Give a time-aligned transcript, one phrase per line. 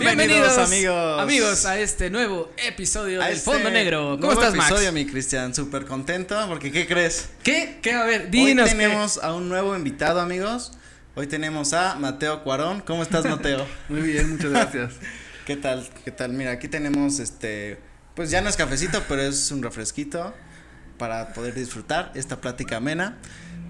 [0.00, 1.20] Bienvenidos, amigos.
[1.20, 4.16] Amigos a este nuevo episodio A del este Fondo Negro.
[4.20, 4.94] ¿Cómo nuevo estás, episodio, Max?
[4.94, 7.28] mi Cristian, súper contento porque ¿qué crees?
[7.42, 7.78] ¿Qué?
[7.80, 7.92] ¿Qué?
[7.92, 8.68] A ver, Hoy dinos.
[8.68, 8.76] qué.
[8.76, 10.72] tenemos a un nuevo invitado, amigos.
[11.14, 12.80] Hoy tenemos a Mateo Cuarón.
[12.80, 13.66] ¿Cómo estás, Mateo?
[13.88, 14.92] Muy bien, muchas gracias.
[15.46, 15.88] ¿Qué tal?
[16.04, 16.32] ¿Qué tal?
[16.32, 17.78] Mira, aquí tenemos este,
[18.14, 20.34] pues ya no es cafecito, pero es un refresquito
[20.98, 23.18] para poder disfrutar esta plática amena.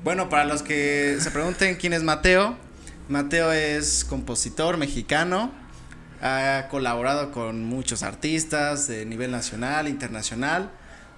[0.05, 2.57] Bueno, para los que se pregunten quién es Mateo,
[3.09, 5.53] Mateo es compositor mexicano,
[6.21, 10.71] ha colaborado con muchos artistas de nivel nacional, internacional,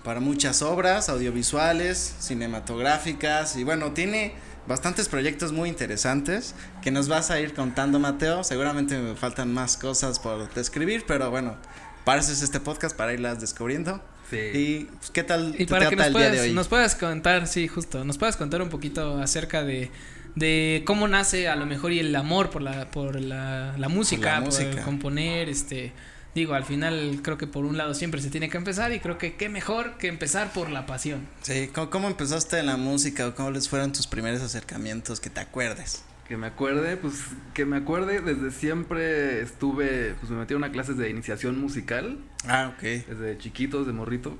[0.04, 4.34] para muchas obras audiovisuales, cinematográficas y bueno, tiene
[4.66, 8.44] bastantes proyectos muy interesantes que nos vas a ir contando, Mateo.
[8.44, 11.56] Seguramente me faltan más cosas por describir, pero bueno,
[12.04, 14.00] para eso es este podcast, para irlas descubriendo.
[14.30, 14.36] Sí.
[14.36, 16.54] Y pues, ¿qué tal Y te para que trata nos el día de puedas, hoy?
[16.54, 19.90] nos puedas contar, sí, justo, nos puedas contar un poquito acerca de,
[20.36, 24.36] de cómo nace a lo mejor y el amor por la, por la, la música,
[24.36, 24.82] por, música.
[24.82, 25.92] componer, este,
[26.34, 29.18] digo, al final creo que por un lado siempre se tiene que empezar y creo
[29.18, 31.26] que qué mejor que empezar por la pasión.
[31.42, 35.30] Sí, ¿cómo, cómo empezaste en la música o cómo les fueron tus primeros acercamientos que
[35.30, 36.04] te acuerdes?
[36.28, 37.14] Que me acuerde, pues
[37.54, 42.18] que me acuerde, desde siempre estuve, pues me metí a una clase de iniciación musical,
[42.48, 42.82] Ah, ok.
[42.82, 44.36] desde chiquitos, de morrito.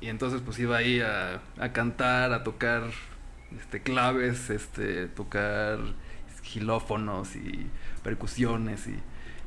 [0.00, 2.84] Y entonces pues iba ahí a, a cantar, a tocar
[3.60, 5.78] este claves, este, tocar
[6.42, 7.66] gilófonos y
[8.02, 8.96] percusiones y,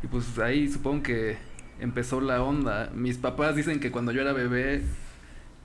[0.04, 1.38] y pues ahí supongo que
[1.80, 2.90] empezó la onda.
[2.94, 4.84] Mis papás dicen que cuando yo era bebé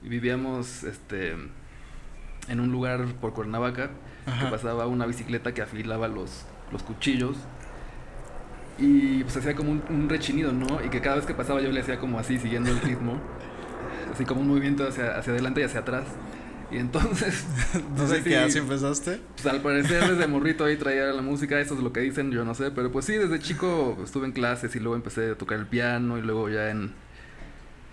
[0.01, 1.35] vivíamos este
[2.47, 3.89] en un lugar por Cuernavaca
[4.39, 7.37] que pasaba una bicicleta que afilaba los, los cuchillos
[8.77, 10.83] y pues hacía como un, un rechinido, ¿no?
[10.83, 13.19] Y que cada vez que pasaba yo le hacía como así, siguiendo el ritmo,
[14.13, 16.05] así como un movimiento hacia, hacia adelante y hacia atrás.
[16.71, 17.43] Y entonces,
[17.97, 19.19] No sé qué así empezaste.
[19.35, 22.43] pues al parecer desde morrito ahí traía la música, eso es lo que dicen, yo
[22.43, 25.59] no sé, pero pues sí, desde chico estuve en clases y luego empecé a tocar
[25.59, 26.93] el piano y luego ya en,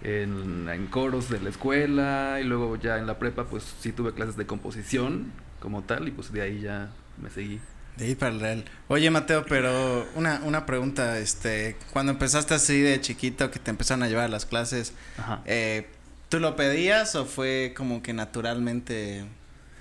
[0.02, 4.12] en, en coros de la escuela y luego ya en la prepa pues sí tuve
[4.14, 6.90] clases de composición como tal y pues de ahí ya
[7.22, 7.60] me seguí.
[7.96, 8.64] De ahí para el real.
[8.88, 14.02] Oye, Mateo, pero una, una pregunta, este, cuando empezaste así de chiquito que te empezaron
[14.02, 15.42] a llevar a las clases, Ajá.
[15.44, 15.86] eh,
[16.32, 19.26] ¿tú lo pedías o fue como que naturalmente,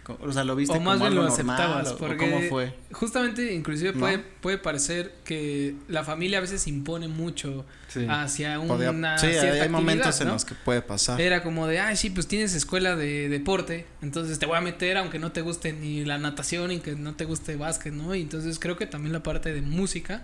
[0.08, 2.74] o sea, lo viste O más como bien lo algo aceptabas, porque cómo fue?
[2.92, 4.00] justamente inclusive ¿No?
[4.00, 8.06] puede, puede parecer que la familia a veces impone mucho Sí.
[8.10, 10.34] hacia Podía- una sí, hay- cierta hay momentos actividad, en ¿no?
[10.36, 11.20] los que puede pasar.
[11.20, 14.98] Era como de, ay, sí, pues tienes escuela de deporte, entonces te voy a meter
[14.98, 18.16] aunque no te guste ni la natación ni que no te guste básquet, ¿no?
[18.16, 20.24] Y entonces creo que también la parte de música,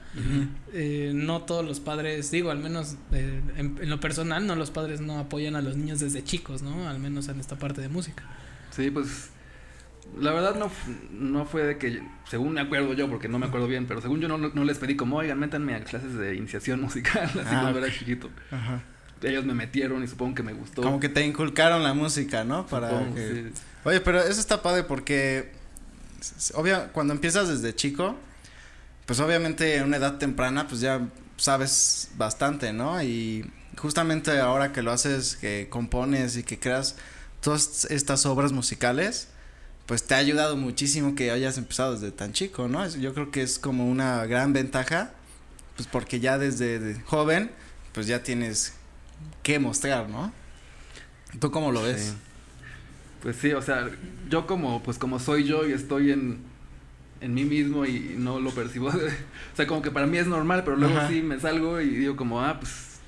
[0.74, 4.72] eh, no todos los padres, digo, al menos eh, en, en lo personal, no los
[4.72, 6.88] padres no apoyan a los niños desde chicos, ¿no?
[6.90, 8.24] Al menos en esta parte de música.
[8.72, 9.30] Sí, pues
[10.20, 10.72] la verdad no,
[11.12, 14.20] no fue de que, según me acuerdo yo, porque no me acuerdo bien, pero según
[14.20, 17.60] yo no, no les pedí como, oigan, métanme a clases de iniciación musical, así Ah,
[17.62, 18.30] cuando era chiquito.
[18.52, 18.84] Ajá.
[19.22, 20.84] Ellos me metieron y supongo que me gustó.
[20.84, 22.68] Como que te inculcaron la música, ¿no?
[22.68, 23.52] Para supongo, que...
[23.54, 23.62] sí.
[23.84, 25.52] Oye, pero eso está padre porque,
[26.54, 28.16] obvio, cuando empiezas desde chico,
[29.08, 31.08] pues obviamente en una edad temprana, pues ya
[31.38, 33.02] sabes bastante, ¿no?
[33.02, 36.96] Y justamente ahora que lo haces, que compones y que creas
[37.42, 39.30] todas estas obras musicales,
[39.88, 42.88] pues te ha ayudado muchísimo que hayas empezado desde tan chico, ¿no?
[42.88, 45.14] Yo creo que es como una gran ventaja,
[45.78, 47.50] pues porque ya desde de joven,
[47.94, 48.74] pues ya tienes
[49.44, 50.34] que mostrar, ¿no?
[51.40, 52.02] ¿Tú cómo lo ves?
[52.02, 52.14] Sí.
[53.22, 53.90] Pues sí, o sea,
[54.30, 56.40] yo como, pues como soy yo y estoy en,
[57.22, 58.88] en mí mismo y no lo percibo.
[58.90, 61.08] o sea, como que para mí es normal, pero luego Ajá.
[61.08, 63.00] sí me salgo y digo como, ah, pues,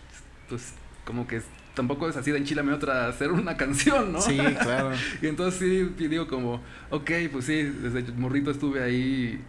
[0.48, 0.74] pues
[1.04, 1.42] como que
[1.80, 4.22] tampoco es así de enchilame otra hacer una canción, ¿no?
[4.22, 4.92] Sí, claro.
[5.22, 9.42] Y entonces sí, y digo como, ok, pues sí, desde morrito estuve ahí,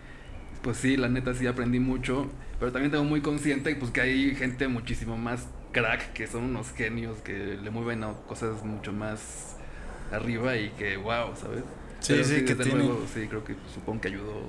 [0.62, 2.30] pues sí, la neta sí aprendí mucho,
[2.60, 6.70] pero también tengo muy consciente pues que hay gente muchísimo más crack, que son unos
[6.72, 9.56] genios, que le mueven a cosas mucho más
[10.12, 11.64] arriba y que wow, ¿sabes?
[11.98, 14.48] Sí, Pero sí, que luego, sí, creo que supongo que ayudó,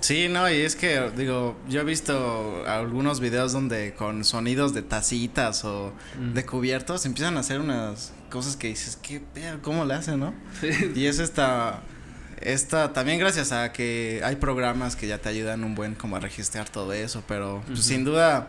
[0.00, 0.28] sí.
[0.28, 5.64] No, y es que, digo, yo he visto algunos videos donde con sonidos de tacitas
[5.64, 6.34] o Mm.
[6.34, 10.34] de cubiertos empiezan a hacer unas cosas que dices, qué pedo, ¿cómo le hacen, no?
[10.60, 11.80] Sí, Y es esta,
[12.40, 16.20] esta, también gracias a que hay programas que ya te ayudan un buen como a
[16.20, 18.48] registrar todo eso, pero pues, sin duda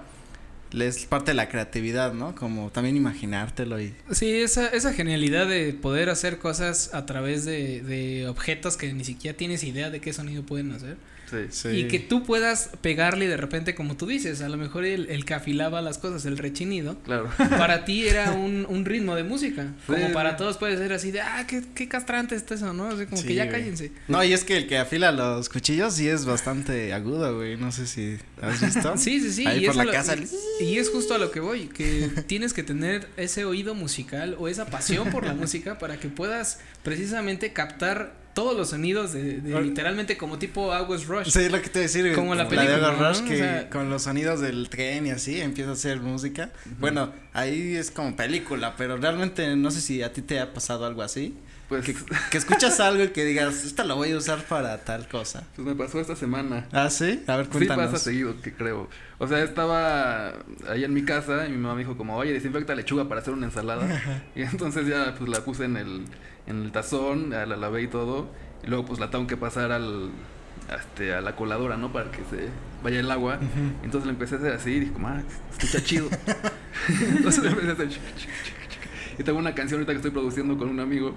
[0.81, 2.33] es parte de la creatividad, ¿no?
[2.35, 3.93] Como también imaginártelo y...
[4.11, 9.03] Sí, esa, esa genialidad de poder hacer cosas a través de, de objetos que ni
[9.03, 10.97] siquiera tienes idea de qué sonido pueden hacer.
[11.29, 11.37] sí.
[11.49, 11.67] Sí.
[11.69, 15.25] Y que tú puedas pegarle de repente, como tú dices, a lo mejor el, el
[15.25, 17.29] que afilaba las cosas, el rechinido, Claro.
[17.57, 19.67] para ti era un, un ritmo de música.
[19.87, 20.35] Como Sí, para sí.
[20.37, 22.85] todos puede ser así de, ah, qué, qué castrante está eso, ¿no?
[22.87, 23.55] Así como Sí, que ya güey.
[23.61, 23.91] cállense.
[24.07, 27.71] No, y es que el que afila los cuchillos sí es bastante agudo, güey, no
[27.71, 28.95] sé si has visto.
[28.97, 29.47] Sí, sí, sí.
[29.47, 30.15] Ahí y por eso la lo- casa.
[30.59, 34.35] Y, Y es justo a lo que voy, que tienes que tener ese oído musical
[34.39, 39.41] o esa pasión por la música para que puedas precisamente captar todos los sonidos de,
[39.41, 41.29] de literalmente como tipo August Rush.
[41.29, 42.13] Sí, lo que te decir.
[42.15, 43.09] Como la de película, August ¿no?
[43.09, 46.49] Rush, que O sea- con los sonidos del tren y así empieza a hacer música.
[46.79, 50.85] Bueno, ahí es como película, pero realmente no sé si a ti te ha pasado
[50.87, 51.35] algo así.
[51.73, 51.95] Pues, Que,
[52.29, 55.43] que escuchas algo y que digas, esta lo voy a usar para tal cosa.
[55.55, 56.67] pues me pasó esta semana.
[56.71, 57.85] Ah, sí, a ver, Sí cuéntanos.
[57.91, 58.87] pasa seguido, que creo.
[59.17, 60.33] O sea, estaba
[60.69, 63.33] ahí en mi casa y mi mamá me dijo como, oye, desinfecta lechuga para hacer
[63.33, 63.85] una ensalada.
[64.35, 66.05] y entonces ya pues la puse en el,
[66.45, 68.29] en el tazón, la lavé y todo.
[68.63, 70.11] Y luego pues la tengo que pasar al,
[70.79, 71.91] este, a la coladora, ¿no?
[71.91, 72.49] Para que se
[72.83, 73.39] vaya el agua.
[73.83, 75.21] Entonces la empecé a hacer así y dije ah,
[75.51, 76.07] escucha chido.
[77.17, 77.89] entonces le empecé a hacer.
[79.17, 81.15] Y tengo una canción ahorita que estoy produciendo con un amigo.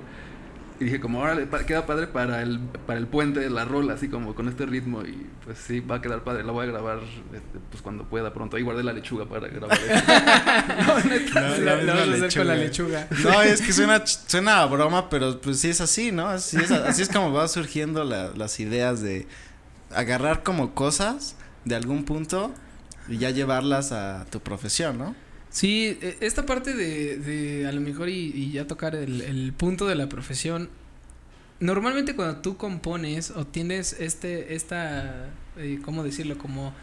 [0.79, 4.09] Y dije como, órale, queda padre para el, para el puente de la rola, así
[4.09, 5.03] como con este ritmo.
[5.03, 6.45] Y pues sí, va a quedar padre.
[6.45, 8.57] La voy a grabar este, pues cuando pueda pronto.
[8.57, 9.95] Ahí guardé la lechuga para grabar eso.
[10.87, 11.41] no, neta.
[11.49, 13.09] No, Sí, la la- a hacer con la lechuga.
[13.23, 16.29] No, es que suena, a broma, pero pues sí es así, ¿no?
[16.29, 19.27] Así es, así es como van surgiendo la- las ideas de
[19.95, 22.53] agarrar como cosas de algún punto
[23.09, 25.15] y ya llevarlas a tu profesión, ¿no?
[25.57, 29.55] Sí, e- esta parte de, de a lo mejor y, y ya tocar el, el
[29.55, 30.69] punto de la profesión.
[31.61, 36.37] Normalmente cuando tú compones o tienes este, esta, eh, ¿cómo decirlo?
[36.37, 36.75] Como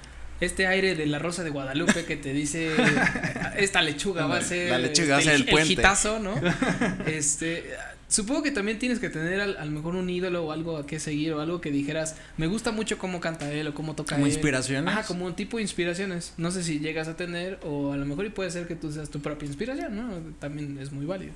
[0.42, 2.72] este aire de la rosa de Guadalupe que te dice
[3.58, 5.74] esta lechuga va a ser La lechuga va a ser el puente.
[5.74, 6.34] hitazo, ¿no?
[7.06, 7.76] este,
[8.14, 10.86] supongo que también tienes que tener al- a lo mejor un ídolo o algo a
[10.86, 14.16] qué seguir o algo que dijeras, me gusta mucho cómo canta él o cómo toca
[14.16, 14.32] Como él.
[14.34, 14.88] inspiraciones.
[14.94, 16.34] Ajá, como un tipo de inspiraciones.
[16.38, 18.92] No sé si llegas a tener o a lo mejor y puede ser que tú
[18.92, 20.12] seas tu propia inspiración, ¿no?
[20.40, 21.34] También es muy válido.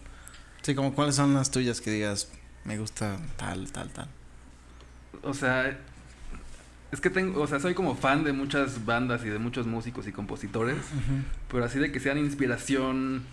[0.62, 2.30] Sí, como cuáles son las tuyas que digas,
[2.64, 4.08] me gusta tal, tal, tal.
[5.24, 5.78] O sea,
[6.92, 10.08] es que tengo, o sea, soy como fan de muchas bandas y de muchos músicos
[10.08, 10.78] y compositores.
[11.52, 13.24] Pero así de que sean inspiración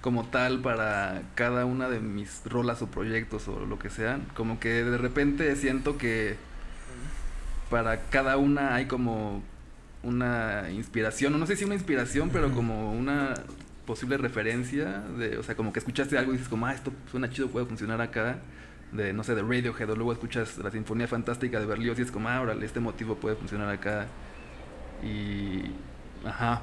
[0.00, 4.26] como tal para cada una de mis rolas o proyectos o lo que sean.
[4.34, 6.36] Como que de repente siento que
[7.70, 9.42] para cada una hay como
[10.02, 13.34] una inspiración, o no sé si una inspiración, pero como una
[13.86, 17.30] posible referencia de, o sea, como que escuchaste algo y dices como, ah, esto suena
[17.30, 18.38] chido, puede funcionar acá,
[18.92, 22.10] de, no sé, de Radiohead, o luego escuchas la Sinfonía Fantástica de Berlioz y es
[22.10, 24.06] como, ah, órale, este motivo puede funcionar acá,
[25.02, 25.62] y,
[26.24, 26.62] ajá,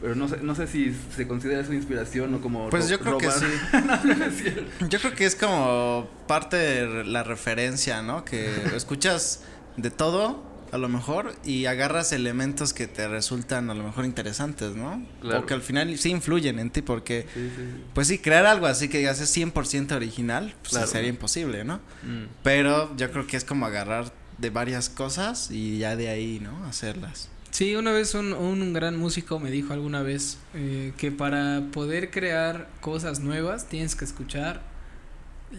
[0.00, 3.18] pero no sé, no sé si se considera eso inspiración o como Pues yo creo
[3.18, 3.44] que sí.
[4.80, 4.88] No.
[4.88, 8.24] Yo creo que es como parte de la referencia, ¿no?
[8.24, 9.42] Que escuchas
[9.76, 10.42] de todo,
[10.72, 15.04] a lo mejor, y agarras elementos que te resultan a lo mejor interesantes, ¿no?
[15.20, 15.40] Claro.
[15.40, 17.82] O que al final sí influyen en ti, porque, Sí, sí, sí.
[17.92, 20.86] pues sí, crear algo así que digas es 100% original, pues Claro.
[20.86, 21.76] sería imposible, ¿no?
[22.04, 22.26] Mm.
[22.42, 26.64] Pero yo creo que es como agarrar de varias cosas y ya de ahí, ¿no?
[26.64, 27.28] Hacerlas.
[27.50, 32.10] Sí, una vez un, un gran músico me dijo alguna vez eh, que para poder
[32.10, 34.62] crear cosas nuevas tienes que escuchar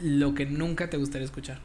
[0.01, 1.59] lo que nunca te gustaría escuchar.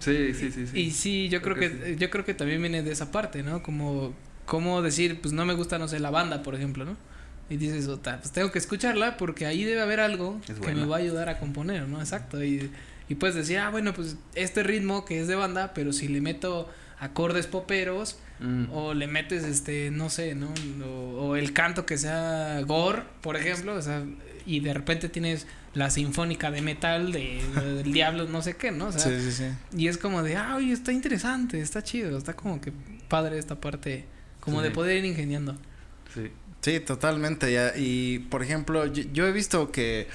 [0.00, 0.78] Sí, sí, sí, sí.
[0.80, 1.96] Y sí, yo creo, Creo que, que sí.
[1.98, 3.62] yo creo que también viene de esa parte, ¿no?
[3.62, 4.14] Como
[4.44, 6.96] como decir, pues no me gusta no sé la banda, por ejemplo, ¿no?
[7.48, 10.84] Y dices, "Ota, pues tengo que escucharla porque ahí debe haber algo Es que me
[10.84, 12.00] va a ayudar a componer, ¿no?
[12.00, 12.42] Exacto.
[12.44, 12.70] Y,
[13.08, 16.20] y puedes decir, ah, bueno, pues este ritmo que es de banda, pero si le
[16.20, 18.64] meto acordes poperos Mm.
[18.72, 20.52] o le metes este, no sé, ¿no?
[20.84, 24.04] O, o el canto que sea gore, por ejemplo, o sea,
[24.44, 28.86] y de repente tienes la sinfónica de metal de, del diablo, no sé qué, ¿no?
[28.88, 29.44] O sea, sí, sí, sí.
[29.78, 32.72] y es como de, ah, oye, está interesante, está chido, está como que
[33.08, 34.04] padre esta parte,
[34.40, 34.64] como Sí.
[34.64, 35.56] de poder ir ingeniando.
[36.12, 36.30] Sí.
[36.60, 37.52] Sí, totalmente.
[37.52, 37.72] Ya.
[37.76, 40.08] Y, por ejemplo, yo, yo he visto que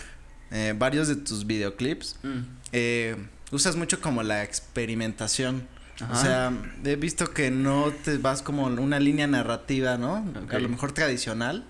[0.52, 2.40] eh, varios de tus videoclips Mm.
[2.72, 3.16] eh,
[3.52, 5.68] usas mucho como la experimentación.
[6.01, 6.13] Ajá.
[6.13, 6.53] O sea,
[6.86, 10.25] he visto que no te vas como una línea narrativa, ¿no?
[10.50, 11.65] A lo mejor tradicional,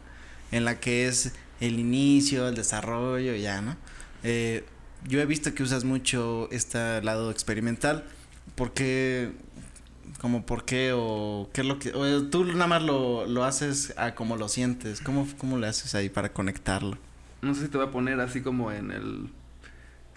[0.52, 3.76] en la que es el inicio, el desarrollo, ya, ¿no?
[4.24, 4.64] Eh,
[5.08, 8.04] yo he visto que usas mucho este lado experimental.
[8.56, 9.32] ¿Por qué?
[10.20, 11.94] Como por qué o qué es lo que...
[11.94, 15.02] O tú nada más lo, lo haces a como lo sientes.
[15.02, 16.98] ¿Cómo, ¿Cómo le haces ahí para conectarlo?
[17.42, 19.30] No sé si te va a poner así como en el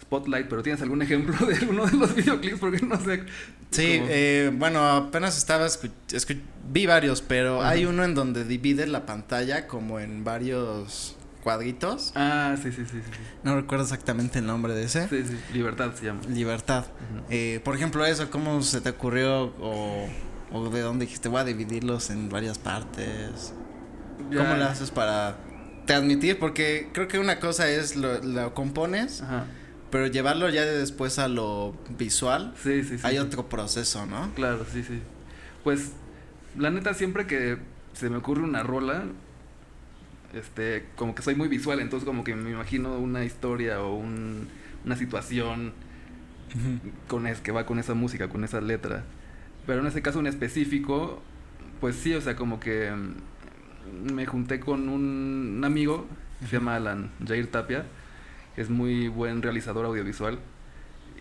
[0.00, 2.59] spotlight, pero ¿tienes algún ejemplo de alguno de los videoclips?
[2.59, 3.25] Porque no sé.
[3.73, 5.67] Sí, eh, bueno, apenas estaba
[6.71, 7.71] vi varios, pero Ajá.
[7.71, 12.12] hay uno en donde divide la pantalla como en varios cuadritos.
[12.14, 13.11] Ah, sí, sí, sí, sí.
[13.43, 15.09] No recuerdo exactamente el nombre de ese.
[15.09, 16.21] Sí, sí, Libertad se llama.
[16.29, 16.85] Libertad.
[17.31, 20.07] Eh, por ejemplo, eso, ¿cómo se te ocurrió o,
[20.52, 23.55] o de dónde dijiste voy a dividirlos en varias partes?
[24.19, 25.37] ¿Cómo lo haces para
[25.87, 26.38] transmitir?
[26.38, 29.47] Porque creo que una cosa es lo, lo compones, Ajá.
[29.93, 33.07] Pero llevarlo ya de después a lo visual, Sí, sí, sí.
[33.07, 34.35] hay otro proceso, ¿no?
[34.35, 35.01] Claro, sí, sí.
[35.63, 35.93] Pues,
[36.59, 37.59] la neta, siempre que
[37.93, 39.05] se me ocurre una rola,
[40.33, 44.49] este, como que soy muy visual, entonces como que me imagino una historia o un,
[44.87, 45.75] una situación
[47.07, 49.05] con es, que va con esa música, con esa letra.
[49.67, 51.23] Pero en ese caso en específico,
[51.83, 56.07] pues sí, o sea, como que mm, me junté con un, un amigo,
[56.49, 57.85] se llama Alan Jair Tapia,
[58.54, 60.38] que es muy buen realizador audiovisual,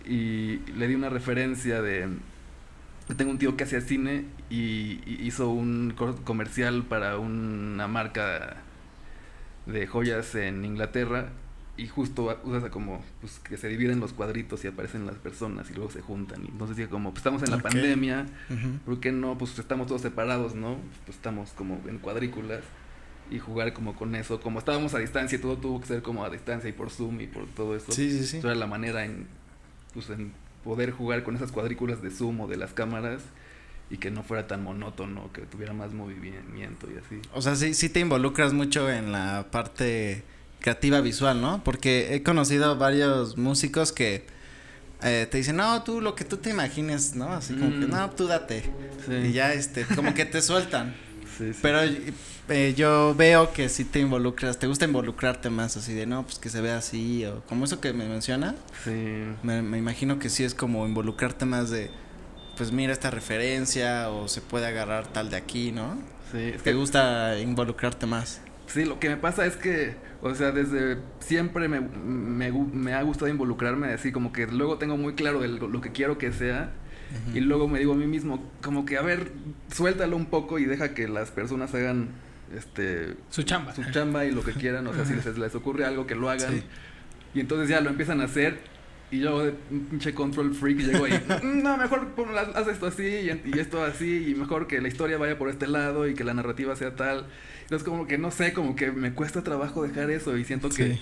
[0.04, 2.08] y le di una referencia de...
[3.16, 8.56] Tengo un tío que hacía cine y, y hizo un comercial para una marca
[9.66, 11.30] de joyas en Inglaterra
[11.76, 15.74] y justo usa como pues, que se dividen los cuadritos y aparecen las personas y
[15.74, 16.44] luego se juntan.
[16.44, 18.26] Y entonces dice como, pues estamos en la pandemia,
[18.84, 19.38] ¿por qué no?
[19.38, 20.76] Pues estamos todos separados, ¿no?
[21.06, 22.60] Pues estamos como en cuadrículas
[23.30, 24.40] y jugar como con eso.
[24.40, 27.20] Como estábamos a distancia y todo tuvo que ser como a distancia y por Zoom
[27.20, 27.92] y por todo eso.
[27.92, 28.38] Sí, sí, sí.
[28.38, 29.26] era la manera en,
[29.94, 30.32] pues, en
[30.64, 33.22] poder jugar con esas cuadrículas de Zoom o de las cámaras
[33.90, 37.20] y que no fuera tan monótono, que tuviera más movimiento y así.
[37.34, 40.24] O sea, sí, sí te involucras mucho en la parte
[40.60, 41.62] creativa visual, ¿no?
[41.62, 44.24] Porque he conocido varios músicos que
[45.02, 47.32] eh, te dicen, no, tú lo que tú te imagines, ¿no?
[47.32, 48.62] Así como que, no, tú date.
[49.08, 50.94] Y ya, este, como que te sueltan.
[51.36, 51.58] sí, sí.
[51.62, 51.80] Pero
[52.48, 56.38] eh, yo veo que sí te involucras, te gusta involucrarte más, así de, no, pues
[56.38, 58.54] que se vea así, o como eso que me menciona.
[58.84, 59.24] Sí.
[59.42, 61.90] Me, me imagino que sí es como involucrarte más de,
[62.56, 65.96] pues mira esta referencia, o se puede agarrar tal de aquí, ¿no?
[66.32, 66.54] Sí.
[66.62, 68.40] ¿Te gusta involucrarte más?
[68.66, 73.02] Sí, lo que me pasa es que, o sea, desde siempre me, me, me ha
[73.02, 76.72] gustado involucrarme, así como que luego tengo muy claro lo que quiero que sea.
[77.34, 79.32] Y luego me digo a mí mismo, como que, a ver,
[79.72, 82.10] suéltalo un poco y deja que las personas hagan
[82.56, 83.74] este su chamba.
[83.74, 86.28] su chamba y lo que quieran o sea si les, les ocurre algo que lo
[86.28, 86.62] hagan
[87.32, 88.58] y entonces ya lo empiezan a hacer
[89.10, 92.08] y yo de pinche control freak llego ahí mm, no mejor
[92.54, 96.06] haz esto así y, esto así y mejor que la historia vaya por este lado
[96.06, 97.26] y que la narrativa sea tal
[97.72, 100.98] entonces como que no sé, como que me cuesta trabajo dejar eso y siento que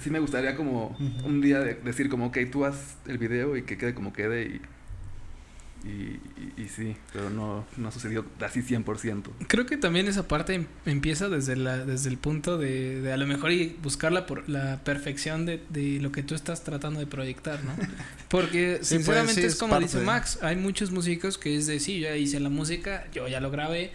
[0.00, 3.76] sí me gustaría como un día decir como, ok, tú haz el video y que
[3.76, 4.60] quede como quede y
[5.84, 6.20] y,
[6.60, 9.30] y, sí, pero no, no ha sucedido así 100%.
[9.46, 13.16] Creo que también esa parte em, empieza desde, la, desde el punto de, de a
[13.16, 17.00] lo mejor y buscar la, por, la perfección de, de, lo que tú estás tratando
[17.00, 17.72] de proyectar, ¿no?
[18.28, 22.08] Porque pues, sinceramente es como dice Max, hay muchos músicos que es de, sí, yo
[22.08, 23.92] ya hice la música, yo ya lo grabé,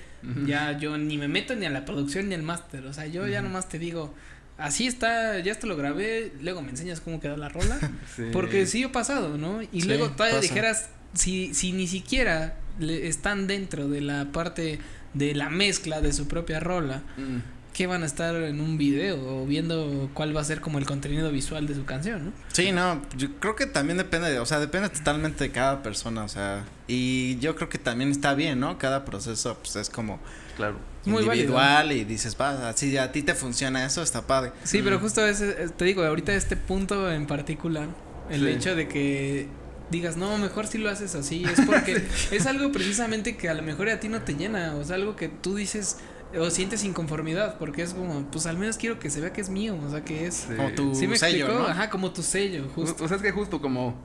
[0.48, 3.27] ya yo ni me meto ni a la producción ni al máster, o sea, yo
[3.27, 4.12] ya nomás te digo,
[4.57, 7.77] así está, ya esto lo grabé, luego me enseñas cómo quedó la rola,
[8.33, 9.62] porque sí ha pasado, ¿no?
[9.71, 14.79] Y luego todavía dijeras si, si ni siquiera están dentro de la parte
[15.13, 17.74] de la mezcla de su propia rola, mm.
[17.74, 20.85] ¿qué van a estar en un video o viendo cuál va a ser como el
[20.85, 22.31] contenido visual de su canción, ¿no?
[22.51, 26.24] Sí, no, yo creo que también depende, de, o sea, depende totalmente de cada persona,
[26.24, 28.77] o sea, y yo creo que también está bien, ¿no?
[28.77, 30.19] Cada proceso, pues es como...
[30.55, 30.77] Claro.
[31.05, 34.51] individual y dices, va, si a ti te funciona eso, está padre.
[34.63, 37.88] Sí, pero justo ese, te digo, ahorita este punto en particular,
[38.29, 39.47] el hecho de que
[39.91, 43.62] digas, no, mejor si lo haces así, es porque es algo precisamente que a lo
[43.62, 45.97] mejor a ti no te llena, o sea, algo que tú dices
[46.38, 49.50] o sientes inconformidad, porque es como, pues al menos quiero que se vea que es
[49.50, 53.03] mío, o sea, que es como tu sello, Ajá, como tu sello, justo.
[53.03, 53.95] O sea, es que justo como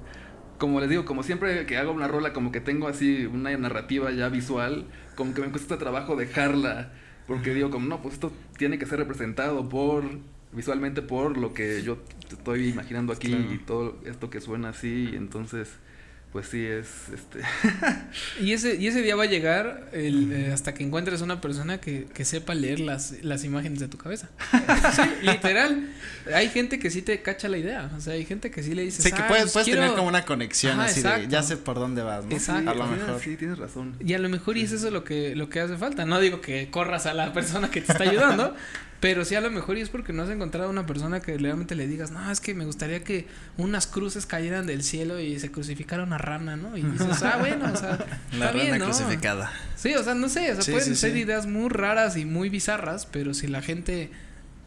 [0.61, 4.13] como les digo, como siempre que hago una rola como que tengo así una narrativa
[4.13, 4.85] ya visual,
[5.17, 6.93] como que me cuesta trabajo dejarla,
[7.27, 10.05] porque digo como, no, pues esto tiene que ser representado por
[10.53, 11.97] visualmente por lo que yo
[12.31, 15.79] estoy imaginando aquí y todo esto que suena así, entonces
[16.33, 17.41] pues sí es este
[18.41, 21.81] y ese y ese día va a llegar el, eh, hasta que encuentres una persona
[21.81, 24.29] que, que sepa leer las, las imágenes de tu cabeza.
[24.91, 25.89] Sí, literal.
[26.35, 28.83] Hay gente que sí te cacha la idea o sea hay gente que sí le
[28.83, 32.03] dice sí que puedes, puedes tener como una conexión así de ya sé por dónde
[32.03, 32.33] vas ¿no?
[32.33, 32.71] exacto.
[32.71, 33.21] A lo mejor.
[33.21, 33.97] Sí tienes razón.
[34.01, 36.05] Y a lo mejor y es eso lo que lo que hace falta.
[36.05, 38.55] No digo que corras a la persona que te está ayudando
[39.01, 41.75] Pero sí, a lo mejor y es porque no has encontrado una persona que realmente
[41.75, 43.27] le digas, no, es que me gustaría que
[43.57, 46.77] unas cruces cayeran del cielo y se crucificara una rana, ¿no?
[46.77, 47.99] Y dices, ah, bueno, o sea,
[48.33, 48.85] La está rana bien, ¿no?
[48.85, 49.51] crucificada.
[49.75, 53.07] Sí, o sea, no sé, o sea, pueden ser ideas muy raras y muy bizarras,
[53.07, 54.11] pero si la gente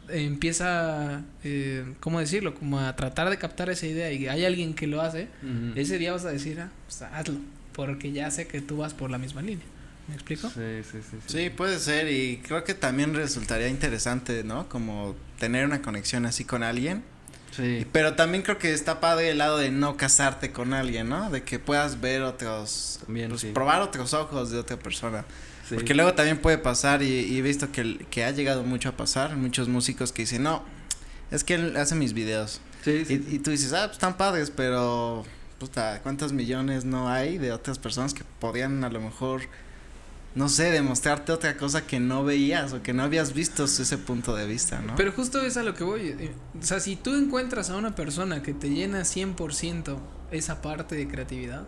[0.10, 2.56] empieza, eh, ¿cómo decirlo?
[2.56, 5.28] Como a tratar de captar esa idea y hay alguien que lo hace,
[5.76, 7.40] ese día vas a decir, ah, pues hazlo,
[7.74, 9.66] porque ya sé que tú vas por la misma línea.
[10.08, 10.50] ¿Me explico?
[10.50, 11.50] Sí, sí, sí, sí.
[11.50, 14.68] puede ser y creo que también resultaría interesante, ¿no?
[14.68, 17.04] Como tener una conexión así con alguien.
[17.52, 17.86] Sí.
[17.92, 21.30] Pero también creo que está padre el lado de no casarte con alguien, ¿no?
[21.30, 25.26] De que puedas ver otros, también, pues, probar otros ojos de otra persona.
[25.70, 29.36] Porque luego también puede pasar y, he visto que, que ha llegado mucho a pasar,
[29.38, 30.64] muchos músicos que dicen, no,
[31.32, 32.60] es que él hace mis videos.
[32.84, 33.26] Sí, sí.
[33.30, 35.24] Y, y, tú dices, ah, pues están padres, pero,
[35.60, 39.44] puta, ¿cuántos millones no hay de otras personas que podrían a lo mejor
[40.36, 44.36] no sé, demostrarte otra cosa que no veías o que no habías visto ese punto
[44.36, 44.96] de vista, ¿no?
[44.96, 46.08] Pero justo es a lo que voy.
[46.18, 49.98] eh, O sea, si tú encuentras a una persona que te llena 100%
[50.32, 51.66] esa parte de creatividad,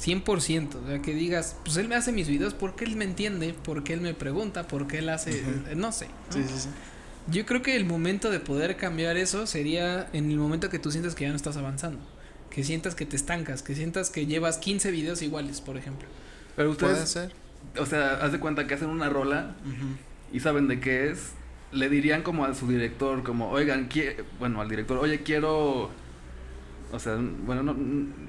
[0.00, 3.54] 100%, o sea, que digas, pues él me hace mis videos porque él me entiende,
[3.64, 6.06] porque él me pregunta, porque él hace, eh, no sé.
[6.06, 6.34] ¿no?
[6.34, 6.68] Sí, sí, sí.
[7.30, 10.90] Yo creo que el momento de poder cambiar eso sería en el momento que tú
[10.90, 12.00] sientas que ya no estás avanzando.
[12.50, 16.08] Que sientas que te estancas, que sientas que llevas 15 videos iguales, por ejemplo.
[16.56, 17.32] Pero Puede ustedes, ser.
[17.78, 19.54] O sea, haz de cuenta que hacen una rola
[20.32, 21.32] y saben de qué es,
[21.72, 23.88] le dirían como a su director, como, oigan,
[24.38, 25.90] bueno, al director, oye, quiero,
[26.92, 27.16] o sea,
[27.46, 27.76] bueno, no,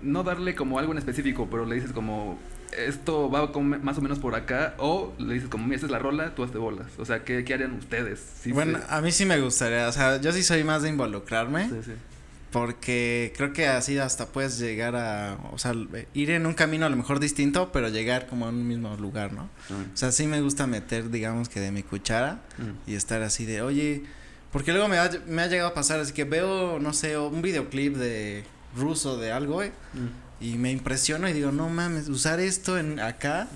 [0.01, 2.39] no darle como algo en específico, pero le dices como,
[2.77, 5.91] esto va como más o menos por acá, o le dices como, mira, esta es
[5.91, 6.87] la rola, tú hazte bolas.
[6.97, 8.23] O sea, ¿qué, qué harían ustedes?
[8.41, 8.85] Sí, bueno, sí.
[8.89, 11.69] a mí sí me gustaría, o sea, yo sí soy más de involucrarme.
[11.69, 11.91] Sí, sí.
[12.53, 15.73] Porque creo que así hasta puedes llegar a, o sea,
[16.13, 19.33] ir en un camino a lo mejor distinto, pero llegar como a un mismo lugar,
[19.33, 19.49] ¿no?
[19.71, 22.89] O sea, sí me gusta meter, digamos que de mi cuchara Mm.
[22.91, 24.03] y estar así de, oye,
[24.51, 27.41] porque luego me ha, me ha llegado a pasar, así que veo, no sé, un
[27.41, 28.43] videoclip de
[28.75, 30.22] ruso de algo, eh, Mm.
[30.43, 33.47] Y me impresiono y digo, no mames, usar esto en acá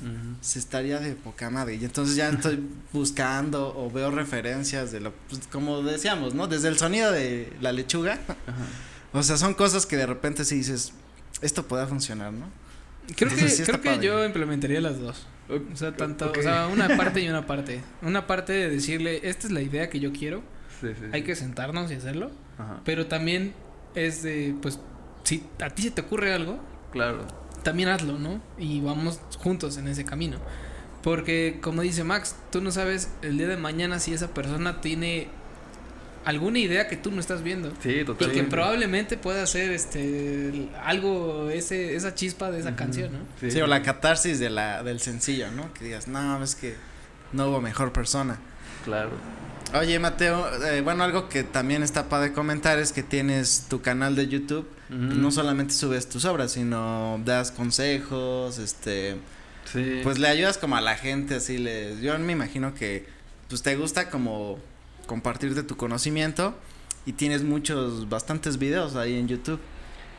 [0.42, 1.76] se estaría de poca madre.
[1.76, 2.64] Y entonces ya estoy
[2.94, 6.48] buscando o veo referencias de lo, pues, como decíamos, ¿no?
[6.48, 8.14] Desde el sonido de la lechuga.
[8.28, 8.66] Ajá.
[9.14, 10.94] O sea, son cosas que de repente sí dices,
[11.42, 12.46] esto pueda funcionar, ¿no?
[13.16, 14.06] Creo Entonces, que, sí creo que padre.
[14.06, 15.28] yo implementaría las dos.
[15.50, 17.82] O sea, tanto, o sea, una parte y una parte.
[18.02, 20.42] Una parte de decirle, esta es la idea que yo quiero,
[20.82, 21.26] Sí, sí, hay sí.
[21.26, 22.32] que sentarnos y hacerlo.
[22.58, 22.82] Ajá.
[22.86, 23.54] Pero también
[23.96, 24.80] es de, pues,
[25.24, 26.60] si a ti se te ocurre algo,
[26.92, 27.26] Claro.
[27.64, 28.42] también hazlo, ¿no?
[28.58, 30.38] Y vamos juntos en ese camino.
[31.04, 35.28] Porque, como dice Max, tú no sabes el día de mañana si esa persona tiene
[36.26, 37.72] alguna idea que tú no estás viendo.
[37.82, 43.50] Sí, Y que probablemente pueda ser este algo, ese, esa chispa de esa canción, ¿no?
[43.50, 45.74] Sí, o la catarsis de la, del sencillo, ¿no?
[45.74, 46.76] Que digas, no, es que
[47.32, 48.40] no hubo mejor persona.
[48.84, 49.12] Claro.
[49.74, 54.16] Oye, Mateo, eh, bueno, algo que también está padre comentar es que tienes tu canal
[54.16, 54.68] de YouTube.
[54.90, 54.98] Ujú.
[54.98, 59.18] No solamente subes tus obras, sino das consejos, este,
[59.66, 60.00] Sí.
[60.04, 63.06] pues le ayudas como a la gente, así le, yo me imagino que,
[63.50, 64.58] pues te gusta como
[65.06, 66.56] compartir de tu conocimiento
[67.06, 69.60] y tienes muchos, bastantes videos ahí en YouTube,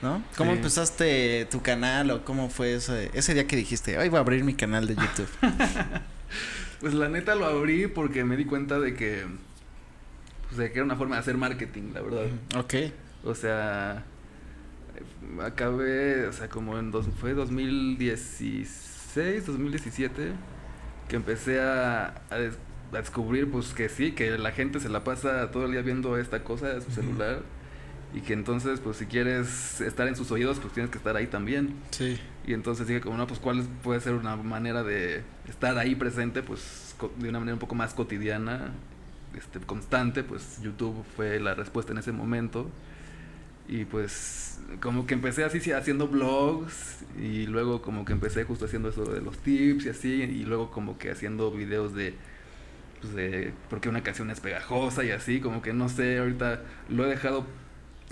[0.02, 0.22] ¿no?
[0.36, 0.58] ¿Cómo Sí.
[0.58, 4.44] empezaste tu canal o cómo fue ese, ese día que dijiste, hoy voy a abrir
[4.44, 5.28] mi canal de YouTube?
[6.80, 9.24] Pues la neta lo abrí porque me di cuenta de que.
[10.46, 12.26] Pues de que era una forma de hacer marketing, la verdad.
[12.56, 12.74] ok.
[13.24, 14.04] O sea.
[15.42, 20.32] Acabé, o sea, como en dos, fue 2016, 2017,
[21.08, 22.58] que empecé a, a, des-
[22.92, 26.16] a descubrir, pues que sí, que la gente se la pasa todo el día viendo
[26.18, 27.42] esta cosa de su celular.
[28.14, 31.26] Y que entonces, pues si quieres estar en sus oídos, pues tienes que estar ahí
[31.26, 31.74] también.
[31.90, 32.18] Sí.
[32.46, 36.42] Y entonces dije como, no, pues cuál puede ser una manera de estar ahí presente,
[36.42, 38.72] pues de una manera un poco más cotidiana,
[39.36, 42.70] este, constante, pues YouTube fue la respuesta en ese momento.
[43.68, 48.64] Y pues como que empecé así sí, haciendo blogs y luego como que empecé justo
[48.64, 52.14] haciendo eso de los tips y así y luego como que haciendo videos de
[53.00, 56.62] pues de por qué una canción es pegajosa y así, como que no sé, ahorita
[56.88, 57.46] lo he dejado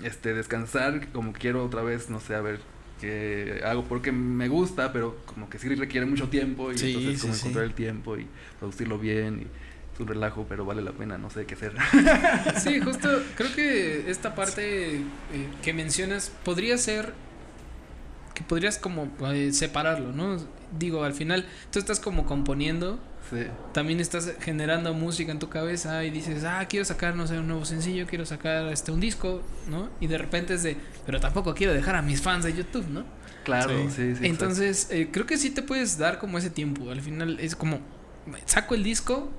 [0.03, 2.59] este descansar, como quiero otra vez, no sé, a ver
[3.01, 7.15] qué hago porque me gusta, pero como que sí requiere mucho tiempo y Sí, entonces
[7.15, 7.39] sí, como sí.
[7.41, 8.27] encontrar el tiempo y
[8.59, 9.47] producirlo bien y
[9.93, 11.73] es un relajo, pero vale la pena, no sé qué hacer.
[12.59, 15.01] Sí, justo creo que esta parte eh,
[15.63, 17.13] que mencionas podría ser
[18.33, 20.37] que podrías como eh, separarlo, ¿no?
[20.77, 22.99] Digo, al final tú estás como componiendo,
[23.29, 23.45] sí.
[23.73, 27.47] también estás generando música en tu cabeza y dices, ah, quiero sacar, no sé, un
[27.47, 29.89] nuevo sencillo, quiero sacar este un disco, ¿no?
[29.99, 33.05] Y de repente es de, pero tampoco quiero dejar a mis fans de YouTube, ¿no?
[33.43, 34.15] Claro, Sí.
[34.15, 34.25] sí.
[34.25, 36.91] Entonces, eh, creo que sí te puedes dar como ese tiempo.
[36.91, 37.79] Al final es como,
[38.45, 39.29] saco el disco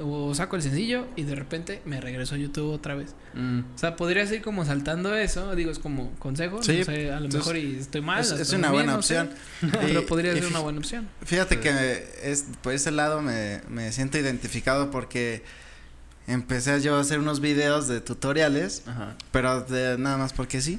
[0.00, 3.14] o saco el sencillo y de repente me regreso a YouTube otra vez.
[3.34, 7.10] Mm, O sea, podrías ir como saltando eso, digo, es como consejo, Sí, no sé,
[7.12, 8.20] a lo entonces, mejor y estoy mal.
[8.20, 9.38] es, una bien, buena no sé, opción.
[9.80, 11.08] pero podría ser una buena opción.
[11.24, 15.42] Fíjate que es, por ese lado me, me siento identificado porque
[16.26, 19.16] empecé yo a hacer unos videos de tutoriales, ajá.
[19.32, 20.78] pero de nada más porque sí.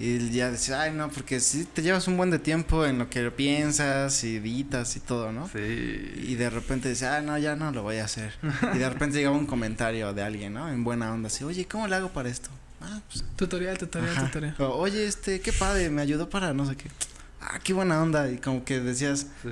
[0.00, 3.10] Y ya decía, ay no, porque sí te llevas un buen de tiempo en lo
[3.10, 5.48] que piensas y editas y todo, ¿no?
[5.48, 5.58] Sí.
[5.58, 8.32] Y de repente dice, ah, no, ya no lo voy a hacer.
[8.74, 10.68] Y de repente llegaba un comentario de alguien, ¿no?
[10.68, 12.50] En buena onda, así, oye, ¿cómo le hago para esto?
[12.80, 13.24] Ah, pues.
[13.34, 14.26] Tutorial, tutorial, ajá.
[14.26, 14.54] tutorial.
[14.60, 16.88] O, oye, este, qué padre, me ayudó para no sé qué.
[17.40, 18.30] Ah, qué buena onda.
[18.30, 19.50] Y como que decías, sí.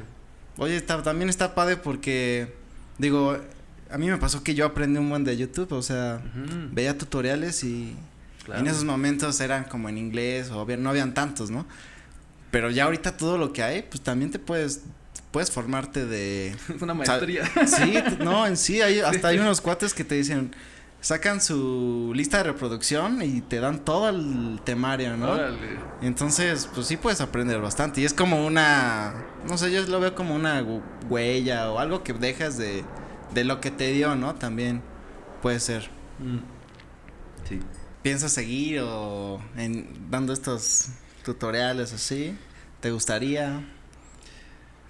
[0.58, 2.54] Oye, está, también está padre porque,
[2.98, 3.36] digo,
[3.90, 6.20] a mí me pasó que yo aprendí un buen de YouTube, o sea,
[6.72, 7.94] veía tutoriales y
[8.46, 8.60] claro.
[8.62, 11.66] en esos momentos eran como en inglés o no habían tantos, ¿no?
[12.50, 14.82] Pero ya ahorita todo lo que hay, pues también te puedes
[15.30, 16.56] puedes formarte de...
[16.74, 17.44] Es una maestría.
[17.66, 20.54] Sí, no, en sí, hay, hasta hay unos cuates que te dicen,
[21.02, 25.32] sacan su lista de reproducción y te dan todo el temario, ¿no?
[25.32, 25.58] Órale.
[26.00, 28.00] Entonces, pues sí puedes aprender bastante.
[28.00, 29.12] Y es como una,
[29.46, 30.80] no sé, yo lo veo como una hu-
[31.10, 32.82] huella o algo que dejas de,
[33.34, 34.36] de lo que te dio, ¿no?
[34.36, 34.80] También
[35.42, 35.90] puede ser.
[36.18, 36.38] Mm.
[37.46, 37.60] Sí.
[38.06, 40.90] ¿Piensas seguir o en, dando estos
[41.24, 42.38] tutoriales así?
[42.78, 43.64] ¿Te gustaría?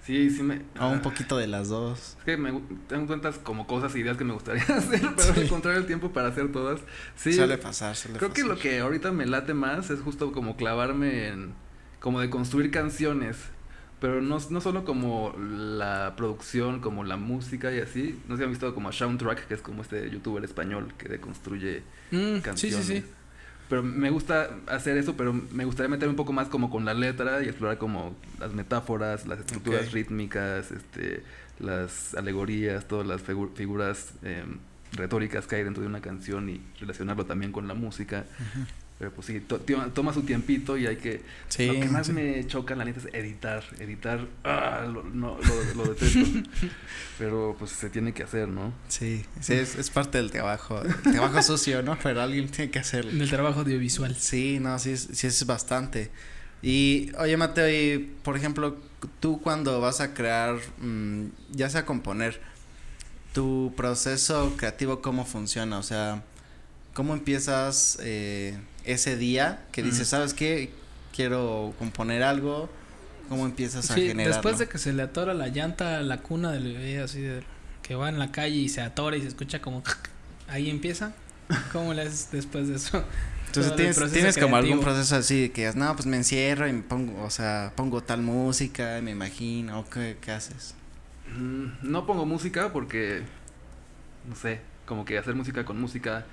[0.05, 0.61] Sí, sí me...
[0.79, 2.15] O un ah, poquito de las dos.
[2.19, 2.51] Es que me
[2.87, 5.41] tengo cuentas como cosas, ideas que me gustaría hacer, pero Sí.
[5.41, 6.79] encontrar el tiempo para hacer todas.
[7.15, 10.55] Sí, suele pasar, suele creo que lo que ahorita me late más es justo como
[10.55, 11.55] clavarme en...
[11.99, 13.37] Como de construir canciones.
[13.99, 18.19] Pero no, no solo como la producción, como la música y así.
[18.27, 21.09] No sé si han visto como a Soundtrack, que es como este youtuber español que
[21.09, 21.81] deconstruye
[22.11, 22.85] Mm, sí, canciones.
[22.85, 23.05] sí, sí.
[23.69, 26.93] Pero me gusta hacer eso, pero me gustaría meter un poco más como con la
[26.93, 31.21] letra y explorar como las metáforas, las estructuras rítmicas, este,
[31.59, 34.59] las alegorías, todas las figu- figuras em,
[34.93, 38.25] retóricas que hay dentro de una canción y relacionarlo también con la música.
[38.99, 39.59] Pero pues sí, to-
[39.93, 41.21] toma su tiempito y hay que...
[41.49, 42.13] Sí, lo que más sí.
[42.13, 43.63] me choca, la neta, es editar.
[43.79, 46.19] Editar, ah, lo, no, lo, lo detesto.
[47.19, 48.73] pero pues se tiene que hacer, ¿no?
[48.87, 50.81] Sí, sí, es, es parte del trabajo.
[50.81, 51.97] El trabajo sucio, ¿no?
[52.01, 53.11] Pero alguien tiene que hacerlo.
[53.11, 54.15] Del trabajo audiovisual.
[54.15, 56.09] Sí, no, sí, es- sí es bastante.
[56.63, 58.77] Y, oye, Mateo, y por ejemplo,
[59.19, 62.41] tú cuando vas a crear, mm, ya sea componer,
[63.33, 65.77] tu proceso creativo, ¿cómo funciona?
[65.77, 66.23] O sea,
[66.95, 70.11] ¿cómo empiezas eh, ese día que dices, Mm.
[70.11, 70.71] ¿sabes qué?
[71.15, 72.69] Quiero componer algo.
[73.29, 74.33] ¿Cómo empiezas a Sí, generarlo?
[74.35, 77.43] después de que se le atora la llanta a la cuna del bebé, así de
[77.83, 79.83] que va en la calle y se atora y se escucha como
[80.47, 81.13] ahí empieza.
[81.71, 83.03] ¿Cómo le haces después de eso?
[83.47, 86.73] Entonces todo tienes, tienes como algún proceso así de que no, pues me encierro y
[86.73, 90.75] me pongo, o sea, pongo tal música, me imagino, o qué, qué haces.
[91.35, 93.23] Mm, No pongo música porque,
[94.27, 96.25] no sé, como que hacer música con música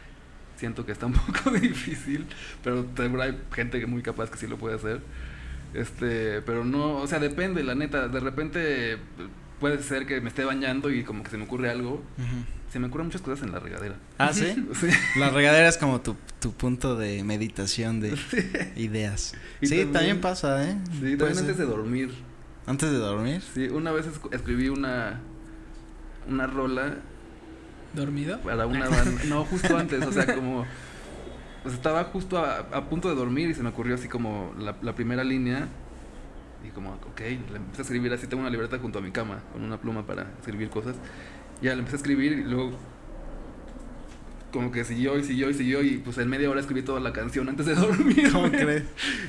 [0.56, 2.26] siento que está un poco difícil,
[2.62, 2.86] pero
[3.22, 5.00] hay gente muy capaz que sí lo puede hacer.
[5.74, 8.98] Este, pero no, o sea, depende, la neta, de repente
[9.60, 12.02] puede ser que me esté bañando y como que se me ocurre algo.
[12.72, 13.96] Se me ocurren muchas cosas en la regadera.
[14.18, 14.54] Ah, sí.
[14.80, 14.88] Sí.
[15.18, 18.16] La regadera es como tu, tu punto de meditación de
[18.76, 19.34] ideas.
[19.60, 20.76] Y sí, también, también- pasa, ¿eh?
[21.00, 22.10] Sí, también antes de dormir.
[22.66, 23.42] Antes de dormir.
[23.54, 25.20] Sí, una vez esc- escribí una
[26.28, 26.96] una rola
[27.94, 28.40] ¿Dormido?
[28.40, 29.22] para una banda.
[29.28, 30.60] No, justo antes, o sea, como.
[30.60, 34.52] O sea, estaba justo a, a punto de dormir y se me ocurrió así como
[34.58, 35.68] la, la primera línea.
[36.66, 38.26] Y como, ok, le empecé a escribir así.
[38.26, 40.96] Tengo una libreta junto a mi cama con una pluma para escribir cosas.
[41.62, 42.72] Ya le empecé a escribir y luego.
[44.52, 45.82] Como que siguió y siguió y siguió.
[45.82, 48.30] Y pues en media hora escribí toda la canción antes de dormir.
[48.32, 48.84] ¿Cómo crees?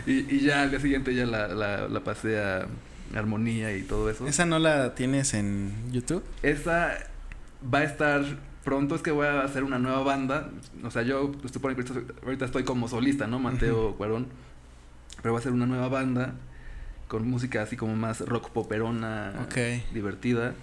[0.05, 2.67] Y, y ya al día siguiente ya la, la, la pasé a
[3.15, 4.27] armonía y todo eso.
[4.27, 6.23] ¿Esa no la tienes en YouTube?
[6.43, 6.97] Esa
[7.73, 8.23] va a estar
[8.65, 10.49] pronto, es que voy a hacer una nueva banda.
[10.83, 11.83] O sea, yo pues, supongo que
[12.25, 13.39] ahorita, estoy como solista, ¿no?
[13.39, 14.27] Mateo Cuarón.
[15.21, 16.33] Pero va a ser una nueva banda
[17.07, 19.31] con música así como más rock poperona,
[19.93, 20.53] divertida.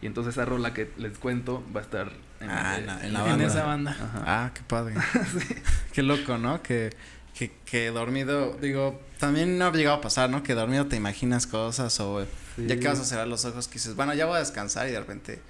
[0.00, 3.06] Y entonces esa rola que les cuento va a estar en, Ah, en la- en
[3.06, 3.46] en la en banda.
[3.46, 3.90] esa banda.
[3.90, 4.22] Ajá.
[4.24, 4.94] Ah, qué padre.
[5.92, 6.62] Qué loco, ¿no?
[6.62, 6.90] Que,
[7.34, 10.44] que, que dormido, digo, también no ha llegado a pasar, ¿no?
[10.44, 12.24] Que dormido te imaginas cosas o
[12.56, 14.92] ya que vas a cerrar los ojos que dices, bueno, ya voy a descansar y
[14.92, 15.40] de repente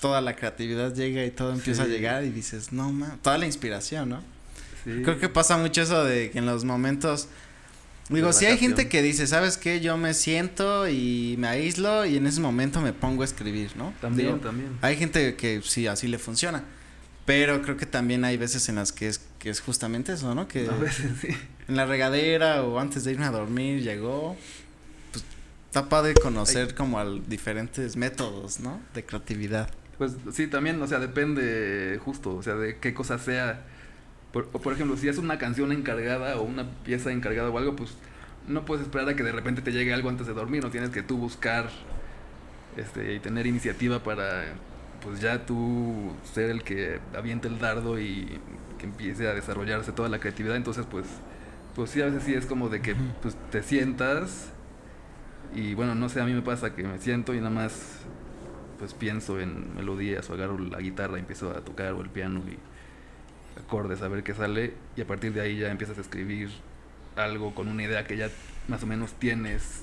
[0.00, 1.92] toda la creatividad llega y todo empieza a Sí.
[1.92, 4.22] llegar y dices, no, ma, toda la inspiración, ¿no?
[4.84, 5.02] Sí.
[5.04, 7.28] Creo que pasa mucho eso de que en los momentos
[8.08, 9.80] Digo, si hay gente que dice, ¿sabes qué?
[9.80, 13.94] Yo me siento y me aíslo y en ese momento me pongo a escribir, ¿no?
[14.02, 14.76] También, Digo, también.
[14.82, 16.64] hay gente que sí, así le funciona.
[17.24, 20.46] Pero creo que también hay veces en las que es, que es justamente eso, ¿no?
[20.48, 21.28] Que A veces sí.
[21.68, 24.36] en la regadera o antes de irme a dormir llegó.
[25.72, 26.74] Está padre conocer Ay.
[26.74, 28.78] como al diferentes métodos, ¿no?
[28.92, 29.70] De creatividad.
[29.96, 33.62] Pues sí, también, o sea, depende justo, o sea, de qué cosa sea.
[34.34, 37.74] Por, o por ejemplo, si es una canción encargada o una pieza encargada o algo,
[37.74, 37.94] pues
[38.46, 40.90] no puedes esperar a que de repente te llegue algo antes de dormir, no tienes
[40.90, 41.70] que tú buscar
[42.76, 44.44] este y tener iniciativa para
[45.02, 48.38] pues ya tú ser el que aviente el dardo y
[48.78, 51.06] que empiece a desarrollarse toda la creatividad, entonces pues
[51.74, 54.51] pues sí a veces sí es como de que pues te sientas
[55.54, 57.98] y bueno, no sé, a mí me pasa que me siento y nada más
[58.78, 62.42] pues pienso en melodías o agarro la guitarra y empiezo a tocar o el piano
[62.48, 62.58] y
[63.60, 66.50] acordes a ver qué sale y a partir de ahí ya empiezas a escribir
[67.16, 68.28] algo con una idea que ya
[68.68, 69.82] más o menos tienes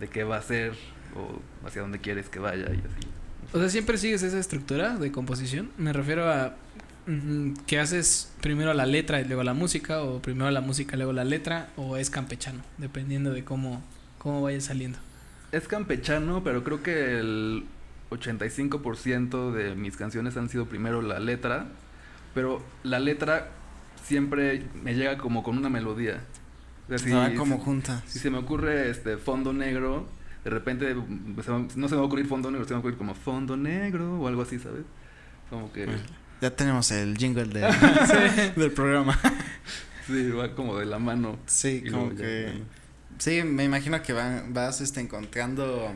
[0.00, 0.72] de qué va a ser
[1.14, 3.08] o hacia dónde quieres que vaya y así.
[3.52, 5.70] O sea, siempre sigues esa estructura de composición.
[5.76, 6.54] Me refiero a
[7.06, 10.98] mm, que haces primero la letra y luego la música, o primero la música y
[10.98, 13.82] luego la letra, o es campechano, dependiendo de cómo,
[14.18, 14.98] cómo vaya saliendo.
[15.52, 17.64] Es campechano, pero creo que el
[18.10, 21.66] 85% de mis canciones han sido primero la letra,
[22.34, 23.50] pero la letra
[24.04, 26.20] siempre me llega como con una melodía.
[26.88, 28.02] O sea, si, como junta.
[28.06, 30.08] Si se me ocurre este fondo negro,
[30.44, 32.98] de repente no se me va a ocurrir fondo negro, se me va a ocurrir
[32.98, 34.84] como fondo negro o algo así, ¿sabes?
[35.48, 35.86] Como que...
[36.40, 37.60] Ya tenemos el jingle de,
[38.56, 39.18] del programa.
[40.06, 41.38] Sí, va como de la mano.
[41.46, 42.62] Sí, como que...
[43.20, 45.94] Sí, me imagino que van, vas este, encontrando,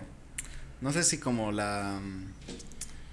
[0.83, 1.99] no sé si como la,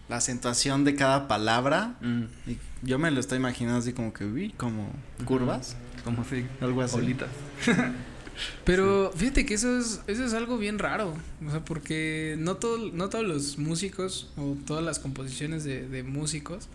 [0.10, 1.96] la acentuación de cada palabra.
[2.02, 2.24] Mm.
[2.46, 4.92] Y yo me lo estoy imaginando así como que, uy, como
[5.24, 5.78] curvas.
[6.04, 6.98] Como si, algo así.
[6.98, 7.30] Bolitas.
[8.66, 11.14] Pero fíjate que eso es, eso es algo bien raro,
[11.46, 16.04] o sea, porque no, todo, no todos los músicos o todas las composiciones de, de
[16.04, 16.68] músicos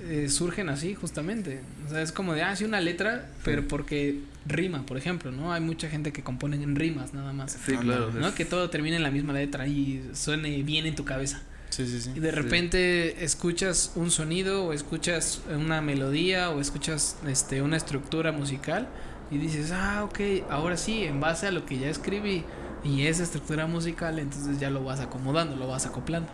[0.00, 1.60] eh, surgen así, justamente.
[1.86, 5.52] O sea, es como de, ah, sí, una letra, pero porque rima, por ejemplo, ¿no?
[5.52, 7.58] Hay mucha gente que compone en rimas nada más.
[7.64, 8.10] Sí, claro.
[8.12, 8.34] ¿No?
[8.34, 11.40] Que todo termine en la misma letra y suene bien en tu cabeza.
[11.70, 12.12] Sí, sí, sí.
[12.14, 18.32] Y de repente escuchas un sonido o escuchas una melodía o escuchas este una estructura
[18.32, 18.88] musical
[19.30, 22.44] y dices, ah, ok, ahora sí, en base a lo que ya escribí
[22.84, 26.28] y esa estructura musical, entonces ya lo vas acomodando, lo vas acoplando.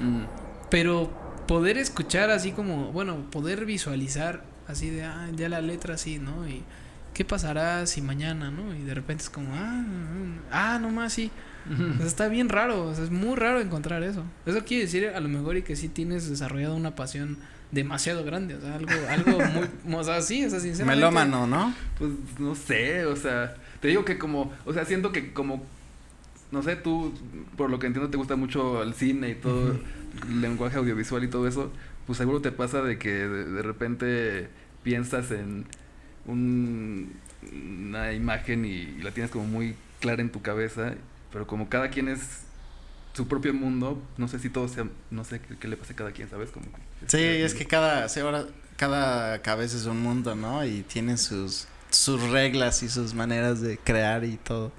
[0.00, 0.24] Mm.
[0.70, 6.18] Pero poder escuchar así como, bueno, poder visualizar así de, ah, ya la letra así,
[6.18, 6.48] ¿no?
[6.48, 6.62] Y
[7.14, 8.74] qué pasará si mañana, ¿no?
[8.74, 9.84] Y de repente es como, ah,
[10.50, 11.30] ah, nomás sí.
[12.04, 14.22] está bien raro, es muy raro encontrar eso.
[14.44, 17.38] Eso quiere decir a lo mejor y que sí tienes desarrollado una pasión
[17.72, 19.38] demasiado grande, o sea, algo, algo
[19.84, 20.96] muy, o sea, sí, o sea, sinceramente.
[20.96, 21.74] Melómano, ¿no?
[21.98, 25.64] Pues no sé, o sea, te digo que como, o sea, siento que como,
[26.52, 27.12] no sé, tú,
[27.56, 29.78] por lo que entiendo, te gusta mucho el cine y todo
[30.28, 31.72] lenguaje audiovisual y todo eso,
[32.06, 34.48] pues seguro te pasa de que de, repente
[34.82, 35.66] piensas en
[36.26, 40.94] una imagen y, la tienes como muy clara en tu cabeza,
[41.32, 42.42] pero como cada quien es
[43.12, 46.12] su propio mundo, no sé si todo sea, no sé qué, le pasa a cada
[46.12, 46.50] quien, ¿sabes?
[46.50, 46.66] Como
[47.06, 50.64] sí, es que cada, ahora, cada cabeza es un mundo, ¿no?
[50.64, 54.70] Y tiene sus, sus reglas y sus maneras de crear y todo.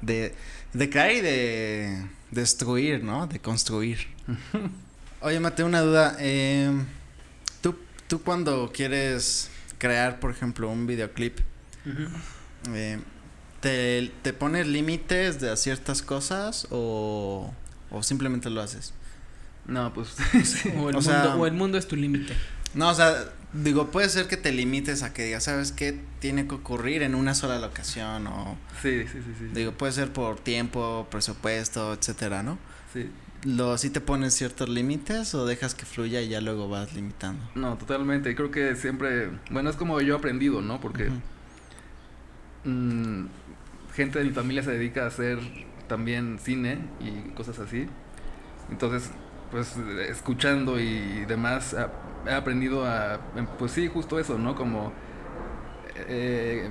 [0.00, 0.34] De,
[0.72, 3.26] de crear y de destruir, ¿no?
[3.26, 3.98] De construir.
[5.20, 6.16] Oye, Mateo, una duda.
[6.18, 6.70] Eh,
[7.60, 7.76] ¿tú,
[8.08, 11.38] ¿Tú cuando quieres crear, por ejemplo, un videoclip,
[12.74, 13.00] eh,
[13.60, 17.52] ¿te, ¿te, pones límites de ciertas cosas o,
[17.90, 18.92] o simplemente lo haces?
[19.66, 20.16] No, pues...
[20.78, 22.34] o, el mundo, o el mundo es tu límite.
[22.74, 25.98] No, o sea, digo, puede ser que te limites a que digas, ¿sabes qué?
[26.20, 28.56] Tiene que ocurrir en una sola locación o...
[28.82, 29.44] Sí, sí, sí, sí.
[29.52, 32.58] Digo, puede ser por tiempo, presupuesto, etcétera, ¿no?
[32.92, 33.10] Sí.
[33.44, 37.42] ¿Lo sí te pones ciertos límites o dejas que fluya y ya luego vas limitando?
[37.54, 38.34] No, totalmente.
[38.34, 40.78] Creo que siempre, bueno, es como yo he aprendido, ¿no?
[40.80, 41.10] Porque
[42.64, 43.24] mm,
[43.94, 45.38] gente de mi familia se dedica a hacer
[45.88, 47.86] también cine y cosas así.
[48.70, 49.10] Entonces,
[49.50, 49.74] pues
[50.08, 51.74] escuchando y demás,
[52.26, 54.54] he aprendido a, em, pues sí, justo eso, ¿no?
[54.54, 54.92] Como
[56.08, 56.68] eh,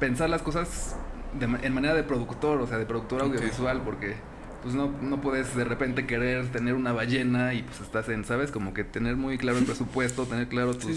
[0.00, 0.96] pensar las cosas
[1.40, 4.14] en manera de productor, o sea, de productor audiovisual, porque
[4.62, 8.50] pues no, no puedes de repente querer tener una ballena y pues estás en, ¿sabes?
[8.50, 10.96] Como que tener muy claro el presupuesto, tener claro tus,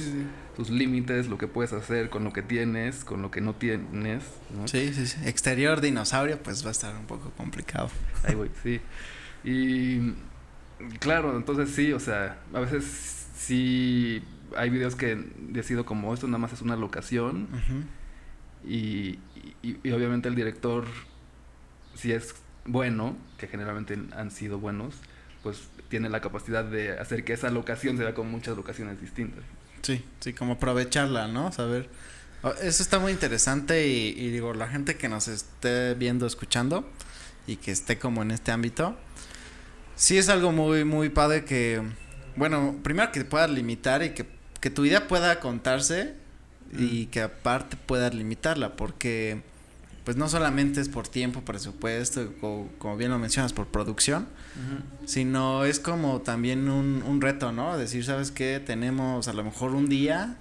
[0.55, 4.23] tus límites, lo que puedes hacer con lo que tienes, con lo que no tienes,
[4.55, 4.67] ¿no?
[4.67, 5.17] Sí, sí, sí.
[5.25, 7.89] Exterior dinosaurio, pues va a estar un poco complicado.
[8.23, 8.79] Ahí voy, sí.
[9.43, 10.13] Y
[10.99, 13.16] claro, entonces sí, o sea, a veces
[13.47, 14.21] sí
[14.55, 17.47] hay videos que decido como esto nada más es una locación
[18.65, 19.19] y,
[19.61, 20.85] y obviamente el director
[21.95, 24.95] si es bueno, que generalmente han sido buenos,
[25.41, 29.43] pues tiene la capacidad de hacer que esa locación se vea como muchas locaciones distintas.
[29.81, 31.51] Sí, sí, como aprovecharla, ¿no?
[31.51, 31.89] Saber.
[32.43, 36.87] Oh, eso está muy interesante y, digo, la gente que nos esté viendo, escuchando
[37.47, 38.97] y que esté como en este ámbito,
[39.95, 41.81] sí es algo muy, muy padre que,
[42.37, 44.25] bueno, primero que puedas limitar y que,
[44.61, 46.13] que tu idea pueda contarse
[46.77, 49.41] y que aparte puedas limitarla, porque
[50.03, 54.27] pues no solamente es por tiempo, presupuesto, como, bien lo mencionas, por producción,
[55.05, 57.77] sino es como también un, un, reto, ¿no?
[57.77, 58.61] Decir, ¿sabes qué?
[58.65, 60.37] Tenemos a lo mejor un día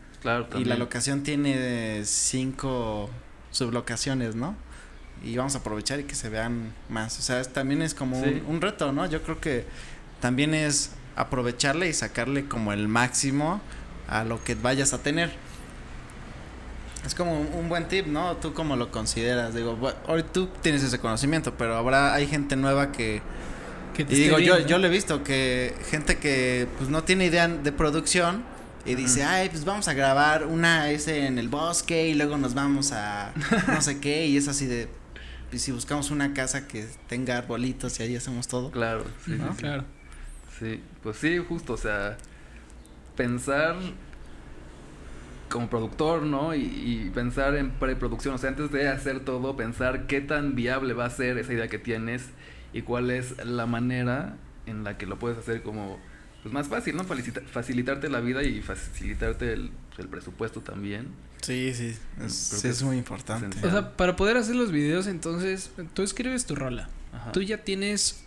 [0.56, 3.10] y la locación tiene cinco
[3.50, 4.54] sublocaciones, ¿no?
[5.24, 7.18] Y vamos a aprovechar y que se vean más.
[7.18, 9.06] O sea, también es como un, un reto, ¿no?
[9.06, 9.64] Yo creo que
[10.20, 13.60] también es aprovecharle y sacarle como el máximo
[14.08, 15.32] a lo que vayas a tener.
[17.04, 18.36] Es como un, buen tip, ¿no?
[18.36, 19.54] Tú como lo consideras.
[19.54, 23.22] Digo, hoy tú tienes ese conocimiento, pero ahora hay gente nueva que...
[23.96, 27.72] y digo, yo, yo lo he visto, que gente que pues no tiene idea de
[27.72, 28.42] producción
[28.84, 32.54] y dice, ay, pues vamos a grabar una ese en el bosque y luego nos
[32.54, 33.32] vamos a
[33.68, 34.88] no sé qué y es así de...
[35.52, 38.72] y si buscamos una casa que tenga arbolitos y ahí hacemos todo.
[38.72, 39.48] Claro, sí, ¿No?
[39.48, 39.58] sí, sí.
[39.58, 39.95] Claro.
[40.58, 42.16] Sí, pues sí, justo, o sea,
[43.16, 43.76] pensar
[45.48, 46.54] como productor, ¿no?
[46.54, 50.92] Y, y pensar en preproducción, o sea, antes de hacer todo, pensar qué tan viable
[50.94, 52.24] va a ser esa idea que tienes
[52.72, 55.98] y cuál es la manera en la que lo puedes hacer como
[56.42, 57.04] pues más fácil, ¿no?
[57.04, 61.08] Felicita- facilitarte la vida y facilitarte el, el presupuesto también.
[61.42, 63.46] Sí, sí, es, es es muy importante.
[63.46, 63.68] esencial.
[63.68, 66.88] O sea, para poder hacer los videos, entonces, tú escribes tu rola.
[67.12, 67.32] Ajá.
[67.32, 68.24] Tú ya tienes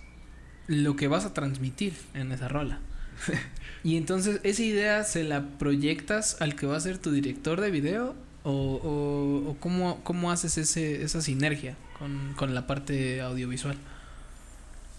[0.69, 2.79] lo que vas a transmitir en esa rola.
[3.81, 7.71] Y entonces, ¿esa idea se la proyectas al que va a ser tu director de
[7.71, 8.13] video?
[8.43, 13.77] ¿O, o, o cómo, cómo haces ese, esa sinergia con, con la parte audiovisual?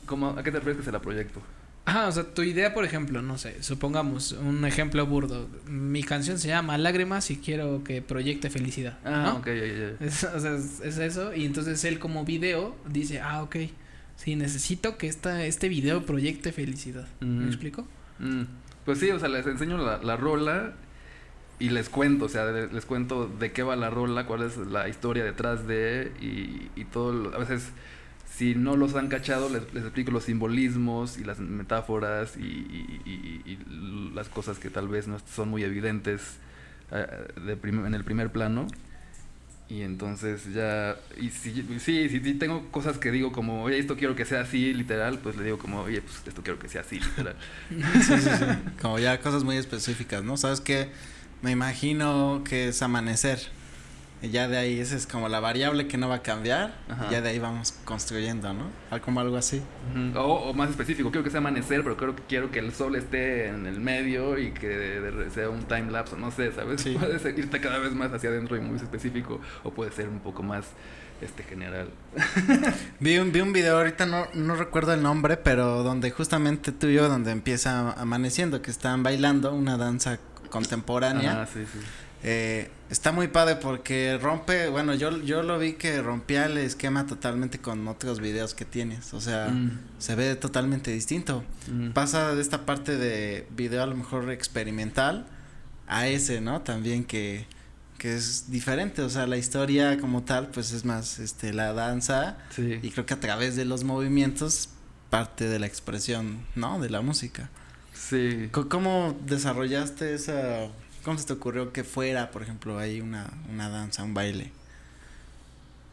[0.07, 1.43] ¿Cómo, ¿A qué te refieres que se la proyecto?
[1.85, 5.49] Ajá, o sea, tu idea, por ejemplo, no sé, supongamos un ejemplo burdo.
[5.67, 8.99] Mi canción se llama Lágrimas y quiero que proyecte felicidad.
[9.05, 9.37] Ah, ¿no?
[9.41, 9.47] ok.
[10.01, 11.35] Es, o sea, es, es eso.
[11.35, 13.57] Y entonces él como video dice, ah, ok.
[14.23, 17.09] Sí, necesito que esta, este video proyecte felicidad.
[17.21, 17.47] ¿Me Mm.
[17.49, 17.89] explico?
[18.19, 18.43] Mm,
[18.85, 20.73] Pues sí, o sea, les enseño la, la rola
[21.59, 24.57] y les cuento, o sea, de- les cuento de qué va la rola, cuál es
[24.59, 27.13] la historia detrás de y, y todo.
[27.13, 27.71] lo- a veces,
[28.35, 33.59] si no los han cachado, les, les explico los simbolismos y las metáforas y, y-
[34.15, 36.39] las cosas que tal vez no son muy evidentes
[36.93, 37.07] eh,
[37.47, 38.67] de en el primer plano.
[39.71, 43.97] Y entonces ya, y si, sí, sí, sí, tengo cosas que digo como, oye, esto
[43.97, 46.81] quiero que sea así, literal, pues le digo como, oye, pues esto quiero que sea
[46.81, 47.37] así, literal.
[48.83, 50.37] Como ya cosas muy específicas, ¿no?
[50.37, 50.89] Sabes que
[51.43, 53.39] me imagino que es amanecer.
[54.23, 56.75] Y ya de ahí esa es como la variable que no va a cambiar.
[56.89, 57.07] Ajá.
[57.09, 58.67] Y ya de ahí vamos construyendo, ¿no?
[59.03, 59.63] Como algo así.
[60.15, 62.97] O, o más específico, quiero que sea amanecer, pero creo que quiero que el sol
[62.97, 66.83] esté en el medio y que sea un time lapse, o no sé, ¿sabes?
[66.83, 66.95] Sí.
[67.01, 70.21] Puede ser irte cada vez más hacia adentro y muy específico, o puede ser un
[70.21, 70.67] poco más
[71.23, 71.91] este general.
[73.01, 76.87] Vi un, vi un video ahorita, no, no recuerdo el nombre, pero donde justamente tú
[76.87, 80.19] y yo, donde empieza amaneciendo, que están bailando una danza
[80.51, 81.43] contemporánea.
[81.43, 81.79] Ah, sí, sí.
[82.23, 87.07] Eh, está muy padre porque rompe, bueno, yo, yo lo vi que rompía el esquema
[87.07, 91.43] totalmente con otros videos que tienes, o sea, Mm, se ve totalmente distinto.
[91.71, 91.91] mm.
[91.93, 95.27] Pasa de esta parte de video a lo mejor experimental
[95.87, 96.61] a ese, ¿no?
[96.61, 97.47] También que,
[97.97, 102.37] que es diferente, o sea, la historia como tal, pues es más, este, la danza
[102.55, 102.81] Sí.
[102.83, 104.69] y creo que a través de los movimientos
[105.09, 106.81] parte de la expresión, ¿no?
[106.81, 107.49] De la música.
[107.95, 108.49] Sí.
[108.53, 110.69] ¿Cómo desarrollaste esa,
[111.05, 114.53] cómo se te ocurrió que fuera, por ejemplo, ahí una, una danza, un baile?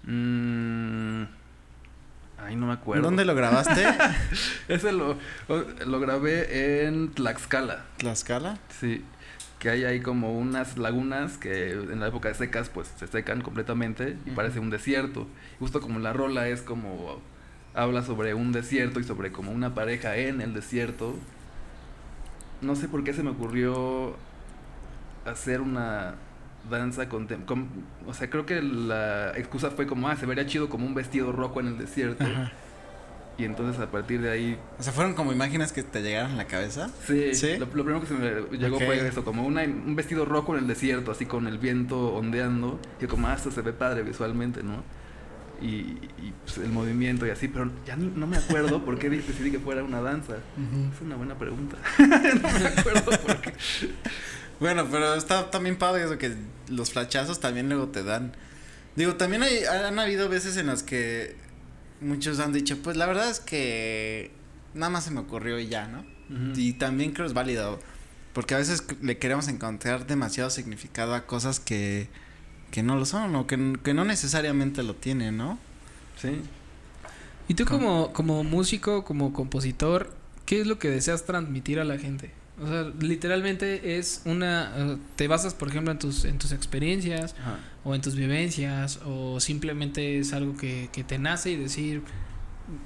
[0.04, 1.24] Mm,
[2.38, 3.04] Ay, no me acuerdo.
[3.04, 3.84] ¿Dónde lo grabaste?
[4.68, 5.18] Ese lo,
[5.50, 7.86] lo, grabé en Tlaxcala.
[7.98, 8.60] ¿Tlaxcala?
[8.80, 9.04] Sí,
[9.60, 13.42] que hay ahí como unas lagunas que en la época de secas pues se secan
[13.42, 15.28] completamente y parece un desierto.
[15.60, 17.20] Justo como la rola es como
[17.74, 21.16] habla sobre un desierto y sobre como una pareja en el desierto.
[22.62, 24.16] No sé por qué se me ocurrió
[25.28, 26.16] hacer una
[26.70, 27.68] danza contem com-
[28.08, 31.32] o sea, creo que la excusa fue como, ah, se vería chido como un vestido
[31.32, 32.24] rojo en el desierto.
[32.24, 32.52] Ajá.
[33.40, 36.36] Y entonces a partir de ahí O sea, fueron como imágenes que te llegaron a
[36.38, 36.90] la cabeza.
[37.06, 37.52] Sí, ¿Sí?
[37.60, 40.64] Lo, lo primero que se me llegó fue eso, como una, un vestido rojo en
[40.64, 42.80] el desierto, así con el viento ondeando.
[43.00, 44.82] Y como, ah, esto se ve padre visualmente, ¿no?
[45.62, 49.10] Y, y, pues, el movimiento y así, pero ya ni- no me acuerdo por qué
[49.10, 50.38] decidí que fuera una danza.
[50.96, 51.78] Es una buena pregunta.
[52.00, 53.54] no me acuerdo por qué.
[54.60, 56.36] Bueno, pero está también padre eso que
[56.70, 58.34] los flachazos también luego te dan.
[58.96, 61.36] Digo, también hay, han habido veces en las que
[62.02, 64.32] muchos han dicho, pues la verdad es que
[64.74, 66.06] nada más se me ocurrió y ya, ¿no?
[66.56, 67.80] Y también creo es válido,
[68.34, 72.10] porque a veces le queremos encontrar demasiado significado a cosas que,
[72.72, 75.58] que no lo son o que, que no necesariamente lo tienen, ¿no?
[76.22, 76.42] Sí.
[77.48, 77.80] Y tú ¿Cómo?
[78.12, 80.14] como, como músico, como compositor,
[80.46, 82.32] ¿qué es lo que deseas transmitir a la gente?
[82.62, 84.72] O sea, literalmente es una...
[84.76, 87.60] eh, te basas, por ejemplo, en tus, en tus experiencias Ajá.
[87.84, 92.02] o en tus vivencias o simplemente es algo que, que te nace y decir...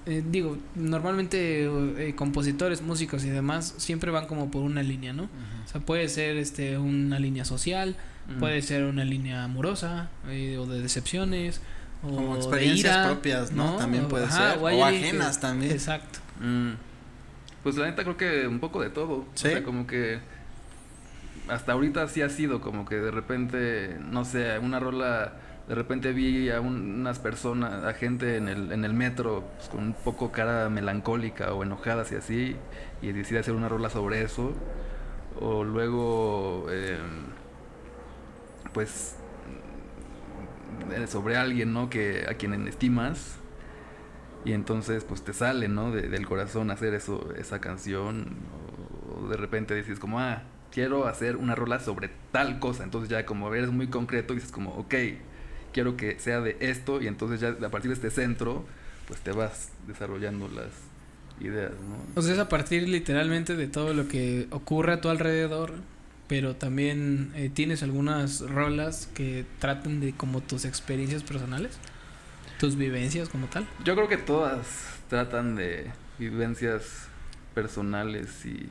[0.06, 5.24] eh, digo, normalmente eh, compositores, músicos y demás siempre van como por una línea, ¿no?
[5.24, 7.96] O sea, puede ser este una línea social,
[8.40, 11.62] puede ser una línea amorosa eh, o de decepciones
[12.04, 13.78] o Como de experiencias ira, propias, ¿no?
[13.78, 15.72] También puede ser, o que- ajenas también.
[15.72, 16.20] Exacto.
[16.42, 16.72] Mm.
[17.64, 19.26] Pues la neta creo que un poco de todo.
[19.36, 19.48] ¿Sí?
[19.48, 20.20] O sea, como que
[21.48, 25.34] hasta ahorita sí ha sido como que de repente, no sé, una rola,
[25.68, 29.70] de repente vi a un- unas personas, a gente en el, en el metro pues,
[29.70, 32.56] con un poco cara melancólica o enojadas y así,
[33.02, 34.54] y decidí hacer una rola sobre eso.
[35.40, 37.32] O luego, em,
[38.74, 39.16] pues
[40.94, 41.90] eh, sobre alguien, ¿no?
[41.90, 43.38] Que a quien estimas.
[44.46, 45.92] Y entonces, pues te sale, ¿no?
[45.92, 48.26] De- del corazón hacer eso, esa canción.
[49.22, 52.84] O, de repente dices como, ah, quiero hacer una rola sobre tal cosa.
[52.84, 54.96] Entonces ya como eres muy concreto, dices como, ok,
[55.74, 57.02] quiero que sea de esto.
[57.02, 58.66] Y entonces ya a partir de este centro,
[59.08, 60.70] pues te vas desarrollando las
[61.40, 61.98] ideas, ¿no?
[62.20, 65.74] O sea, es a partir literalmente de todo lo que ocurre a tu alrededor,
[66.28, 71.78] pero también eh, tienes algunas rolas que tratan de como tus experiencias personales,
[72.62, 73.66] tus vivencias como tal.
[73.84, 74.62] Yo creo que todas
[75.10, 77.08] tratan de vivencias
[77.56, 78.70] personales y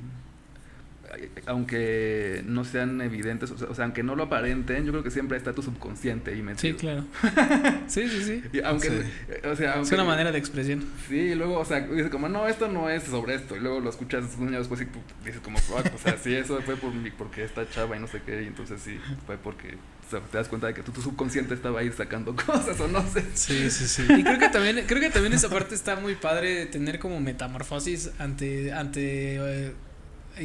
[1.46, 5.10] aunque no sean evidentes, o sea, o sea, aunque no lo aparenten, yo creo que
[5.10, 6.76] siempre está tu subconsciente ahí Sí, metido.
[6.76, 7.04] claro.
[7.88, 8.42] sí, sí, sí.
[8.52, 9.48] Y aunque, Sí.
[9.50, 10.84] o sea, Es una manera de expresión.
[11.08, 13.56] Sí, y luego, o sea, dices como, no, esto no es sobre esto.
[13.56, 14.86] Y luego lo escuchas un año después y
[15.24, 18.06] dices como, "Fuck", o sea, sí, eso fue por mi, porque esta chava y no
[18.06, 18.42] sé qué.
[18.42, 19.74] Y entonces sí, fue porque
[20.06, 22.88] o sea, te das cuenta de que tu, tu subconsciente estaba ahí sacando cosas o
[22.88, 23.24] no sé.
[23.34, 24.02] Sí, sí, sí.
[24.08, 27.20] Y creo que también, creo que también esa parte está muy padre de tener como
[27.20, 29.72] metamorfosis ante, ante eh,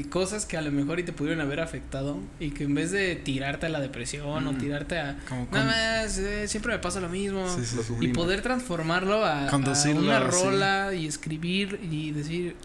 [0.03, 3.15] cosas que a lo mejor y te pudieron haber afectado y que en vez de
[3.15, 4.57] tirarte a la depresión o Mm.
[4.57, 5.65] tirarte a Como nada
[6.03, 10.01] más eh, siempre me pasa lo mismo Sí, sí, y poder transformarlo a, a Conducirlo,
[10.01, 10.25] una sí.
[10.43, 12.55] rola y escribir y decir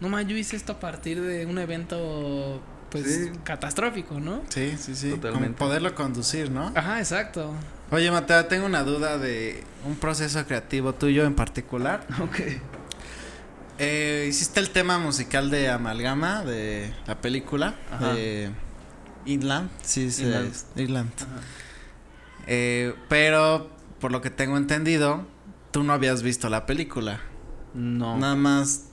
[0.00, 3.30] no más yo hice esto a partir de un evento pues Sí.
[3.42, 5.10] catastrófico no Sí, sí, sí.
[5.10, 5.58] Como Totalmente.
[5.58, 6.72] poderlo conducir, ¿no?
[6.74, 7.52] ajá exacto
[7.90, 12.04] Oye, Mateo, tengo una duda de un proceso creativo tuyo en particular.
[12.20, 12.40] Ok.
[13.78, 18.14] Eh, hiciste el tema musical de Amalgama de la película Ajá.
[18.14, 18.50] de
[19.26, 20.24] Inland, sí, sí,
[20.76, 21.10] Inland.
[22.46, 23.70] Eh, pero
[24.00, 25.26] por lo que tengo entendido,
[25.72, 27.20] tú no habías visto la película.
[27.74, 28.16] No.
[28.16, 28.84] Nada más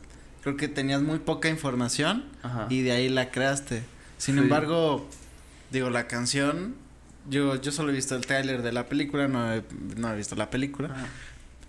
[0.42, 2.68] creo que tenías muy poca información Ajá.
[2.70, 3.84] y de ahí la creaste.
[4.18, 4.42] Sin Sí.
[4.42, 5.08] embargo,
[5.72, 6.76] digo, la canción,
[7.30, 9.64] yo, yo solo he visto el tráiler de la película, no he,
[9.96, 11.06] no he visto la película, Ajá.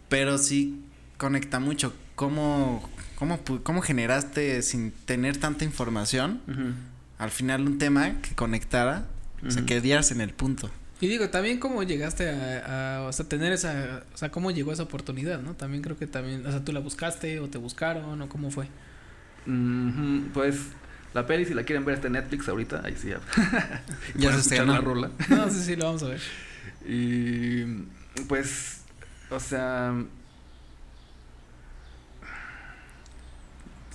[0.08, 0.80] pero sí
[1.16, 1.92] conecta mucho.
[2.14, 6.40] ¿Cómo, cómo, pu- cómo generaste sin tener tanta información
[7.18, 9.06] al final un tema que conectara,
[9.46, 10.70] o sea, que dieras en el punto?
[11.00, 14.72] Y digo, también cómo llegaste a, a, o sea, tener esa, o sea, cómo llegó
[14.72, 15.54] esa oportunidad, ¿no?
[15.54, 18.68] También creo que también, o sea, tú la buscaste o te buscaron o cómo fue.
[20.32, 20.56] Pues
[21.12, 22.82] la peli, si la quieren ver, está en Netflix ahorita.
[22.84, 23.20] Ahí sí ya.
[24.16, 25.10] Ya se escuchar la rola.
[25.28, 26.20] No, sí, sí, lo vamos a ver.
[26.86, 27.64] Y
[28.28, 28.82] pues,
[29.30, 29.94] o sea,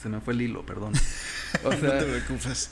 [0.01, 0.93] se me fue el hilo, perdón.
[1.63, 2.69] O no te sea, preocupes.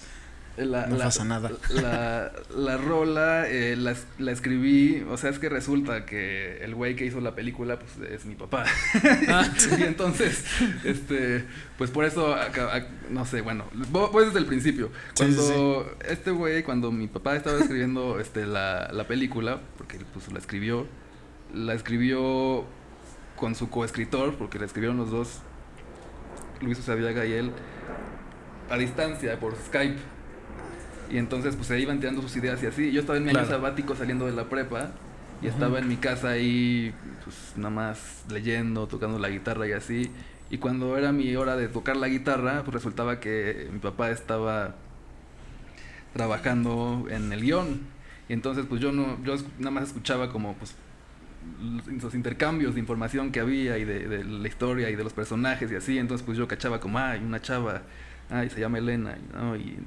[0.58, 1.52] la, no la- pasa nada.
[1.70, 6.96] La, la rola eh, la, la escribí, o sea, es que resulta que el güey
[6.96, 8.66] que hizo la película, pues es mi papá.
[9.30, 9.48] Ah,
[9.80, 10.44] y entonces,
[10.84, 11.44] este,
[11.80, 14.92] pues por eso, acá- no sé, bueno, voy desde el principio.
[15.16, 20.00] Sí, sí, Cuando este güey, cuando mi papá estaba escribiendo este, la, la película, porque
[20.14, 20.86] pues la escribió,
[21.54, 22.64] la escribió
[23.36, 25.40] con su coescritor, porque la escribieron los dos,
[26.62, 27.52] Luis Osaviaga y él,
[28.70, 29.98] a distancia, por Skype.
[31.10, 32.92] Y entonces pues se iban tirando sus ideas y así.
[32.92, 33.50] Yo estaba en mi año Claro.
[33.62, 34.92] sabático saliendo de la prepa
[35.42, 36.94] y estaba en mi casa ahí
[37.24, 40.12] pues nada más leyendo, tocando la guitarra y así.
[40.50, 44.76] Y cuando era mi hora de tocar la guitarra, pues resultaba que mi papá estaba
[46.14, 47.82] trabajando en el guion.
[48.30, 50.76] Y entonces pues yo no, yo nada más escuchaba como pues
[52.02, 55.72] los intercambios de información que había y de, de la historia y de los personajes
[55.72, 55.98] y así.
[55.98, 57.84] Entonces pues yo cachaba como, ay, una chava,
[58.30, 59.56] ay, se llama Elena, y, ¿no?
[59.56, 59.78] y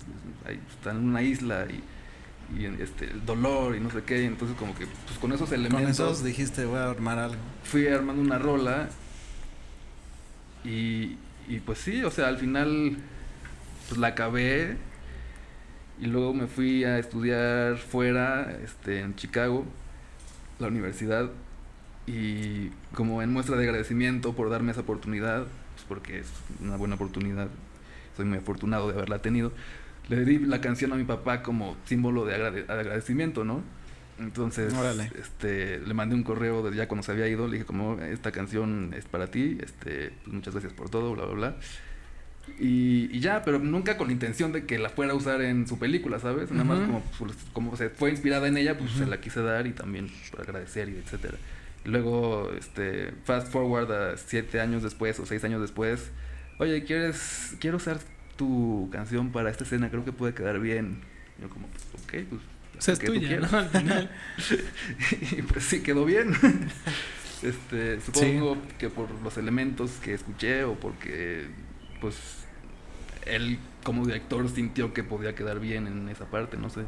[0.47, 1.83] ahí está en una isla y,
[2.59, 4.25] y este, el dolor y no sé qué.
[4.25, 7.41] Entonces como que pues con esos Con elementos esos dijiste, voy a armar algo.
[7.65, 8.89] fui armando una rola
[10.65, 11.17] y,
[11.49, 12.97] y pues sí, o sea, al final
[13.89, 14.77] pues la acabé
[16.01, 19.67] y luego me fui a estudiar fuera, este, en Chicago,
[20.59, 21.31] la universidad
[22.07, 26.27] y como en muestra de agradecimiento por darme esa oportunidad, pues porque es
[26.61, 27.49] una buena oportunidad,
[28.17, 29.53] soy muy afortunado de haberla tenido,
[30.09, 33.63] le di la canción a mi papá como símbolo de agrade- agradecimiento, ¿no?
[34.19, 35.11] Entonces, Órale.
[35.19, 38.33] este, le mandé un correo de ya cuando se había ido, le dije como esta
[38.33, 41.57] canción es para ti, este, pues muchas gracias por todo, bla bla bla.
[42.59, 45.67] Y, y ya, pero nunca con la intención de que la fuera a usar en
[45.69, 46.51] su película, ¿sabes?
[46.51, 49.67] Nada más como, pues, como se fue inspirada en ella, pues se la quise dar
[49.67, 51.39] y también para agradecer y etcétera.
[51.85, 56.11] Luego, este, fast forward a siete años después o seis años después,
[56.59, 57.99] oye, ¿quieres, quiero usar
[58.37, 61.03] tu canción para esta escena, creo que puede quedar bien.
[61.39, 62.43] Y yo como, pues, ok, pues
[62.79, 63.39] O sea, es tuya.
[63.53, 64.11] Al final.
[65.33, 66.35] y pues sí, quedó bien.
[67.43, 71.49] este, supongo que por los elementos que escuché o porque,
[72.01, 72.17] pues,
[73.27, 76.83] él como director sintió que podía quedar bien en esa parte, no sé.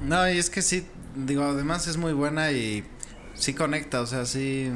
[0.00, 2.84] No, y es que sí, digo, además es muy buena y
[3.36, 4.70] sí conecta, o sea, sí.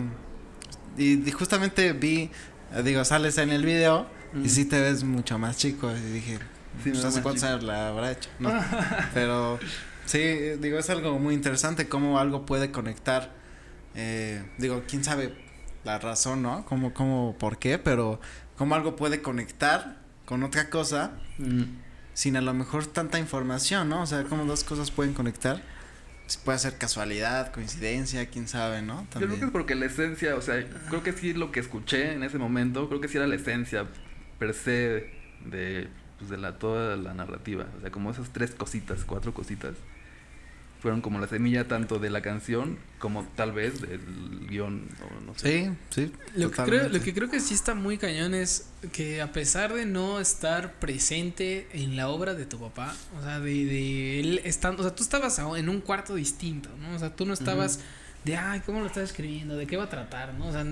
[0.97, 2.31] Y, y justamente vi,
[2.85, 4.45] digo, sales en el video Mm.
[4.45, 5.91] y sí te ves mucho más chico.
[5.91, 6.39] Y dije,
[6.85, 8.53] Sí, pues hace cuántos años la habrá hecho, ¿no?
[9.13, 9.59] Pero
[10.07, 10.19] sí,
[10.61, 13.33] digo, es algo muy interesante cómo algo puede conectar.
[13.97, 15.35] Eh, digo, quién sabe
[15.83, 16.65] la razón, ¿no?
[16.65, 18.21] Cómo, cómo, por qué, pero
[18.57, 19.97] cómo algo puede conectar
[20.27, 21.63] con otra cosa Mm.
[22.15, 24.03] sin a lo mejor tanta información, ¿no?
[24.03, 25.61] O sea, cómo dos cosas pueden conectar.
[26.37, 29.07] Puede ser casualidad, coincidencia, quién sabe, ¿no?
[29.15, 32.13] Yo creo que es porque la esencia, o sea, creo que sí lo que escuché
[32.13, 33.87] en ese momento, creo que sí era la esencia
[34.39, 35.11] per se
[35.45, 37.67] de, pues, de la, toda la narrativa.
[37.77, 39.75] O sea, como esas tres cositas, cuatro cositas,
[40.81, 44.01] fueron como la semilla tanto de la canción como tal vez del
[44.49, 45.71] guion, o no sé.
[45.91, 46.13] Sí, sí.
[46.35, 49.75] Lo que, creo, lo que creo que sí está muy cañón es que a pesar
[49.75, 54.41] de no estar presente en la obra de tu papá, o sea, de, de él
[54.45, 56.97] estando, o sea, tú estabas en un cuarto distinto, ¿no?
[56.97, 57.81] O sea, tú no estabas
[58.25, 59.57] de, ay, ¿cómo lo estás escribiendo?
[59.57, 60.35] ¿De qué va a tratar?
[60.35, 60.49] ¿No?
[60.49, 60.67] O sea,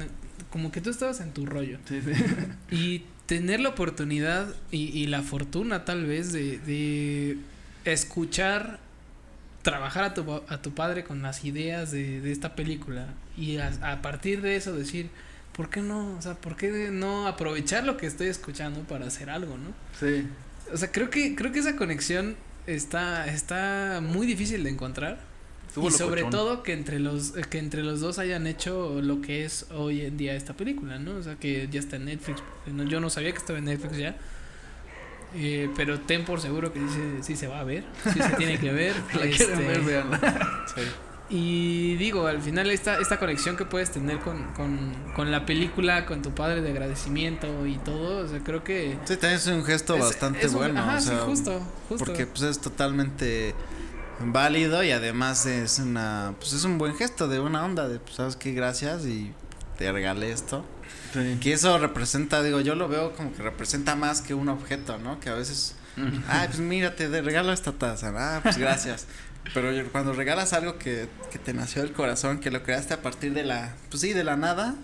[0.50, 1.78] como que tú estabas en tu rollo.
[1.86, 2.12] Sí, sí.
[2.70, 7.36] Y tener la oportunidad y, y la fortuna tal vez de, de
[7.84, 8.80] escuchar,
[9.62, 13.06] trabajar a tu, a tu padre con las ideas de, de esta película
[13.36, 15.10] y a, a partir de eso decir,
[15.58, 16.16] ¿por qué no?
[16.16, 19.74] O sea, ¿por qué no aprovechar lo que estoy escuchando para hacer algo, no?
[19.98, 20.26] Sí.
[20.72, 22.36] O sea, creo que, creo que esa conexión
[22.66, 25.18] está, está muy difícil de encontrar.
[25.66, 29.44] Estuvo y sobre todo que entre los que entre los dos hayan hecho lo que
[29.44, 31.16] es hoy en día esta película, ¿no?
[31.16, 32.42] O sea, que ya está en Netflix.
[32.66, 34.16] No, yo no sabía que estaba en Netflix ya.
[35.34, 38.58] Eh, pero ten por seguro que dice sí se va a ver, sí se tiene
[38.58, 38.94] que ver.
[39.14, 40.64] La este, véanla.
[41.30, 46.06] y digo, al final esta, esta conexión que puedes tener con, con, con la película,
[46.06, 48.96] con tu padre de agradecimiento y todo, o sea, creo que...
[49.04, 50.80] Sí, también es un gesto es- bastante es un- bueno.
[50.80, 51.60] Ajá, o sí, sea, justo,
[51.90, 52.04] justo.
[52.06, 53.54] Porque pues es totalmente
[54.20, 58.16] válido y además es una pues es un buen gesto de una onda de pues
[58.16, 59.32] sabes qué gracias y
[59.76, 60.64] te regalé esto
[61.12, 61.38] Sí.
[61.40, 65.18] que eso representa digo yo lo veo como que representa más que un objeto no
[65.20, 65.74] que a veces
[66.28, 69.06] ay pues mira te de- regalo esta taza ah pues gracias
[69.54, 73.32] pero cuando regalas algo que, que te nació del corazón que lo creaste a partir
[73.32, 74.74] de la pues sí de la nada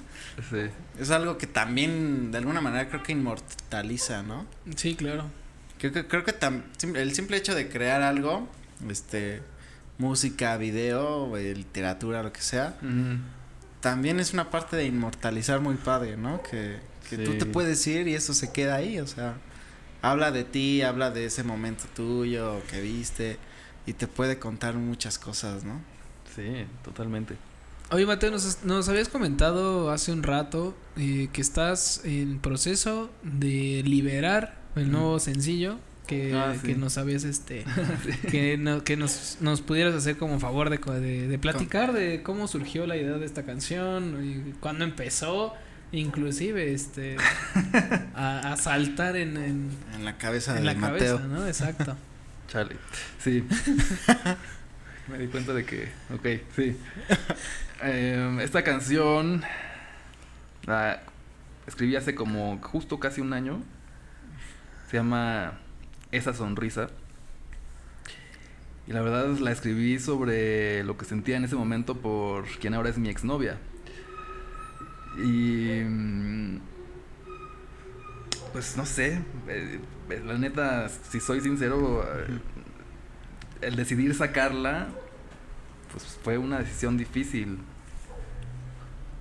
[0.51, 0.63] Sí.
[0.99, 5.25] es algo que también de alguna manera creo que inmortaliza no Sí, claro.
[5.79, 6.63] Creo que, creo que tam-
[6.97, 8.49] el simple hecho de crear algo,
[8.89, 9.43] este,
[9.99, 13.19] música, video, eh, literatura, lo que sea, Ujú.
[13.85, 16.43] También es una parte de inmortalizar muy padre, ¿no?
[16.43, 16.79] Que,
[17.11, 19.35] que tú te puedes ir y eso se queda ahí, o sea,
[20.01, 23.37] habla de ti, habla de ese momento tuyo que viste
[23.85, 25.83] y te puede contar muchas cosas, ¿no?
[26.35, 27.37] Sí, totalmente.
[27.91, 33.83] Oye, Mateo, nos, nos habías comentado hace un rato eh, que estás en proceso de
[33.85, 36.67] liberar el nuevo sencillo que, Ah, sí.
[36.69, 37.65] que nos habías este
[38.31, 42.47] que, no- que nos, nos pudieras hacer como favor de, de, de platicar de cómo
[42.49, 45.55] surgió la idea de esta canción y cuándo empezó
[45.93, 47.17] inclusive este
[48.15, 51.17] a, a saltar en, en, En la cabeza en de la Mateo.
[51.19, 51.47] cabeza, ¿no?
[51.47, 51.97] Exacto.
[52.49, 52.77] Chale.
[53.19, 53.43] Sí.
[55.09, 55.89] Me di cuenta de que.
[56.15, 56.77] Ok, sí.
[57.83, 59.43] Em, esta canción.
[60.67, 61.03] La
[61.67, 63.63] escribí hace como justo casi un año.
[64.91, 65.55] Se llama
[66.15, 66.89] Esa sonrisa.
[68.87, 72.91] Y la verdad la escribí sobre lo que sentía en ese momento por quien ahora
[72.91, 73.59] es mi exnovia.
[75.17, 75.83] Y.
[75.85, 76.61] mm,
[78.53, 79.21] Pues no sé.
[79.49, 79.81] eh,
[80.25, 82.39] la neta, si soy sincero, eh,
[83.63, 84.89] el decidir sacarla,
[85.93, 87.59] pues fue una decisión difícil.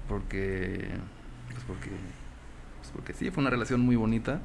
[0.08, 0.90] Porque.
[1.52, 1.90] Pues porque.
[2.80, 4.42] Pues porque sí, fue una relación muy bonita.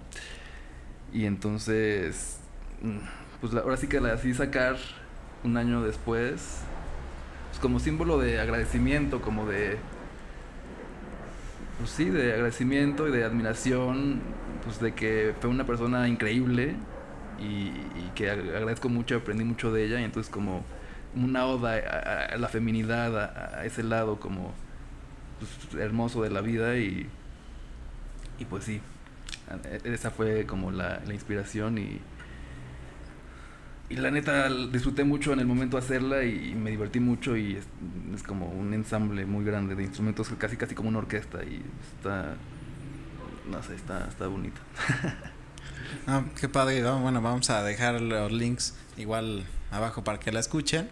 [1.12, 2.37] Y entonces.
[2.82, 2.98] Mm,
[3.40, 4.76] Pues ahora sí que la decidí sacar
[5.44, 6.60] un año después.
[7.48, 9.78] Pues como símbolo de agradecimiento, como de.
[11.78, 14.20] Pues sí, de agradecimiento y de admiración.
[14.64, 16.74] Pues de que fue una persona increíble.
[17.40, 17.70] Y,
[18.16, 20.00] que ag- agradezco mucho, aprendí mucho de ella.
[20.00, 20.64] Y entonces como
[21.14, 21.74] una oda
[22.32, 23.16] a, la feminidad,
[23.60, 24.52] a, ese lado como
[25.38, 26.76] pues, hermoso de la vida.
[26.78, 27.06] Y,
[28.40, 28.80] y pues sí,
[29.48, 32.00] a- esa fue como la, la inspiración y...
[33.90, 37.56] Y la neta disfruté mucho en el momento de hacerla y, me divertí mucho y
[37.56, 37.64] es,
[38.14, 41.62] es como un ensamble muy grande de instrumentos, casi casi como una orquesta y
[41.96, 42.34] está,
[43.50, 44.60] no sé, está, está bonito.
[46.06, 47.00] Ah, qué padre, ¿no?
[47.00, 50.88] Bueno, vamos a dejar los links igual abajo para que la escuchen.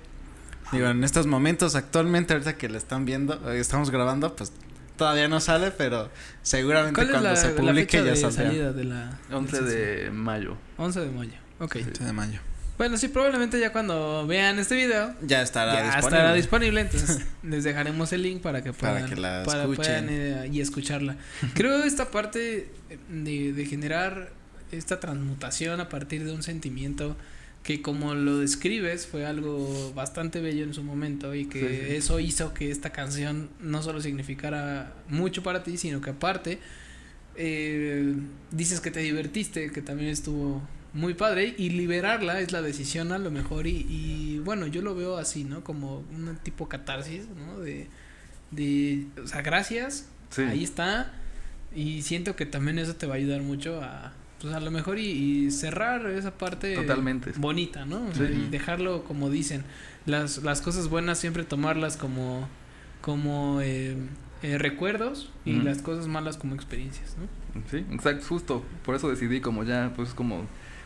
[0.73, 4.53] Digo, en estos momentos, actualmente, ahorita que la están viendo, eh, estamos grabando, pues
[4.97, 6.11] todavía no sale, pero
[6.43, 8.47] seguramente ¿Cuál es cuando la, se la publique fecha ya de saldrá.
[8.47, 10.57] salida de la 11 del de mayo.
[10.79, 11.35] 11 de mayo?
[11.61, 11.75] Ok.
[11.75, 11.85] Sí.
[11.89, 12.41] 8 de mayo.
[12.79, 16.07] Bueno, sí, probablemente ya cuando vean este video Ya estará ya disponible.
[16.19, 20.07] estará disponible, entonces les dejaremos el link para que Para puedan, que la para- escuchen.
[20.07, 21.17] puedan, eh, y escucharla.
[21.55, 22.69] Creo esta parte
[23.09, 24.31] de, de generar
[24.73, 27.17] esta transmutación a partir de un sentimiento
[27.63, 31.95] que como lo describes fue algo bastante bello en su momento y que Sí, sí.
[31.97, 36.59] eso hizo que esta canción no solo significara mucho para ti, sino que aparte
[37.37, 38.15] eh,
[38.51, 40.63] dices que te divertiste, que también estuvo
[40.97, 44.95] muy padre y liberarla es la decisión a lo mejor y, y bueno, yo lo
[44.95, 45.63] veo así, ¿no?
[45.63, 47.61] Como un tipo catarsis, ¿no?
[47.61, 47.87] De,
[48.51, 50.43] de o sea, gracias, Sí.
[50.43, 51.13] ahí está
[51.75, 54.99] y siento que también eso te va a ayudar mucho a, pues a lo mejor
[54.99, 55.05] y,
[55.47, 57.33] y cerrar esa parte Totalmente.
[57.37, 58.07] bonita, ¿no?
[58.07, 58.45] O sea, Sí.
[58.47, 59.63] y dejarlo como dicen,
[60.07, 62.49] las, las cosas buenas siempre tomarlas como,
[63.03, 63.97] como eh,
[64.43, 67.61] eh, recuerdos y las cosas malas como experiencias, ¿no?
[67.71, 68.65] Sí, exacto, justo.
[68.85, 70.45] Por eso decidí como ya, pues como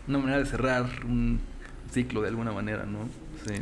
[0.09, 1.41] una manera de cerrar un
[1.93, 3.09] ciclo de alguna manera, ¿no?
[3.47, 3.55] Sí,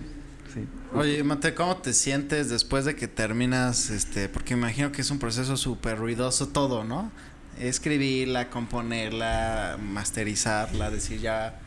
[0.52, 0.66] sí.
[0.94, 5.18] Oye, Mate, ¿cómo te sientes después de que terminas, este, porque imagino que es un
[5.18, 7.10] proceso súper ruidoso todo, ¿no?
[7.58, 11.58] Escribirla, componerla, masterizarla, decir ya,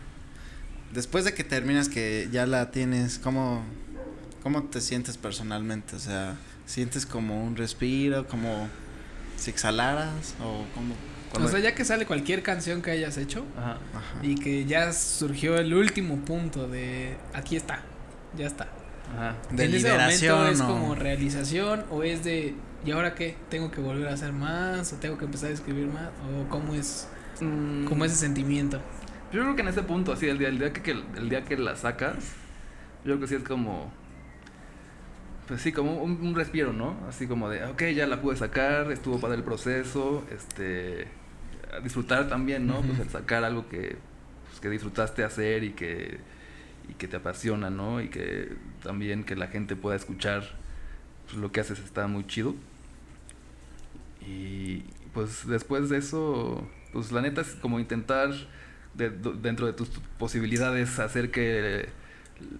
[0.94, 3.64] después de que terminas que ya la tienes, ¿cómo,
[4.44, 5.96] cómo te sientes personalmente?
[5.96, 8.70] O sea, ¿sientes como un respiro, como
[9.38, 10.96] si exhalaras o como...
[11.32, 13.78] Cuando- O sea, ya que sale cualquier canción que hayas hecho Ajá.
[13.94, 14.20] Ajá.
[14.22, 17.82] y que ya surgió el último punto de aquí está,
[18.38, 18.68] ya está.
[19.14, 19.36] Ajá.
[19.52, 22.56] De en ese liberación momento es o- como realización o es de
[22.86, 23.36] ¿y ahora qué?
[23.50, 26.74] ¿Tengo que volver a hacer más o tengo que empezar a escribir más o cómo
[26.76, 27.08] es
[27.40, 28.80] Mm, como ese sentimiento?
[29.32, 31.44] Yo creo que en ese punto, así, el día, el día que, que- el día
[31.46, 32.16] que la sacas,
[33.04, 33.92] yo creo que sí es como.
[35.48, 36.96] Pues sí, como un, un respiro, ¿no?
[37.10, 41.08] Así como de, ok, ya la pude sacar, estuvo para el proceso, este.
[41.80, 42.82] Disfrutar también, ¿no?
[42.82, 43.98] Pues el sacar algo que,
[44.48, 46.20] pues, que disfrutaste hacer y que,
[46.90, 48.02] y que te apasiona, ¿no?
[48.02, 50.44] Y que también que la gente pueda escuchar
[51.26, 52.56] pues, lo que haces está muy chido.
[54.26, 58.32] Y pues después de eso, pues la neta es como intentar
[58.94, 61.90] de- dentro de tus posibilidades hacer que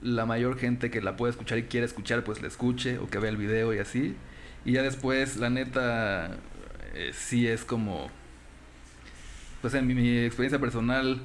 [0.02, 3.20] la mayor gente que la pueda escuchar y quiera escuchar pues la escuche o que
[3.20, 4.16] vea el video y así.
[4.66, 6.38] Y ya después la neta
[6.94, 8.10] eh, sí es como
[9.62, 11.22] pues en mi, mi experiencia personal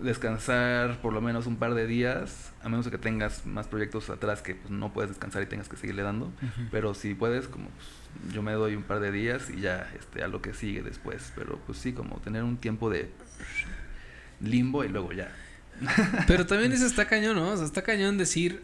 [0.00, 4.42] descansar por lo menos un par de días, a menos que tengas más proyectos atrás
[4.42, 6.32] que pues, no puedes descansar y tengas que seguirle dando.
[6.70, 10.22] Pero si puedes, como pues, yo me doy un par de días y ya este,
[10.22, 11.32] a lo que sigue después.
[11.34, 13.10] Pero pues sí, como tener un tiempo de
[14.40, 15.30] limbo y luego ya.
[16.26, 17.50] Pero también eso está cañón, ¿no?
[17.50, 18.62] O sea, está cañón decir,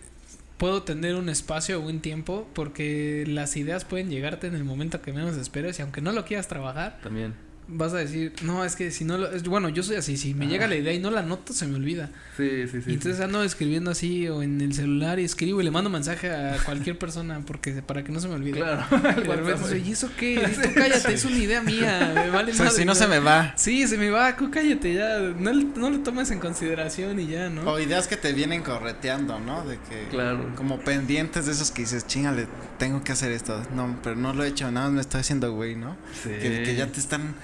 [0.57, 5.01] puedo tener un espacio o un tiempo porque las ideas pueden llegarte en el momento
[5.03, 7.47] que menos esperes y aunque no lo quieras trabajar, También.
[7.70, 9.30] Vas a decir, no, es que si no lo...
[9.30, 11.66] es- bueno, yo soy así, si me llega la idea y no la noto, se
[11.66, 12.08] me olvida.
[12.36, 12.90] Sí, sí, sí.
[12.90, 16.30] y entonces ando escribiendo así o en el celular y escribo y le mando mensaje
[16.30, 18.60] a cualquier persona porque para que no se me olvide.
[18.60, 18.84] Claro.
[18.90, 20.36] Y de repente soy, ¿y eso qué?
[20.62, 23.18] Tú cállate, es una idea mía, me vale O sea, madre, si no se me
[23.18, 23.52] va.
[23.56, 27.26] Sí, se me va, tú cállate ya, no, le- no lo tomes en consideración y
[27.26, 27.70] ya, ¿no?
[27.70, 29.64] O ideas que te vienen correteando, ¿no?
[29.66, 30.54] De que Claro.
[30.56, 32.46] como pendientes de esos que dices, chingale,
[32.78, 33.62] tengo que hacer esto.
[33.74, 35.96] No, pero no lo he hecho, nada más me estoy haciendo güey, ¿no?
[36.22, 36.30] Sí.
[36.30, 37.34] Que, que ya te están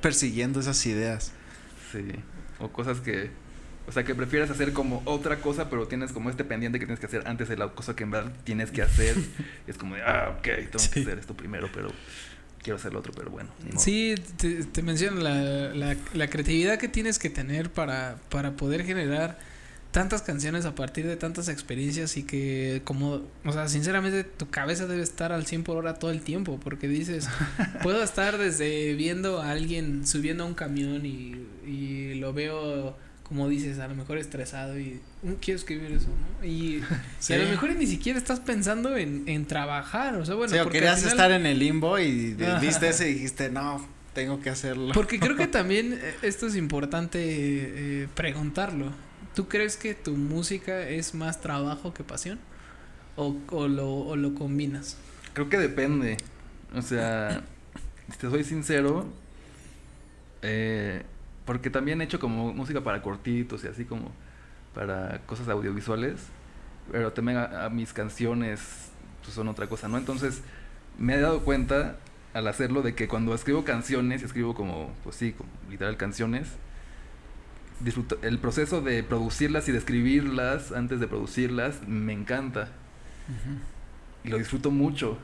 [0.00, 1.32] persiguiendo esas ideas.
[1.92, 2.04] Sí.
[2.58, 3.30] O cosas que.
[3.86, 7.00] O sea, que prefieres hacer como otra cosa, pero tienes como este pendiente que tienes
[7.00, 9.16] que hacer antes de la cosa que en verdad tienes que hacer.
[9.66, 10.90] y es como de, ah, ok, tengo Sí.
[10.90, 11.88] que hacer esto primero, pero
[12.62, 13.48] quiero hacer lo otro, pero bueno.
[13.64, 13.80] ni modo.
[13.80, 15.34] Sí, te, te menciono la,
[15.74, 19.38] la, la creatividad que tienes que tener para, para poder generar
[19.90, 24.86] tantas canciones a partir de tantas experiencias y que como, o sea, sinceramente tu cabeza
[24.86, 27.26] debe estar al 100 por hora todo el tiempo porque dices,
[27.82, 31.36] puedo estar desde viendo a alguien subiendo a un camión y,
[31.66, 36.46] y lo veo como dices, a lo mejor estresado y "Mm, quiero escribir eso, ¿no?
[36.46, 36.82] Y,
[37.18, 37.34] Sí.
[37.34, 40.58] y a lo mejor ni siquiera estás pensando en, en trabajar, o sea, bueno, sí,
[40.58, 44.40] o porque querías final- estar en el limbo y viste ese y dijiste, no, tengo
[44.40, 44.92] que hacerlo.
[44.94, 48.92] Porque creo que también eh, esto es importante eh, preguntarlo.
[49.34, 52.38] ¿Tú crees que tu música es más trabajo que pasión?
[53.16, 54.96] ¿O, o, lo, o lo combinas?
[55.32, 56.16] Creo que depende.
[56.74, 57.42] O sea,
[58.10, 59.06] si te soy sincero,
[60.42, 61.02] eh,
[61.44, 64.12] porque también he hecho como música para cortitos y así como
[64.74, 66.20] para cosas audiovisuales,
[66.92, 68.90] pero también a, mis canciones
[69.22, 69.98] pues, son otra cosa, ¿no?
[69.98, 70.42] Entonces,
[70.98, 71.96] me he dado cuenta
[72.34, 76.48] al hacerlo de que cuando escribo canciones, escribo como, pues sí, como literal canciones,
[77.80, 82.68] disfruto, el proceso de producirlas y de escribirlas antes de producirlas me encanta
[84.24, 85.18] y lo disfruto mucho.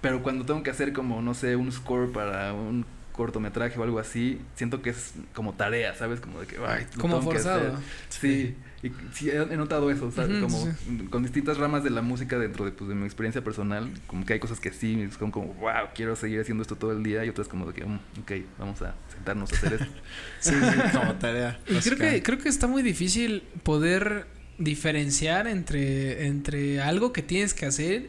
[0.00, 3.98] Pero cuando tengo que hacer como, no sé, un score para un cortometraje o algo
[3.98, 6.20] así, siento que es como tarea, ¿sabes?
[6.20, 7.74] Como de que, ay, lo Como tengo que forzado.
[7.74, 7.84] hacer.
[8.08, 10.30] Sí, y sí, he notado eso, ¿sabes?
[10.38, 11.06] Ujú, como sí.
[11.10, 14.32] con distintas ramas de la música dentro de, pues, de mi experiencia personal, como que
[14.32, 17.28] hay cosas que sí, son como, wow, quiero seguir haciendo esto todo el día, y
[17.28, 19.86] otras como de que, "Mm, ok, vamos a sentarnos a hacer esto.
[20.40, 21.60] Sí, sí, como tarea.
[21.68, 24.26] Y creo que, creo que está muy difícil poder
[24.56, 28.08] diferenciar entre, entre algo que tienes que hacer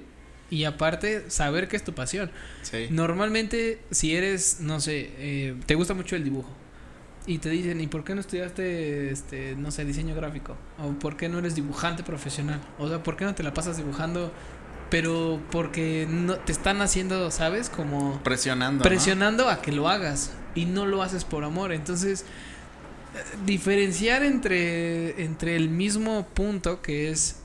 [0.49, 2.31] y aparte saber que es tu pasión.
[2.61, 2.87] Sí.
[2.89, 6.49] Normalmente, si eres, no sé, eh, te gusta mucho el dibujo
[7.31, 10.57] y te dicen, ¿y por qué no estudiaste, este, no sé, diseño gráfico?
[10.83, 12.59] ¿O por qué no eres dibujante profesional?
[12.77, 14.33] O sea, ¿por qué no te la pasas dibujando?
[14.89, 17.69] Pero porque no te están haciendo, ¿sabes?
[17.69, 18.83] Como Presionando.
[18.83, 18.83] ¿no?
[18.83, 21.71] presionando a que lo hagas y no lo haces por amor.
[21.71, 22.25] Entonces,
[23.45, 27.37] diferenciar entre, entre el mismo punto que es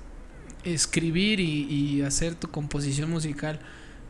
[0.64, 3.60] escribir y, y hacer tu composición musical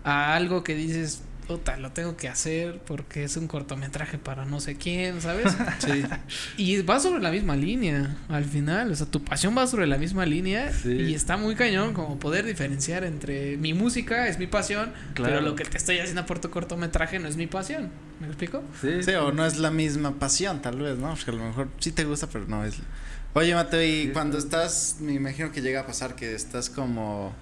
[0.04, 4.60] a algo que dices, puta, lo tengo que hacer porque es un cortometraje para no
[4.60, 5.46] sé quién, ¿sabes?
[5.78, 6.02] Sí.
[6.56, 9.98] Y va sobre la misma línea al final, o sea, tu pasión va sobre la
[9.98, 10.90] misma línea Sí.
[10.92, 15.40] y está muy cañón como poder diferenciar entre mi música es mi pasión, pero Claro.
[15.42, 17.90] lo que te estoy haciendo por tu cortometraje no es mi pasión.
[18.20, 18.62] ¿Me explico?
[18.80, 21.14] Sí, Sí, o no es la misma pasión, tal vez, ¿no?
[21.14, 22.76] Porque a lo mejor sí te gusta, pero no es.
[23.34, 26.70] Oye, Mateo, y Sí, cuando está- estás, me imagino que llega a pasar que estás
[26.70, 27.34] como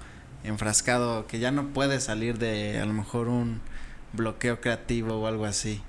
[0.43, 3.61] enfrascado, que ya no puedes salir de a lo mejor un
[4.17, 5.83] bloqueo creativo o algo así.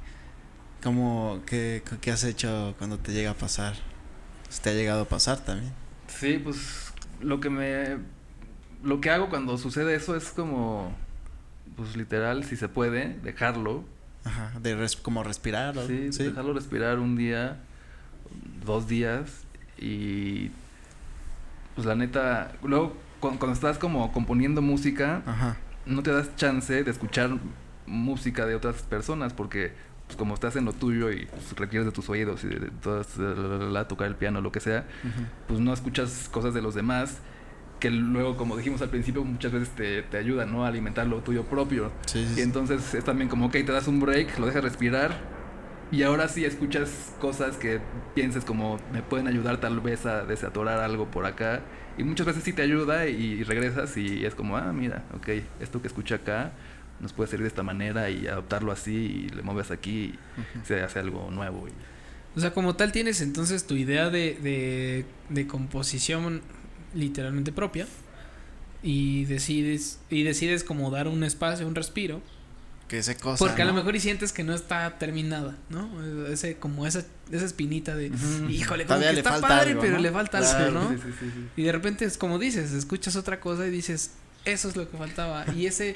[0.83, 3.73] ¿Cómo, qué, qué has hecho cuando te llega a pasar?
[4.61, 5.73] Te ha llegado a pasar también.
[6.07, 7.97] Sí, pues lo que me
[8.83, 10.93] lo que hago cuando sucede eso es como
[11.75, 13.83] pues literal, si se puede, dejarlo,
[14.23, 15.77] Ajá, de res- como respirar.
[15.77, 15.85] ¿o?
[15.87, 17.57] sí, dejarlo respirar un día,
[18.63, 19.29] dos días
[19.77, 20.51] y
[21.73, 25.57] pues la neta, luego cuando, cuando estás como componiendo música, Ajá.
[25.85, 27.31] no te das chance de escuchar
[27.87, 29.73] música de otras personas porque
[30.07, 32.69] pues como estás en lo tuyo y pues, requieres de tus oídos y de, de
[33.17, 35.25] la, la, tocar el piano lo que sea ujú.
[35.47, 37.19] pues no escuchas cosas de los demás
[37.79, 40.63] que luego como dijimos al principio muchas veces te, te ayudan ¿no?
[40.63, 43.87] a alimentar lo tuyo propio Sí, sí, y entonces es también como ok te das
[43.87, 45.11] un break lo dejas respirar
[45.91, 47.79] y ahora sí escuchas cosas que
[48.13, 51.61] pienses como me pueden ayudar tal vez a desatorar algo por acá
[51.97, 55.29] y muchas veces sí te ayuda y, y regresas y es como ah mira ok
[55.59, 56.51] esto que escuché acá
[56.99, 60.13] nos puede servir de esta manera y adoptarlo así y le mueves aquí
[60.63, 64.37] y se hace algo nuevo y- O sea, como tal tienes entonces tu idea de,
[64.41, 66.41] de, de composición
[66.93, 67.87] literalmente propia
[68.83, 72.21] y decides y decides como dar un espacio, un respiro,
[72.87, 73.43] Que ese cosa.
[73.43, 75.89] porque a lo mejor y sientes que no está terminada, ¿no?
[76.27, 78.11] Ese como esa esa espinita de,
[78.49, 80.01] híjole, como que le está falta padre, algo, pero ¿no?
[80.01, 80.89] le falta Claro, algo, ¿no?
[80.91, 81.47] sí, sí, sí, sí.
[81.61, 84.11] Y de repente es como dices, escuchas otra cosa y dices,
[84.45, 85.45] eso es lo que faltaba.
[85.55, 85.95] Y ese,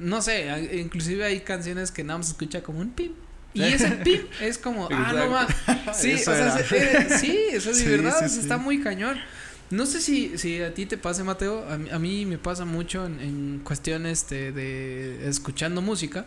[0.00, 3.12] no sé, inclusive hay canciones que nada más se escucha como un pim.
[3.52, 5.48] Y ese pim es como, ah, no más.
[5.96, 6.64] Sí, Eso o sea, era.
[6.64, 8.40] se- eh, sí, eso es de verdad, sí, sí.
[8.40, 9.18] está muy cañón.
[9.70, 12.64] No sé si, si a ti te pase, Mateo, a mí, a mí me pasa
[12.64, 16.26] mucho en, en cuestiones de, de escuchando música,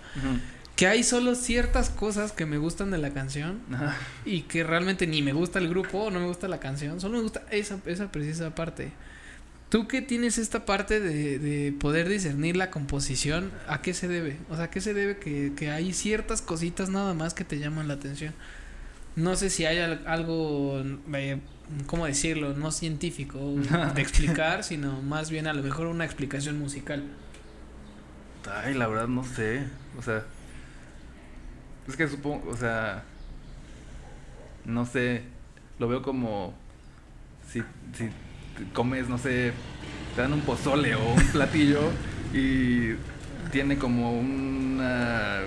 [0.78, 3.98] que hay solo ciertas cosas que me gustan de la canción Ajá.
[4.26, 7.18] y que realmente ni me gusta el grupo o no me gusta la canción, solo
[7.18, 8.92] me gusta esa, esa precisa parte.
[9.74, 14.38] Tú que tienes esta parte de, de poder discernir la composición, ¿a qué se debe?
[14.52, 17.58] O sea, ¿a qué se debe que, que hay ciertas cositas nada más que te
[17.58, 18.36] llaman la atención?
[19.16, 20.80] No sé si hay al- algo,
[21.16, 21.40] eh,
[21.88, 22.54] ¿cómo decirlo?
[22.54, 23.40] No científico
[23.96, 27.02] de explicar, sino más bien a lo mejor una explicación musical.
[28.48, 29.64] Ay, la verdad no sé.
[29.98, 30.24] O sea.
[31.88, 33.06] Es que supongo, o sea.
[34.66, 35.24] No sé.
[35.80, 36.54] Lo veo como.
[37.52, 37.64] Si,
[37.98, 38.12] si
[38.74, 39.54] comes, no sé.
[40.16, 41.82] Te dan un pozole o un platillo
[42.34, 42.96] y
[43.52, 45.42] tiene como una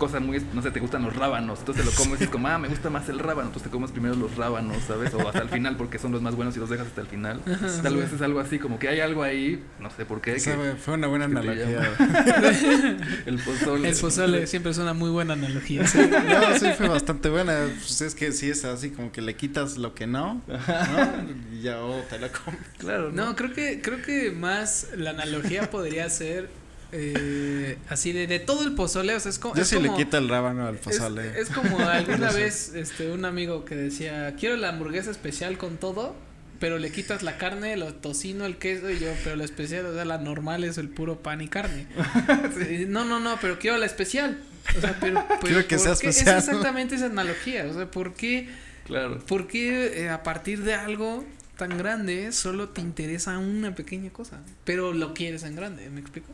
[0.00, 2.48] cosa muy, no sé, te gustan los rábanos, entonces te lo comes y es como,
[2.48, 5.12] ah, me gusta más el rábano, entonces te comes primero los rábanos, ¿sabes?
[5.14, 7.40] O hasta el final porque son los más buenos y los dejas hasta el final.
[7.46, 7.98] Ajá, Tal sí.
[7.98, 10.94] vez es algo así, como que hay algo ahí, no sé por qué, que fue
[10.94, 11.92] una buena analogía.
[13.26, 13.90] el pozole.
[13.90, 15.82] El pozole siempre es una muy buena analogía.
[15.82, 17.68] No, sí fue bastante buena.
[17.78, 21.56] Pues es que sí es así como que le quitas lo que no, ¿no?
[21.56, 22.60] Y ya oh, te la comes.
[22.78, 23.26] Claro, ¿no?
[23.26, 26.48] No, creo que, creo que más la analogía podría ser
[26.92, 29.54] eh, así de, de todo el pozole, o sea, es como...
[29.54, 31.40] Yo es sí le quito el rábano al pozole.
[31.40, 36.14] es como alguna vez este un amigo que decía, quiero la hamburguesa especial con todo,
[36.58, 39.94] pero le quitas la carne, el tocino, el queso y yo, pero la especial, o
[39.94, 41.86] sea, la normal es el puro pan y carne.
[42.70, 44.38] Y, No, no, no, pero quiero la especial.
[44.76, 46.38] O sea, pero, pero Quiero que ¿por sea especial.
[46.38, 48.48] Es exactamente esa analogía, o sea, ¿por qué...
[48.84, 49.20] Claro.
[49.20, 51.24] ¿Por qué eh, a partir de algo
[51.68, 54.40] tan grande solo te interesa una pequeña cosa?
[54.64, 56.28] Pero lo quieres en grande, ¿me explico?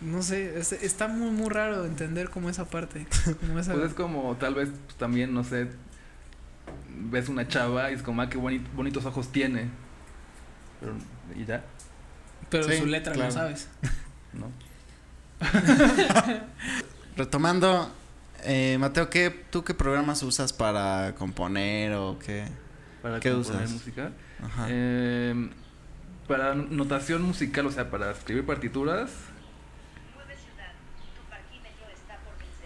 [0.00, 3.06] No sé, es- está muy, muy raro entender como esa parte.
[3.40, 3.74] Como esa...
[3.74, 5.68] Pues es como, tal vez pues, también, no sé,
[7.10, 9.68] ves una chava y es como, ah, qué boni- bonitos ojos tiene.
[10.80, 10.94] Pero,
[11.38, 11.62] y ya,
[12.50, 13.28] pero Sí, su letra claro.
[13.34, 13.68] no sabes.
[14.32, 14.50] ¿no?
[17.16, 17.90] Retomando,
[18.44, 22.44] eh, Mateo, ¿qué, ¿tú qué programas usas para componer o qué?
[23.06, 23.70] Para ¿Qué componer usas?
[23.70, 24.10] música.
[24.42, 24.66] Ajá.
[24.68, 25.48] Eh,
[26.26, 29.10] para notación musical, o sea, para escribir partituras,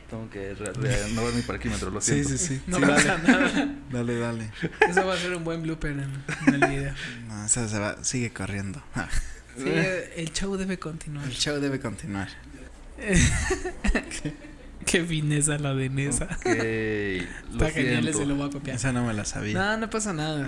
[0.09, 2.31] tengo que re- renovar mi parquímetro, lo sí, siento.
[2.31, 2.63] sí, sí.
[2.67, 3.75] No Sí, pasa dale, nada.
[3.93, 4.51] dale, dale.
[4.89, 6.95] Eso va a ser un buen blooper en, en el video.
[7.29, 8.83] No, eso se va, sigue corriendo.
[9.57, 9.65] Sí,
[10.17, 11.27] el show debe continuar.
[11.27, 12.29] El show debe continuar.
[14.91, 16.25] Qué fineza la de Nesa.
[16.45, 18.19] Está genial, siento.
[18.19, 18.77] se lo voy a copiar.
[18.77, 19.55] Esa no me la sabía.
[19.55, 20.39] No, no pasa nada.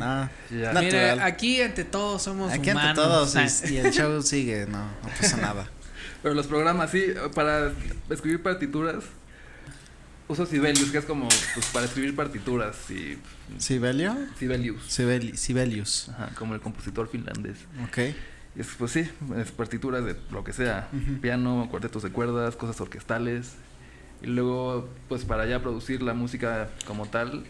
[0.50, 0.56] No.
[0.58, 0.72] Ya.
[0.72, 0.82] Natural.
[1.16, 2.96] Mira, aquí ante todos somos Aquí ante humanos.
[2.96, 5.68] todos Ah, y, y el show sigue, no, no pasa nada.
[6.22, 7.72] Pero los programas, sí, para
[8.10, 9.04] escribir partituras,
[10.28, 13.18] uso Sibelius, que es como, pues, para escribir partituras, y
[13.58, 14.16] ¿Sibelio?
[14.38, 16.08] Sibelius, Sibeli- Sibelius.
[16.10, 17.58] ajá, como el compositor finlandés.
[17.88, 17.98] Ok.
[18.56, 20.88] Y es, pues sí, es partituras de lo que sea,
[21.20, 23.52] piano, cuartetos de cuerdas, cosas orquestales.
[24.22, 27.44] Y luego, pues para ya producir la música como tal,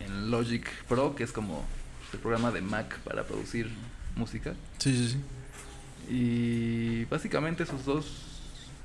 [0.00, 1.64] en Logic Pro, que es como
[2.12, 3.70] el programa de Mac para producir
[4.16, 4.54] música.
[4.78, 6.12] Sí, sí, sí.
[6.12, 8.06] Y básicamente esos dos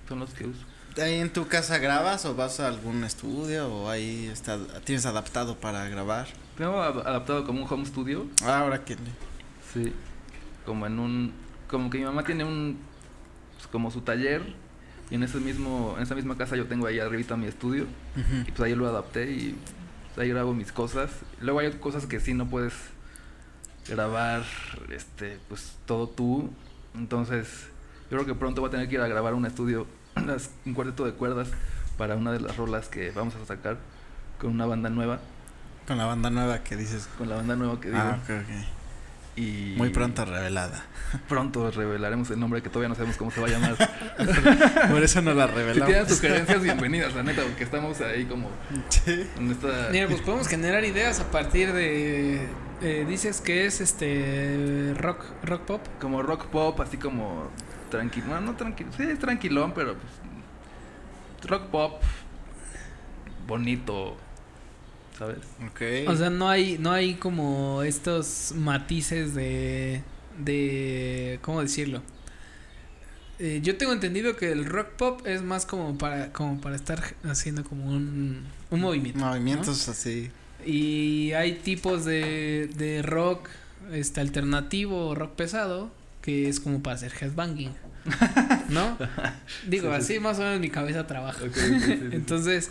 [0.07, 0.59] son los que uso.
[1.01, 5.57] ¿Ahí en tu casa grabas o vas a algún estudio o ahí está, tienes adaptado
[5.59, 6.27] para grabar?
[6.57, 8.95] Tengo ad- adaptado como un home studio, Ah, ahora que...
[9.73, 9.91] sí,
[10.65, 11.34] como en un,
[11.67, 12.77] como que mi mamá tiene un,
[13.55, 14.43] pues, como su taller
[15.10, 17.86] y en ese mismo, en esa misma casa yo tengo ahí arribita mi estudio
[18.47, 19.56] y pues ahí lo adapté y
[20.14, 21.12] pues, ahí grabo mis cosas.
[21.41, 22.74] Luego hay cosas que sí no puedes
[23.88, 24.43] grabar,
[24.89, 26.49] este, pues todo tú,
[26.95, 27.68] entonces
[28.10, 29.88] yo creo que pronto voy a tener que ir a grabar un estudio,
[30.66, 31.49] un cuarteto de cuerdas
[31.97, 33.78] para una de las rolas que vamos a sacar
[34.39, 35.20] con una banda nueva,
[35.88, 37.08] Con la banda nueva que dices...
[37.18, 37.99] con la banda nueva que digo.
[37.99, 38.82] Ah, ok, ok.
[39.36, 40.84] Y Muy pronto revelada.
[41.27, 43.75] Pronto revelaremos el nombre que todavía no sabemos cómo se va a llamar.
[44.91, 45.88] Por eso no la si revelamos.
[45.88, 48.49] tienen sugerencias, bienvenidas, la neta, porque estamos ahí como
[48.89, 49.27] Sí.
[49.49, 49.89] esta...
[49.91, 52.47] Mira, pues podemos generar ideas a partir de.
[52.81, 54.93] eh, dices que es este.
[54.99, 55.81] Rock, rock pop.
[55.99, 57.49] Como rock pop, así como
[57.89, 58.27] tranquilo.
[58.27, 58.91] No, no tranquilo.
[58.95, 61.49] Sí, es tranquilón, pero pues.
[61.49, 62.01] Rock pop.
[63.47, 64.15] Bonito.
[66.07, 70.01] O sea, no hay, no hay como estos matices de.
[70.39, 71.39] de.
[71.41, 72.01] ¿cómo decirlo?
[73.39, 77.03] Eh, yo tengo entendido que el rock pop es más como para, como para estar
[77.24, 79.19] haciendo como un, un movimiento.
[79.19, 79.28] ¿no?
[79.28, 80.30] Movimientos así.
[80.65, 83.49] Y hay tipos de, de rock
[83.91, 87.71] este alternativo o rock pesado que es como para hacer headbanging.
[88.69, 88.97] ¿No?
[89.67, 90.19] Digo, Sí, sí, así sí.
[90.19, 91.43] más o menos mi cabeza trabaja.
[92.11, 92.69] Entonces,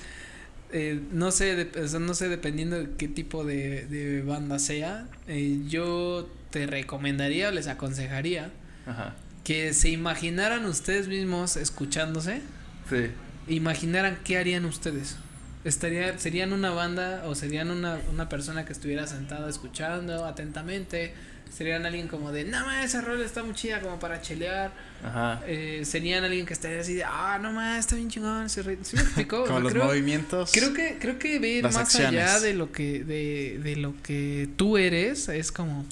[0.73, 4.59] eh, no sé, de- o sea, no sé, dependiendo de qué tipo de, de banda
[4.59, 8.51] sea, eh, yo te recomendaría o les aconsejaría
[8.87, 9.15] Ajá.
[9.45, 12.43] que se imaginaran ustedes mismos escuchándose,
[12.91, 13.07] Sí.
[13.49, 15.17] imaginaran qué harían ustedes.
[15.65, 21.15] Estaría, serían una banda o serían una, una persona que estuviera sentada escuchando atentamente.
[21.55, 24.73] Serían alguien como de, no más, esa rola está muy chida como para chelear.
[25.05, 25.43] Ajá.
[25.47, 28.49] Eh, serían alguien que estaría así de, ah, no más, está bien chingón.
[28.49, 28.85] ritmo".
[28.85, 29.43] ¿Sí me explicó?
[29.43, 30.51] O Como sea, los creo, movimientos.
[30.53, 34.79] creo que, creo que ver más allá de lo que, de, de lo que tú
[34.79, 35.85] eres, es como,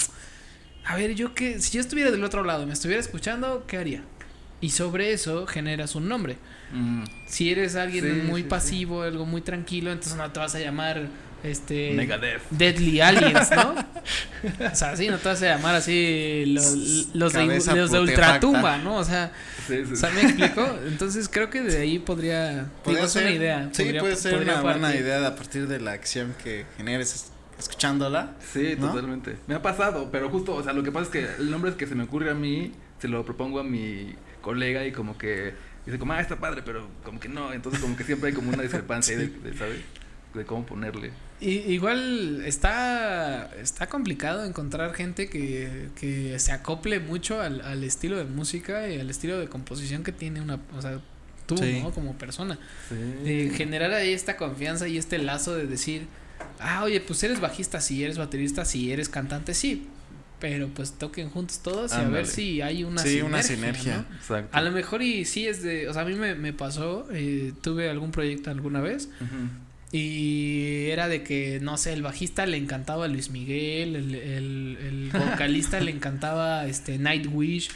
[0.87, 4.03] a ver, yo que, si yo estuviera del otro lado, me estuviera escuchando, ¿qué haría?
[4.63, 6.37] Y sobre eso generas un nombre.
[6.73, 7.05] Mm.
[7.29, 10.59] Si eres alguien Sí, muy sí, pasivo, algo muy tranquilo, entonces no te vas a
[10.61, 11.09] llamar
[11.43, 12.43] este Megadeth.
[12.51, 13.75] Deadly Aliens, ¿no?
[14.73, 16.65] o sea, sí, no te vas a llamar así los,
[17.15, 18.01] los, de, los de.
[18.01, 18.97] Ultratumba, ¿no?
[18.97, 19.33] O sea,
[19.67, 19.93] Sí, sí.
[19.93, 20.67] o sea, ¿me explico?
[20.87, 23.69] Entonces creo que de ahí podría, Podría digo, es ser, una idea.
[23.73, 26.67] Sí, podría- puede ser podría una buena idea de a partir de la acción que
[26.77, 28.33] generes es- escuchándola.
[28.53, 28.89] Sí, ¿No?
[28.89, 29.37] totalmente.
[29.47, 31.87] Me ha pasado, pero justo, o sea, lo que pasa es que el nombre que
[31.87, 35.53] se me ocurre a mí, se lo propongo a mi colega y como que
[35.87, 37.53] dice como, ah, está padre, pero como que no.
[37.53, 39.81] Entonces como que siempre hay como una discrepancia ahí de, de, ¿sabes?
[40.35, 41.11] De cómo ponerle.
[41.41, 48.19] Y, igual está, está complicado encontrar gente que, que se acople mucho al, al estilo
[48.19, 51.01] de música y al estilo de composición que tiene una, o sea,
[51.47, 51.81] tú, Sí.
[51.83, 51.93] ¿no?
[51.93, 52.59] Como persona.
[52.89, 52.95] Sí.
[53.25, 56.07] De generar ahí esta confianza y este lazo de decir,
[56.59, 59.89] ah, oye, pues eres bajista, sí, eres baterista, sí, eres cantante, sí.
[60.41, 63.27] Pero pues toquen juntos todos y a ver si hay una Sí, sinergia.
[63.29, 63.97] una sinergia.
[64.09, 64.17] ¿no?
[64.17, 64.57] Exacto.
[64.57, 67.53] A lo mejor y sí es de, o sea, a mí me, me pasó, eh,
[67.63, 69.70] tuve algún proyecto alguna vez Ujú.
[69.93, 75.11] Y era de que, no sé, el bajista le encantaba Luis Miguel, el, el, el
[75.31, 77.71] vocalista le encantaba este Nightwish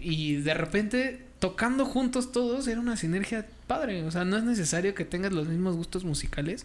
[0.00, 4.04] y de repente tocando juntos todos era una sinergia padre.
[4.04, 6.64] O sea, no es necesario que tengas los mismos gustos musicales,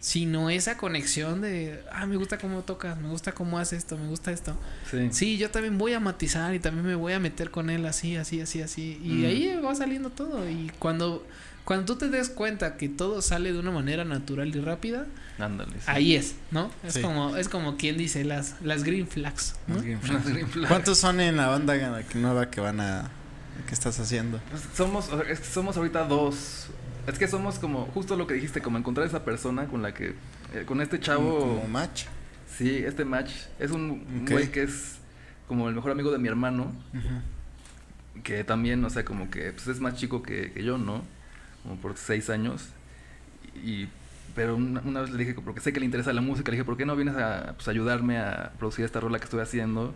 [0.00, 4.08] sino esa conexión de, ah, me gusta cómo tocas, me gusta cómo haces esto, me
[4.08, 4.56] gusta esto.
[4.90, 5.08] Sí.
[5.10, 8.16] Sí, yo también voy a matizar y también me voy a meter con él así,
[8.16, 9.00] así, así, así.
[9.02, 9.24] Y Mm.
[9.24, 10.48] ahí va saliendo todo.
[10.48, 11.26] Y cuando,
[11.68, 15.04] cuando tú te des cuenta que todo sale de una manera natural y rápida,
[15.38, 15.72] Ándale.
[15.72, 15.84] sí.
[15.86, 16.70] ahí es, ¿no?
[16.82, 17.02] Es Sí.
[17.02, 19.74] como, es como quien dice las, las green flags, ¿no?
[19.74, 20.24] Los Green Flags.
[20.32, 20.68] green flags.
[20.68, 23.10] ¿Cuántos son en la banda que- nueva que van a
[23.66, 24.40] que estás haciendo?
[24.50, 26.68] Pues somos, es que somos ahorita dos.
[27.06, 30.14] Es que somos como, justo lo que dijiste, como encontrar esa persona con la que,
[30.54, 31.38] eh, con este chavo.
[31.40, 32.04] como match.
[32.56, 33.30] Sí, este match.
[33.58, 34.96] Es un güey que es
[35.46, 36.72] como el mejor amigo de mi hermano.
[38.22, 41.02] Que también, o sea, como que pues, es más chico que, que yo, ¿no?
[41.62, 42.68] Como por seis años.
[43.64, 43.88] Y,
[44.34, 46.64] pero una, una vez le dije, porque sé que le interesa la música, le dije,
[46.64, 49.94] ¿por qué no vienes a pues, ayudarme a producir esta rola que estoy haciendo?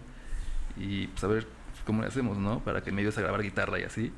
[0.76, 1.46] Y pues a ver
[1.86, 2.60] cómo le hacemos, ¿no?
[2.60, 4.12] Para que me ayudes a grabar guitarra y así.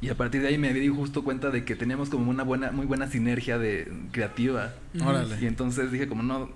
[0.00, 2.70] Y a partir de ahí me di justo cuenta de que teníamos como una buena,
[2.70, 4.74] muy buena sinergia de creativa.
[5.04, 5.36] Órale.
[5.40, 6.50] Y entonces dije como no.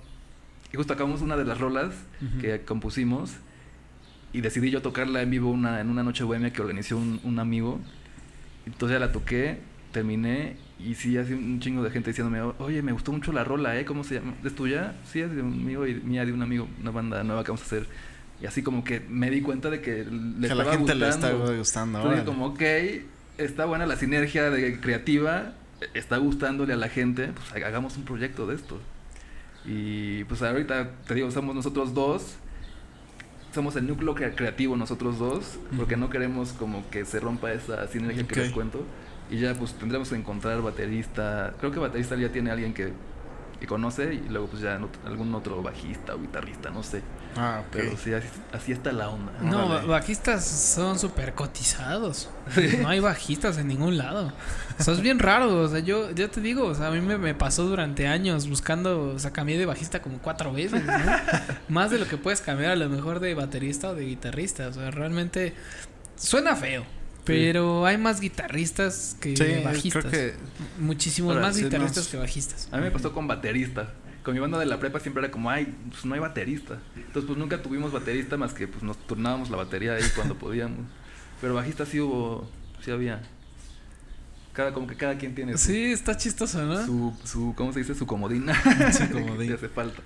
[0.73, 2.41] Y justo acabamos una de las rolas Ujú.
[2.41, 3.33] que compusimos.
[4.33, 7.39] Y decidí yo tocarla en vivo una, en una noche bohemia que organizó un, un
[7.39, 7.81] amigo.
[8.67, 9.59] Entonces ya la toqué,
[9.93, 10.57] terminé.
[10.79, 13.85] Y sí, así un chingo de gente diciéndome, oye, me gustó mucho la rola, ¿eh?
[13.85, 14.35] ¿Cómo se llama?
[14.45, 14.95] ¿Es tuya?
[15.11, 17.63] Sí, es de un amigo y mía, de un amigo, una banda nueva que vamos
[17.63, 17.87] a hacer.
[18.41, 20.95] Y así como que me di cuenta de que le que a la estaba gente
[20.97, 21.59] le está gustando.
[21.59, 21.99] gustando.
[22.01, 22.63] Entonces como, ok,
[23.39, 25.53] está buena la sinergia de creativa,
[25.95, 28.81] está gustándole a la gente, pues hagamos un proyecto de esto.
[29.65, 32.37] Y pues ahorita, te digo, somos nosotros dos,
[33.53, 37.87] somos el núcleo cre- creativo nosotros dos, porque no queremos como que se rompa esa
[37.89, 38.85] sinergia que les cuento.
[39.31, 42.93] Y ya pues tendremos que encontrar baterista, creo que baterista ya tiene alguien que,
[43.61, 47.03] que conoce y luego pues ya algún otro bajista o guitarrista, no sé.
[47.37, 47.63] Ah.
[47.73, 49.33] Pero sí, así, así está la onda.
[49.41, 49.87] No, Órale.
[49.89, 52.29] bajistas son súper cotizados.
[52.81, 54.33] No hay bajistas en ningún lado.
[54.79, 55.63] O sea, es bien raro.
[55.63, 58.49] O sea, yo, yo te digo, o sea, a mí me, me pasó durante años
[58.49, 60.93] buscando, o sea, cambié de bajista como cuatro veces, ¿no?
[61.69, 64.69] Más de lo que puedes cambiar a lo mejor de baterista o de guitarrista.
[64.69, 65.55] O sea, realmente
[66.17, 66.85] suena feo.
[67.25, 70.05] Pero hay más guitarristas que Sí, bajistas.
[70.07, 70.35] creo que
[70.81, 72.69] Muchísimos Ahora, más guitarristas que bajistas.
[72.73, 73.93] A mí me pasó con baterista.
[74.23, 76.79] Con mi banda de la prepa siempre era como, ay, pues no hay baterista.
[76.95, 80.79] Entonces, pues nunca tuvimos baterista más que pues nos turnábamos la batería ahí cuando podíamos.
[81.41, 82.49] Pero bajista sí hubo,
[82.85, 83.21] sí había.
[84.53, 86.85] Cada, como que cada quien tiene su, Sí, está chistoso, ¿no?
[86.85, 87.95] su, su, ¿cómo se dice?
[87.95, 88.55] Su comodina.
[88.93, 89.49] Su comodín.
[89.49, 90.03] que hace falta.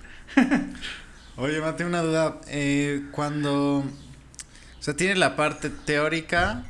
[1.35, 2.41] Oye, Mate, una duda.
[2.47, 3.79] Eh, cuando.
[3.79, 6.63] O sea, tiene la parte teórica.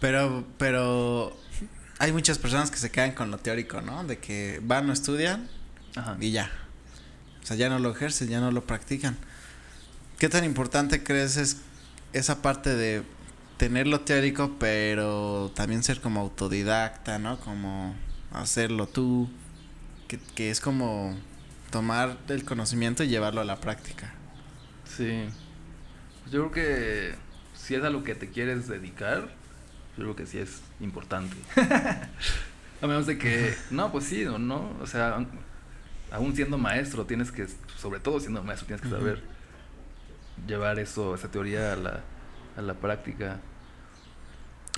[0.00, 0.46] Pero.
[0.56, 1.36] Pero.
[1.98, 4.04] Hay muchas personas que se quedan con lo teórico, ¿no?
[4.04, 5.50] De que van o estudian
[5.96, 6.16] Ajá.
[6.20, 6.50] y ya.
[7.42, 9.16] O sea, ya no lo ejercen, ya no lo practican.
[10.18, 11.58] ¿Qué tan importante crees es
[12.12, 13.02] esa parte de
[13.56, 17.38] tener lo teórico, pero también ser como autodidacta, ¿no?
[17.40, 17.94] Como
[18.32, 19.28] hacerlo tú.
[20.08, 21.16] Que, que es como
[21.70, 24.12] tomar el conocimiento y llevarlo a la práctica.
[24.96, 25.26] Sí.
[26.30, 27.14] Yo creo que
[27.54, 29.28] si es a lo que te quieres dedicar,
[29.96, 31.36] yo creo que sí es importante.
[32.82, 35.24] a menos de que, no, pues sí o no, o sea,
[36.10, 37.46] aún siendo maestro tienes que,
[37.76, 39.22] sobre todo siendo maestro, tienes que saber
[40.46, 42.00] llevar eso, esa teoría a la,
[42.56, 43.38] a la práctica.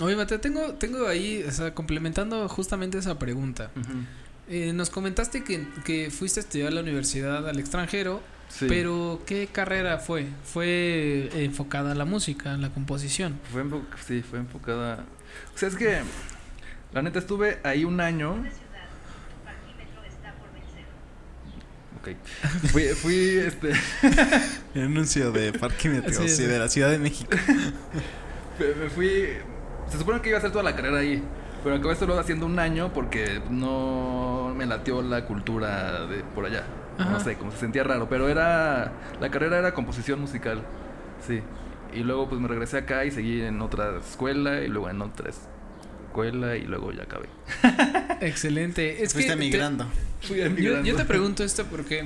[0.01, 3.71] Oye, Mateo, tengo, tengo ahí, o sea, complementando justamente esa pregunta.
[4.49, 8.67] Eh, nos comentaste que, que fuiste a estudiar la universidad al extranjero, Sí.
[8.69, 10.27] pero ¿qué carrera fue?
[10.45, 13.41] ¿Fue enfocada a la música, a la composición?
[13.51, 13.65] Fue
[14.07, 15.07] sí, fue enfocada.
[15.55, 16.01] O sea, es que
[16.93, 18.33] la neta estuve ahí un año.
[18.35, 18.59] Una ciudad.
[19.31, 20.85] Tu parquímetro está por vencer.
[22.03, 22.09] Ok.
[22.73, 23.73] Fui, fui este.
[24.75, 26.43] El anuncio de parquímetros Sí, y sí.
[26.45, 27.31] de la Ciudad de México.
[28.59, 29.29] Me, me fui.
[29.89, 31.23] Se supone que iba a hacer toda la carrera ahí.
[31.63, 36.65] Pero acabé solo haciendo un año porque no me latió la cultura de por allá.
[36.99, 37.11] Ajá.
[37.11, 38.09] No sé, como se sentía raro.
[38.09, 38.93] Pero era.
[39.21, 40.63] La carrera era composición musical.
[41.27, 41.41] Sí.
[41.95, 45.31] Y luego pues me regresé acá y seguí en otra escuela y luego en otra
[46.13, 47.29] escuela y luego ya acabé.
[48.21, 49.03] Excelente.
[49.03, 49.87] Es Fuiste que te- migrando.
[50.21, 50.85] Fui yo, emigrando.
[50.89, 52.05] yo te pregunto esto porque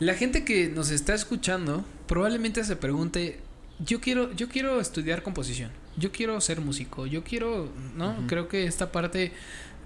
[0.00, 3.38] la gente que nos está escuchando probablemente se pregunte,
[3.78, 8.16] yo quiero, yo quiero estudiar composición, yo quiero ser músico, yo quiero, ¿no?
[8.26, 9.32] Creo que esta parte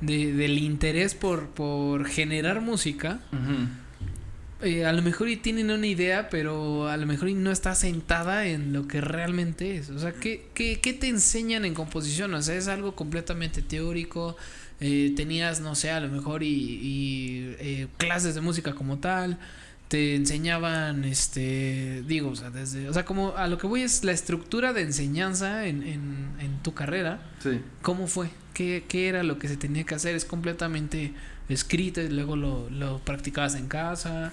[0.01, 3.21] de, del interés por, por generar música.
[4.63, 7.75] Eh, a lo mejor y tienen una idea, pero a lo mejor y no está
[7.75, 9.91] sentada en lo que realmente es.
[9.91, 12.33] O sea, ¿qué, qué, qué te enseñan en composición?
[12.35, 14.37] O sea, es algo completamente teórico.
[14.81, 19.39] eh, tenías, no sé, a lo mejor y, y, eh, clases de música como tal.
[19.89, 24.05] te enseñaban, este, digo, o sea, desde, o sea, como a lo que voy es
[24.05, 27.61] la estructura de enseñanza en, en, en tu carrera, Sí.
[27.83, 28.31] ¿cómo fue?
[28.55, 30.15] ¿Qué, ¿Qué era lo que se tenía que hacer?
[30.15, 31.13] ¿Es completamente
[31.49, 34.33] escrito y luego lo, lo practicabas en casa?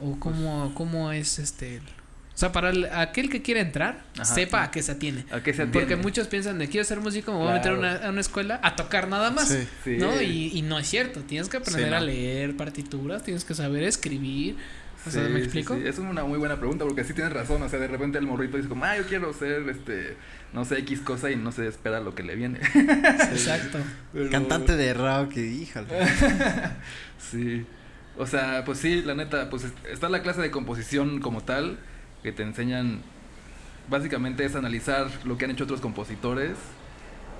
[0.00, 1.78] ¿O cómo, cómo es este?
[1.78, 4.24] O sea, para el- aquel que quiera entrar, Ajá.
[4.24, 5.24] sepa a qué se atiene.
[5.30, 5.78] ¿A qué se atiende?
[5.78, 8.20] Porque muchos piensan de quiero ser músico, me voy a meter a una, a una
[8.20, 9.48] escuela a tocar nada más.
[9.48, 9.68] Sí.
[9.84, 9.96] Sí.
[9.98, 10.20] ¿No?
[10.20, 11.20] Y, y no es cierto.
[11.20, 11.96] Tienes que aprender Sí, no.
[11.96, 14.56] a leer partituras, tienes que saber escribir.
[15.06, 15.74] O sea, ¿me explico?
[15.76, 15.82] sí.
[15.84, 17.62] Es una muy buena pregunta porque sí tienes razón.
[17.62, 20.16] O sea, de repente el morrito dice como, ah, yo quiero ser, este,
[20.54, 22.58] no sé, X cosa y no se espera lo que le viene.
[22.74, 23.78] Exacto.
[24.12, 25.86] Pero- Cantante de rock, híjole.
[27.30, 27.64] Sí.
[28.16, 31.78] O sea, pues sí, la neta, pues es- está la clase de composición como tal,
[32.22, 33.02] que te enseñan,
[33.90, 36.56] básicamente es analizar lo que han hecho otros compositores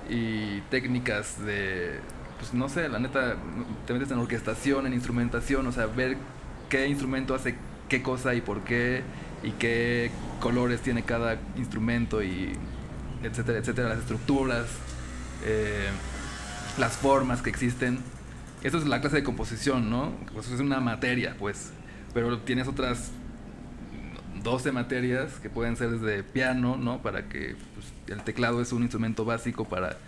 [0.09, 1.99] y técnicas de,
[2.39, 3.37] pues no sé, la neta,
[3.87, 6.17] te metes en orquestación, en instrumentación, o sea, ver
[6.69, 7.57] qué instrumento hace
[7.89, 9.03] qué cosa y por qué,
[9.43, 12.53] y qué colores tiene cada instrumento y
[13.23, 14.67] etcétera, etcétera, las estructuras,
[15.45, 15.89] eh,
[16.77, 17.99] las formas que existen.
[18.65, 20.11] Esto es la clase de composición, ¿no?
[20.33, 21.71] Pues es una materia, pues.
[22.15, 23.11] Pero tienes otras
[24.41, 26.99] 12 materias que pueden ser desde piano, ¿no?
[27.03, 29.99] Para que pues, el teclado es un instrumento básico para,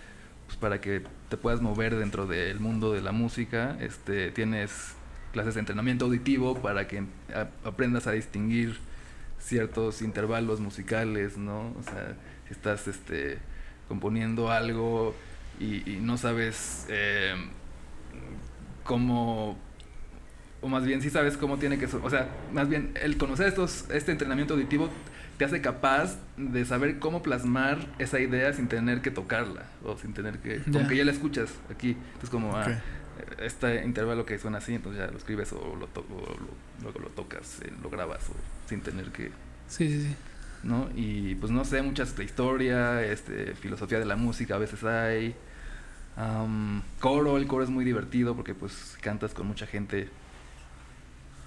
[0.47, 3.77] pues, para que te puedas mover dentro del mundo de la música.
[3.79, 4.95] Este, tienes
[5.33, 7.03] clases de entrenamiento auditivo para que
[7.63, 8.79] aprendas a distinguir
[9.37, 11.75] ciertos intervalos musicales, ¿no?
[11.79, 12.15] O sea,
[12.47, 13.37] si estás este,
[13.87, 15.13] componiendo algo
[15.59, 17.35] y, y no sabes eh,
[18.87, 19.57] cómo
[20.61, 23.85] o más bien sí sabes cómo tiene que o sea más bien el conocer estos
[23.91, 24.89] este entrenamiento auditivo
[25.37, 30.13] te hace capaz de saber cómo plasmar esa idea sin tener que tocarla o sin
[30.15, 30.71] tener que Ya.
[30.71, 32.67] como que ya la escuchas aquí entonces como ah, Ok.
[32.69, 36.81] eh, este intervalo que suena así entonces ya lo escribes o lo to- o lo-
[36.83, 38.33] luego lo tocas eh, lo grabas o
[38.69, 39.29] sin tener que
[39.67, 40.15] Sí, sí, sí.
[40.63, 40.89] ¿no?
[40.95, 45.35] Y pues no sé, muchas de historia, este, filosofía de la música a veces hay.
[46.17, 50.09] Am, coro, el coro es muy divertido porque pues cantas con mucha gente.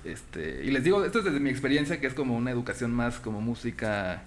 [0.05, 3.19] Este, y les digo, esto es desde mi experiencia, que es como una educación más
[3.19, 4.23] como música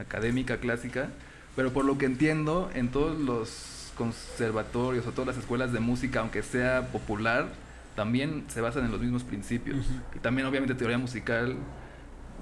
[0.00, 1.08] académica, clásica,
[1.56, 6.20] pero por lo que entiendo, en todos los conservatorios o todas las escuelas de música,
[6.20, 7.48] aunque sea popular,
[7.94, 9.84] también se basan en los mismos principios.
[10.14, 11.56] Y también obviamente teoría musical,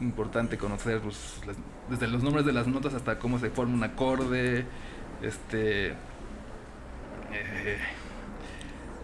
[0.00, 1.56] importante conocer pues, las-
[1.90, 4.64] desde los nombres de las notas hasta cómo se forma un acorde,
[5.22, 5.94] este
[7.32, 7.78] eh,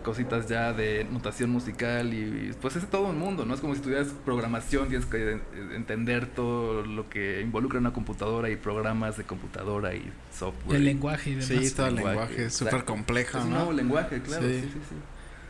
[0.03, 3.55] cositas ya de notación musical y pues es todo un mundo, ¿no?
[3.55, 5.41] Es como si estudias programación, tienes que
[5.75, 10.77] entender todo lo que involucra una computadora y programas de computadora y software.
[10.79, 11.49] El lenguaje y demás.
[11.49, 13.57] Sí, todo el lenguaje, es súper complejo, es un ¿no?
[13.57, 14.47] nuevo lenguaje, claro.
[14.47, 14.61] Sí.
[14.63, 14.95] Sí, sí, sí.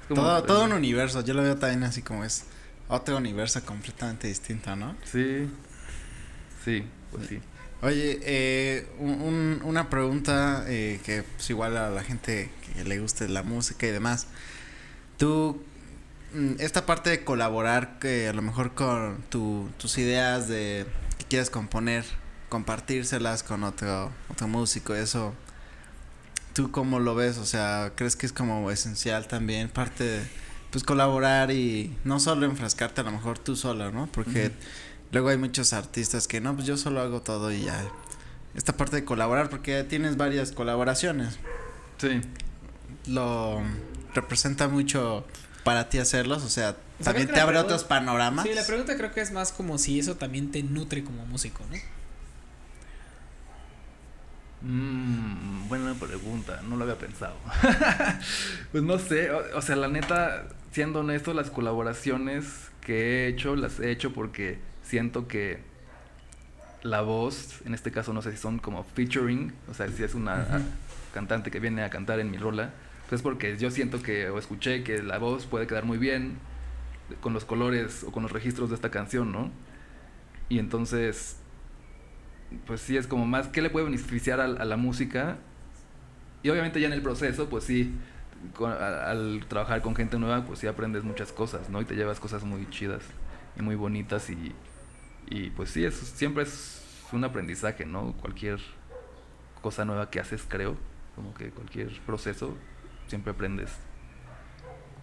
[0.08, 2.46] Como Todo, todo un universo, yo lo veo también así como es
[2.88, 4.96] otro universo completamente distinto, ¿no?
[5.04, 5.48] Sí.
[6.64, 7.40] Sí, pues sí.
[7.80, 12.98] Oye, eh, un- un- una pregunta eh, que pues igual a la gente que le
[12.98, 14.26] guste la música y demás.
[15.16, 15.62] Tú,
[16.34, 20.86] mm, esta parte de colaborar que a lo mejor con tu- tus ideas de
[21.18, 22.04] que quieres componer,
[22.48, 25.34] compartírselas con otro, otro músico, eso,
[26.54, 27.38] ¿tú cómo lo ves?
[27.38, 30.20] O sea, ¿crees que es como esencial también parte de,
[30.72, 34.06] pues colaborar y no solo enfrascarte a lo mejor tú solo, ¿no?
[34.10, 34.50] Porque.
[35.12, 37.84] Luego hay muchos artistas que no, pues yo solo hago todo y ya.
[38.54, 41.38] Esta parte de colaborar, porque ya tienes varias colaboraciones,
[41.98, 42.20] Sí.
[43.06, 43.60] lo
[44.14, 45.24] representa mucho
[45.64, 48.46] para ti hacerlos, o sea, también te abre pregunta- otros panoramas.
[48.46, 51.62] Sí, la pregunta creo que es más como si eso también te nutre como músico,
[51.70, 51.76] ¿no?
[54.60, 57.36] Mm, buena pregunta, no lo había pensado.
[58.72, 62.44] pues no sé, o, o sea, la neta, siendo honesto, las colaboraciones
[62.80, 64.58] que he hecho, las he hecho porque
[64.88, 65.60] siento que
[66.82, 70.14] la voz, en este caso no sé si son como featuring, o sea, si es
[70.14, 70.46] una
[71.12, 72.70] cantante que viene a cantar en mi rola,
[73.08, 76.36] pues porque yo siento que, o escuché que la voz puede quedar muy bien
[77.20, 79.50] con los colores o con los registros de esta canción, ¿no?
[80.48, 81.36] Y entonces,
[82.66, 85.36] pues sí, es como más, ¿qué le puede beneficiar al- a, la música?
[86.42, 87.92] Y obviamente ya en el proceso, pues sí,
[88.54, 91.80] con- a- al trabajar con gente nueva, pues sí aprendes muchas cosas, ¿no?
[91.80, 93.02] Y te llevas cosas muy chidas
[93.58, 94.52] y muy bonitas y,
[95.30, 96.82] y pues sí, eso siempre es
[97.12, 98.12] un aprendizaje, ¿no?
[98.20, 98.60] Cualquier
[99.62, 100.76] cosa nueva que haces, creo,
[101.14, 102.56] como que cualquier proceso,
[103.06, 103.70] siempre aprendes,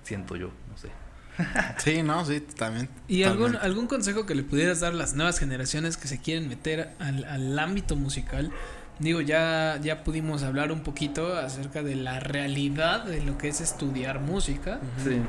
[0.04, 0.90] siento yo, no sé.
[1.78, 2.90] Sí, no, sí, también.
[3.08, 6.48] ¿Y algún, algún consejo que le pudieras dar a las nuevas generaciones que se quieren
[6.48, 8.52] meter al, al ámbito musical?
[9.00, 13.60] Digo, ya, ya pudimos hablar un poquito acerca de la realidad de lo que es
[13.62, 14.80] estudiar música.
[15.04, 15.22] Sí.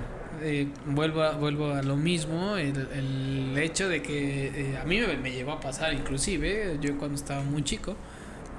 [0.43, 5.01] eh, vuelvo, a, vuelvo a lo mismo, el, el hecho de que eh, a mí
[5.01, 7.97] me, me llegó a pasar inclusive, yo cuando estaba muy chico,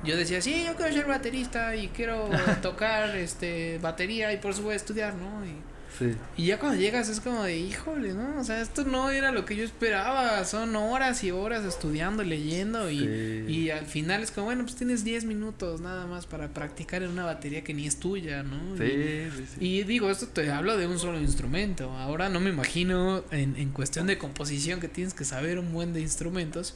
[0.04, 2.30] yo decía, sí, yo quiero ser baterista y quiero
[2.62, 5.46] tocar este batería y por eso voy a estudiar, ¿no?
[5.46, 5.56] Y,
[5.98, 6.14] Sí.
[6.38, 8.40] y ya cuando llegas es como de, híjole, ¿no?
[8.40, 10.44] O sea, esto no era lo que yo esperaba.
[10.46, 12.90] Son horas y horas estudiando y leyendo.
[12.92, 13.46] Y, Sí.
[13.48, 17.10] y al final es como, bueno, pues tienes 10 minutos nada más para practicar en
[17.10, 18.76] una batería que ni es tuya, ¿no?
[18.76, 19.66] Y- Sí, sí, sí.
[19.66, 21.90] y digo, esto te hablo de un solo instrumento.
[21.92, 25.94] Ahora no me imagino en, en cuestión de composición que tienes que saber un buen
[25.94, 26.76] de instrumentos.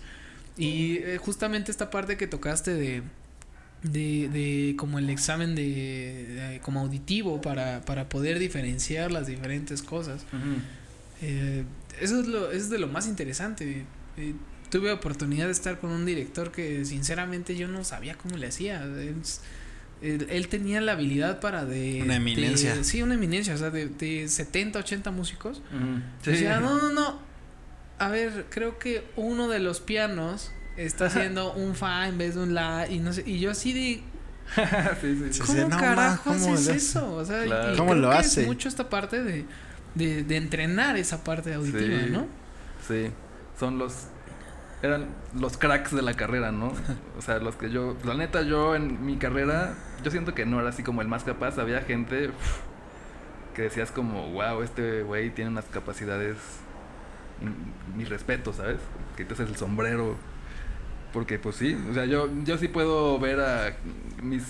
[0.58, 3.04] Y eh, justamente esta parte que tocaste de,
[3.84, 9.82] de, de como el examen de, de- como auditivo para, para poder diferenciar las diferentes
[9.82, 10.24] cosas.
[11.22, 11.64] Eh,
[12.00, 13.86] eso es lo es de lo más interesante.
[14.18, 14.34] Eh,
[14.70, 18.84] tuve oportunidad de estar con un director que sinceramente yo no sabía cómo le hacía.
[18.86, 19.42] Es-
[20.02, 22.02] él, él tenía la habilidad para de...
[22.04, 22.76] Una eminencia.
[22.76, 25.62] de- sí, una eminencia, o sea, de, de 70, 80 músicos.
[26.34, 27.20] O sea, no, no, no.
[28.00, 32.42] A ver, creo que uno de los pianos está haciendo un fa en vez de
[32.44, 34.04] un la y no sé, y yo así de sí,
[35.02, 35.34] sí, sí.
[35.34, 36.76] Sí, ¿Cómo sí, no, ma, carajo ¿cómo haces hace?
[36.78, 37.14] eso?
[37.16, 37.74] O sea, y- Claro.
[37.74, 38.42] y ¿Cómo creo lo que hace?
[38.42, 39.46] Es mucho esta parte de,
[39.96, 42.10] de, de entrenar esa parte auditiva, Sí.
[42.12, 42.26] ¿no?
[42.88, 43.12] Sí,
[43.60, 44.08] son los
[44.84, 45.06] eran
[45.40, 46.74] los cracks de la carrera, ¿no?
[47.18, 50.60] O sea, los que yo, la neta, yo en mi carrera, yo siento que no
[50.60, 51.60] era así como el más capaz.
[51.60, 52.32] Había gente
[53.56, 56.38] que decías como, wow, este güey tiene unas capacidades,
[57.42, 58.78] in- mi respeto, ¿sabes?
[59.16, 60.16] Que te haces el sombrero.
[61.14, 63.76] Porque, pues sí, o sea, yo, yo sí puedo ver a
[64.22, 64.44] mis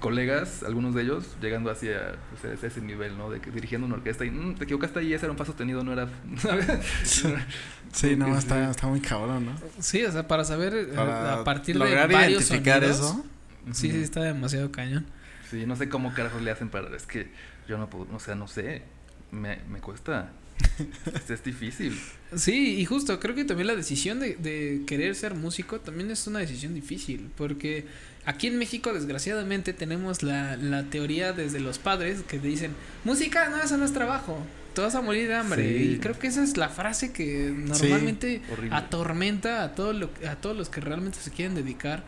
[0.00, 3.30] colegas, algunos de ellos, llegando hacia pues, ese- ese nivel, ¿no?
[3.30, 5.84] De que dirigiendo una orquesta y "Mm, te equivocaste ahí, ese era un fa sostenido,
[5.84, 6.08] no era.
[6.38, 6.66] ¿sabes?
[7.04, 7.24] Sí,
[8.16, 8.32] no, Sí.
[8.38, 9.52] está, está muy cabrón, ¿no?
[9.78, 13.24] Sí, o sea, para saber eh, Para a partir lograr de varios identificar sonidos, eso.
[13.72, 15.06] Sí, sí, está demasiado cañón.
[15.50, 16.96] Sí, no sé cómo carajos le hacen para.
[16.96, 17.30] Es que
[17.68, 18.82] yo no puedo, o sea, no sé.
[19.30, 20.30] Me, me cuesta.
[21.14, 21.98] es, es difícil.
[22.34, 26.26] Sí, y justo, creo que también la decisión de, de querer ser músico también es
[26.26, 27.84] una decisión difícil, porque
[28.24, 32.72] aquí en México desgraciadamente tenemos la, la teoría desde los padres que dicen,
[33.04, 34.38] música, no, eso no es trabajo,
[34.74, 35.68] te vas a morir de hambre.
[35.68, 35.92] Sí.
[35.92, 40.56] Y creo que esa es la frase que normalmente atormenta a, todo lo, a todos
[40.56, 42.04] los que realmente se quieren dedicar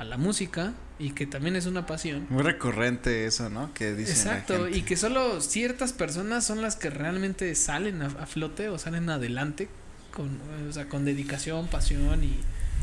[0.00, 2.26] a la música y que también es una pasión.
[2.30, 3.72] Muy recurrente eso, ¿no?
[3.74, 8.26] Que dicen Exacto, y que solo ciertas personas son las que realmente salen a, a
[8.26, 9.68] flote o salen adelante
[10.10, 12.34] con, o sea, con dedicación, pasión y,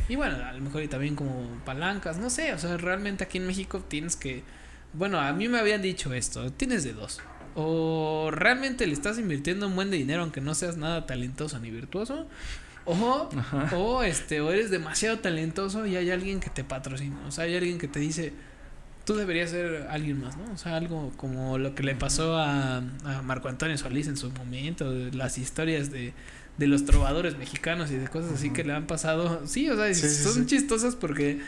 [0.09, 3.39] y bueno, a lo mejor y también como palancas, no sé, o sea, realmente aquí
[3.39, 4.43] en México tienes que,
[4.93, 7.19] bueno, a mí me habían dicho esto, tienes de dos,
[7.55, 11.71] o realmente le estás invirtiendo un buen de dinero aunque no seas nada talentoso ni
[11.71, 12.27] virtuoso,
[12.87, 13.75] o, Ajá.
[13.77, 17.55] o este, o eres demasiado talentoso y hay alguien que te patrocina, o sea, hay
[17.55, 18.33] alguien que te dice,
[19.05, 20.51] tú deberías ser alguien más, ¿no?
[20.53, 24.31] O sea, algo como lo que le pasó a, a Marco Antonio Solís en su
[24.31, 26.13] momento, las historias de,
[26.57, 29.45] de los trovadores mexicanos y de cosas así que le han pasado.
[29.47, 30.45] Sí, o sea, Sí, sí, son sí.
[30.47, 31.39] chistosas porque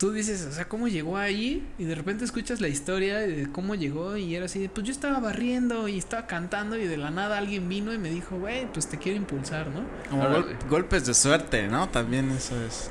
[0.00, 1.68] tú dices, o sea, ¿cómo llegó ahí?
[1.78, 4.92] Y de repente escuchas la historia de cómo llegó y era así, de, pues yo
[4.92, 8.66] estaba barriendo y estaba cantando y de la nada alguien vino y me dijo, güey,
[8.72, 9.84] pues te quiero impulsar, ¿no?
[10.08, 11.90] Como gol- golpes de suerte, ¿no?
[11.90, 12.90] También eso es.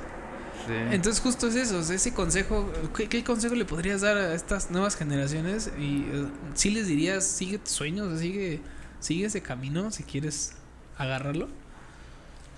[0.67, 0.73] Sí.
[0.91, 4.95] Entonces justo es eso, ese consejo, ¿qué, qué consejo le podrías dar a estas nuevas
[4.95, 5.71] generaciones?
[5.79, 8.61] Y eh, sí les dirías, sigue tus sueños, sigue,
[8.99, 10.53] sigue ese camino si quieres
[10.95, 11.47] agarrarlo.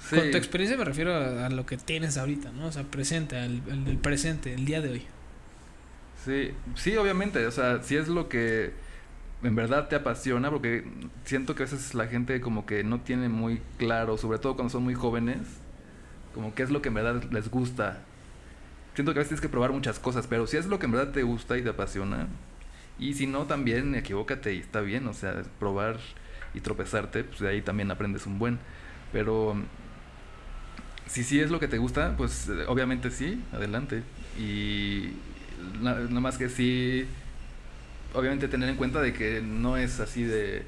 [0.10, 0.16] Sí.
[0.16, 2.68] Con tu experiencia me refiero a, a lo que tienes ahorita, ¿no?
[2.68, 5.04] O sea, presente, al, al del presente, el día de hoy.
[6.26, 8.74] Sí, sí, obviamente, o sea, si es lo que
[9.44, 10.84] en verdad te apasiona, porque
[11.26, 14.70] siento que a veces la gente como que no tiene muy claro, sobre todo cuando
[14.72, 15.40] son muy jóvenes,
[16.34, 18.04] como qué es lo que en verdad les gusta.
[18.94, 20.92] Siento que a veces tienes que probar muchas cosas, pero si es lo que en
[20.92, 22.28] verdad te gusta y te apasiona,
[23.00, 25.98] y si no, también equivócate y está bien, o sea, probar
[26.54, 28.60] y tropezarte, pues de ahí también aprendes un buen.
[29.12, 29.56] Pero
[31.08, 34.04] si sí es lo que te gusta, pues eh, obviamente sí, adelante.
[34.38, 35.10] Y
[35.82, 37.06] na- nada más que sí,
[38.14, 40.64] obviamente tener en cuenta de que no es así de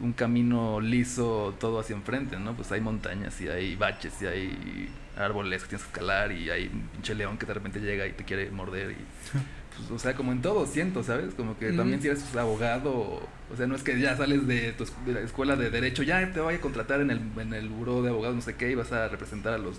[0.00, 2.54] un camino liso todo hacia enfrente, ¿no?
[2.54, 6.68] Pues hay montañas y hay baches y hay árboles que tienes que escalar y hay
[6.72, 8.96] un pinche león que de repente llega y te quiere morder y...
[9.78, 11.34] pues, o sea, como en todo siento, ¿sabes?
[11.34, 14.84] Como que también si eres abogado, o sea, no es que ya sales de tu
[15.06, 18.02] de la escuela de derecho, ya te voy a contratar en el, en el buró
[18.02, 19.76] de abogados, no sé qué, y vas a representar a los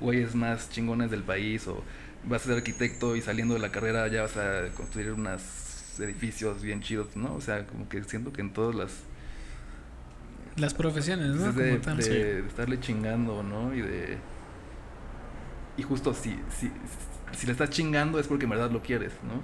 [0.00, 1.82] güeyes más chingones del país, o
[2.26, 5.42] vas a ser arquitecto y saliendo de la carrera ya vas a construir unos
[6.00, 7.34] edificios bien chidos, ¿no?
[7.34, 8.90] O sea, como que siento que en todas las...
[10.56, 11.50] Las profesiones, ¿no?
[11.50, 13.74] es de, Como de- de estarle chingando, ¿no?
[13.74, 14.18] Y de...
[15.76, 16.70] Y justo si, si,
[17.36, 19.40] si le estás chingando es porque en verdad lo quieres, ¿no?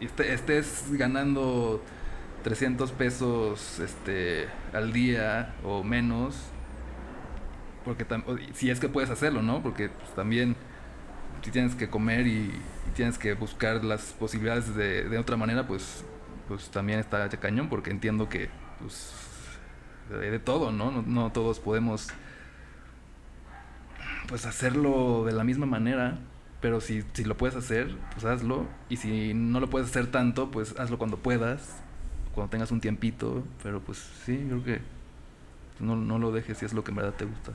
[0.00, 1.82] Y este- estés ganando
[2.44, 6.36] 300 pesos este, al día o menos.
[7.84, 8.06] Porque
[8.54, 9.62] si es que puedes hacerlo, ¿no?
[9.62, 10.56] Porque pues, también
[11.42, 12.52] si tienes que comer y,
[12.94, 16.04] tienes que buscar las posibilidades de, de otra manera, pues,
[16.48, 18.48] pues también está cañón, porque entiendo que
[18.80, 19.12] pues,
[20.10, 20.90] de todo, ¿no?
[20.90, 21.02] ¿no?
[21.02, 22.08] no todos podemos
[24.26, 26.18] pues hacerlo de la misma manera,
[26.60, 28.66] pero si, si lo puedes hacer, pues hazlo.
[28.88, 31.60] Y si no lo puedes hacer tanto, pues hazlo cuando puedas,
[32.34, 33.44] cuando tengas un tiempito.
[33.62, 34.80] Pero pues sí, creo que
[35.80, 37.52] no, no lo dejes si es lo que en verdad te gusta.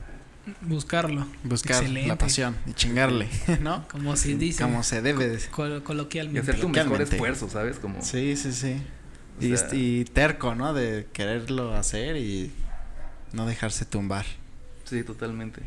[0.60, 1.26] Buscarlo.
[1.42, 2.08] Buscar Excelente.
[2.08, 3.28] la pasión y chingarle,
[3.62, 3.86] ¿no?
[3.88, 4.62] Como se dice.
[4.62, 5.38] Como se debe de.
[5.50, 5.82] col-
[6.12, 7.78] Y hacer tu mejor esfuerzo, ¿sabes?
[7.78, 8.82] Como, Sí, sí, sí.
[9.40, 10.74] O Y, sea- este- y terco, ¿no?
[10.74, 12.52] De quererlo hacer y
[13.32, 14.26] no dejarse tumbar.
[14.84, 15.62] Sí, totalmente.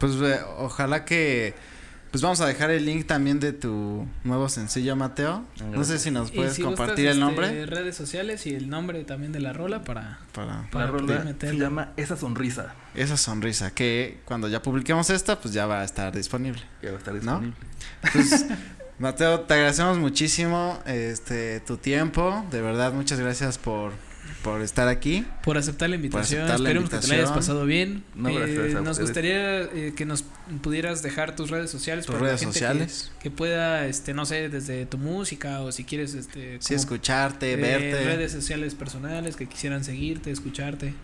[0.00, 1.54] Pues eh, ojalá que...
[2.14, 5.42] Pues vamos a dejar el link también de tu nuevo sencillo, Mateo.
[5.72, 7.66] No sé si nos Y puedes si compartir gustas, el este, nombre.
[7.66, 10.20] redes sociales y el nombre también de la rola para...
[10.32, 15.52] Para Para La se llama Esa Sonrisa, esa sonrisa que cuando ya publiquemos esta, pues
[15.52, 16.62] ya va a estar disponible.
[16.80, 17.20] que va a estar ¿No?
[17.40, 17.56] disponible.
[18.12, 18.46] Pues,
[19.00, 22.46] Mateo, te agradecemos muchísimo este tu tiempo.
[22.52, 23.90] De verdad, muchas gracias por,
[24.44, 25.24] por estar aquí.
[25.42, 26.42] Por aceptar la invitación.
[26.42, 27.38] aceptar la Esperemos que te la hayas invitación.
[27.56, 28.04] pasado bien.
[28.14, 30.24] No, Eh, nos gustaría eh, que nos
[30.62, 32.04] pudieras dejar tus redes sociales.
[32.04, 33.10] Tus para la redes gente sociales.
[33.20, 36.58] Que, pueda, este, no sé, desde tu música o si quieres, este...
[36.60, 38.04] Sí, como, escucharte, eh, verte.
[38.04, 40.94] Redes sociales personales que quisieran seguirte, escucharte.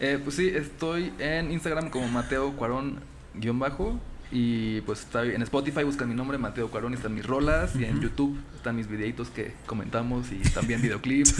[0.00, 3.00] Eh, pues sí, estoy en Instagram como Mateo Cuarón
[3.34, 4.00] guion bajo
[4.30, 8.00] y pues está en Spotify buscan mi nombre Mateo Cuarón están mis rolas y en.
[8.00, 11.34] YouTube están mis videitos que comentamos y también videoclips.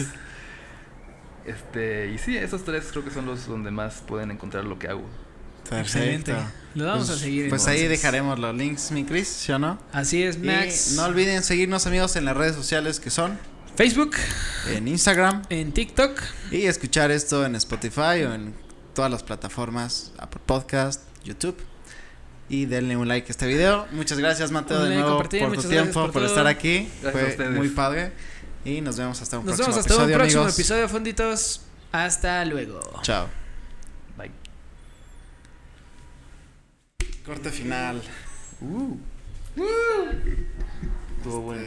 [1.45, 4.87] Este, y sí, esos tres creo que son los donde más pueden encontrar lo que
[4.87, 5.03] hago.
[5.71, 6.33] Excelente.
[6.33, 6.53] Perfecto.
[6.75, 7.49] Lo vamos Pues- a seguir.
[7.49, 9.79] Pues ahí dejaremos los links, mi Chris, ¿sí o no?
[9.91, 10.91] Así es, Max.
[10.93, 13.37] Y no olviden seguirnos, amigos, en las redes sociales que son
[13.75, 14.11] Facebook,
[14.69, 16.19] en Instagram en TikTok.
[16.51, 18.53] y escuchar esto en Spotify o en
[18.93, 21.57] todas las plataformas, Apple Podcast, YouTube.
[22.49, 23.87] Y denle un like a este video.
[23.93, 26.89] Muchas gracias, Mateo, Un de like, nuevo por tu tiempo, por estar aquí.
[27.01, 27.51] Gracias a Fue ustedes.
[27.57, 28.11] muy padre.
[28.65, 30.59] Y nos vemos hasta un Nos próximo vemos hasta un episodio, próximo amigos.
[30.59, 31.61] episodio, fonditos.
[31.91, 32.79] Hasta luego.
[33.01, 33.27] Chao.
[34.17, 34.31] Bye.
[37.25, 38.01] Corte final.
[38.61, 38.97] Uh.
[41.17, 41.63] Estuvo bueno.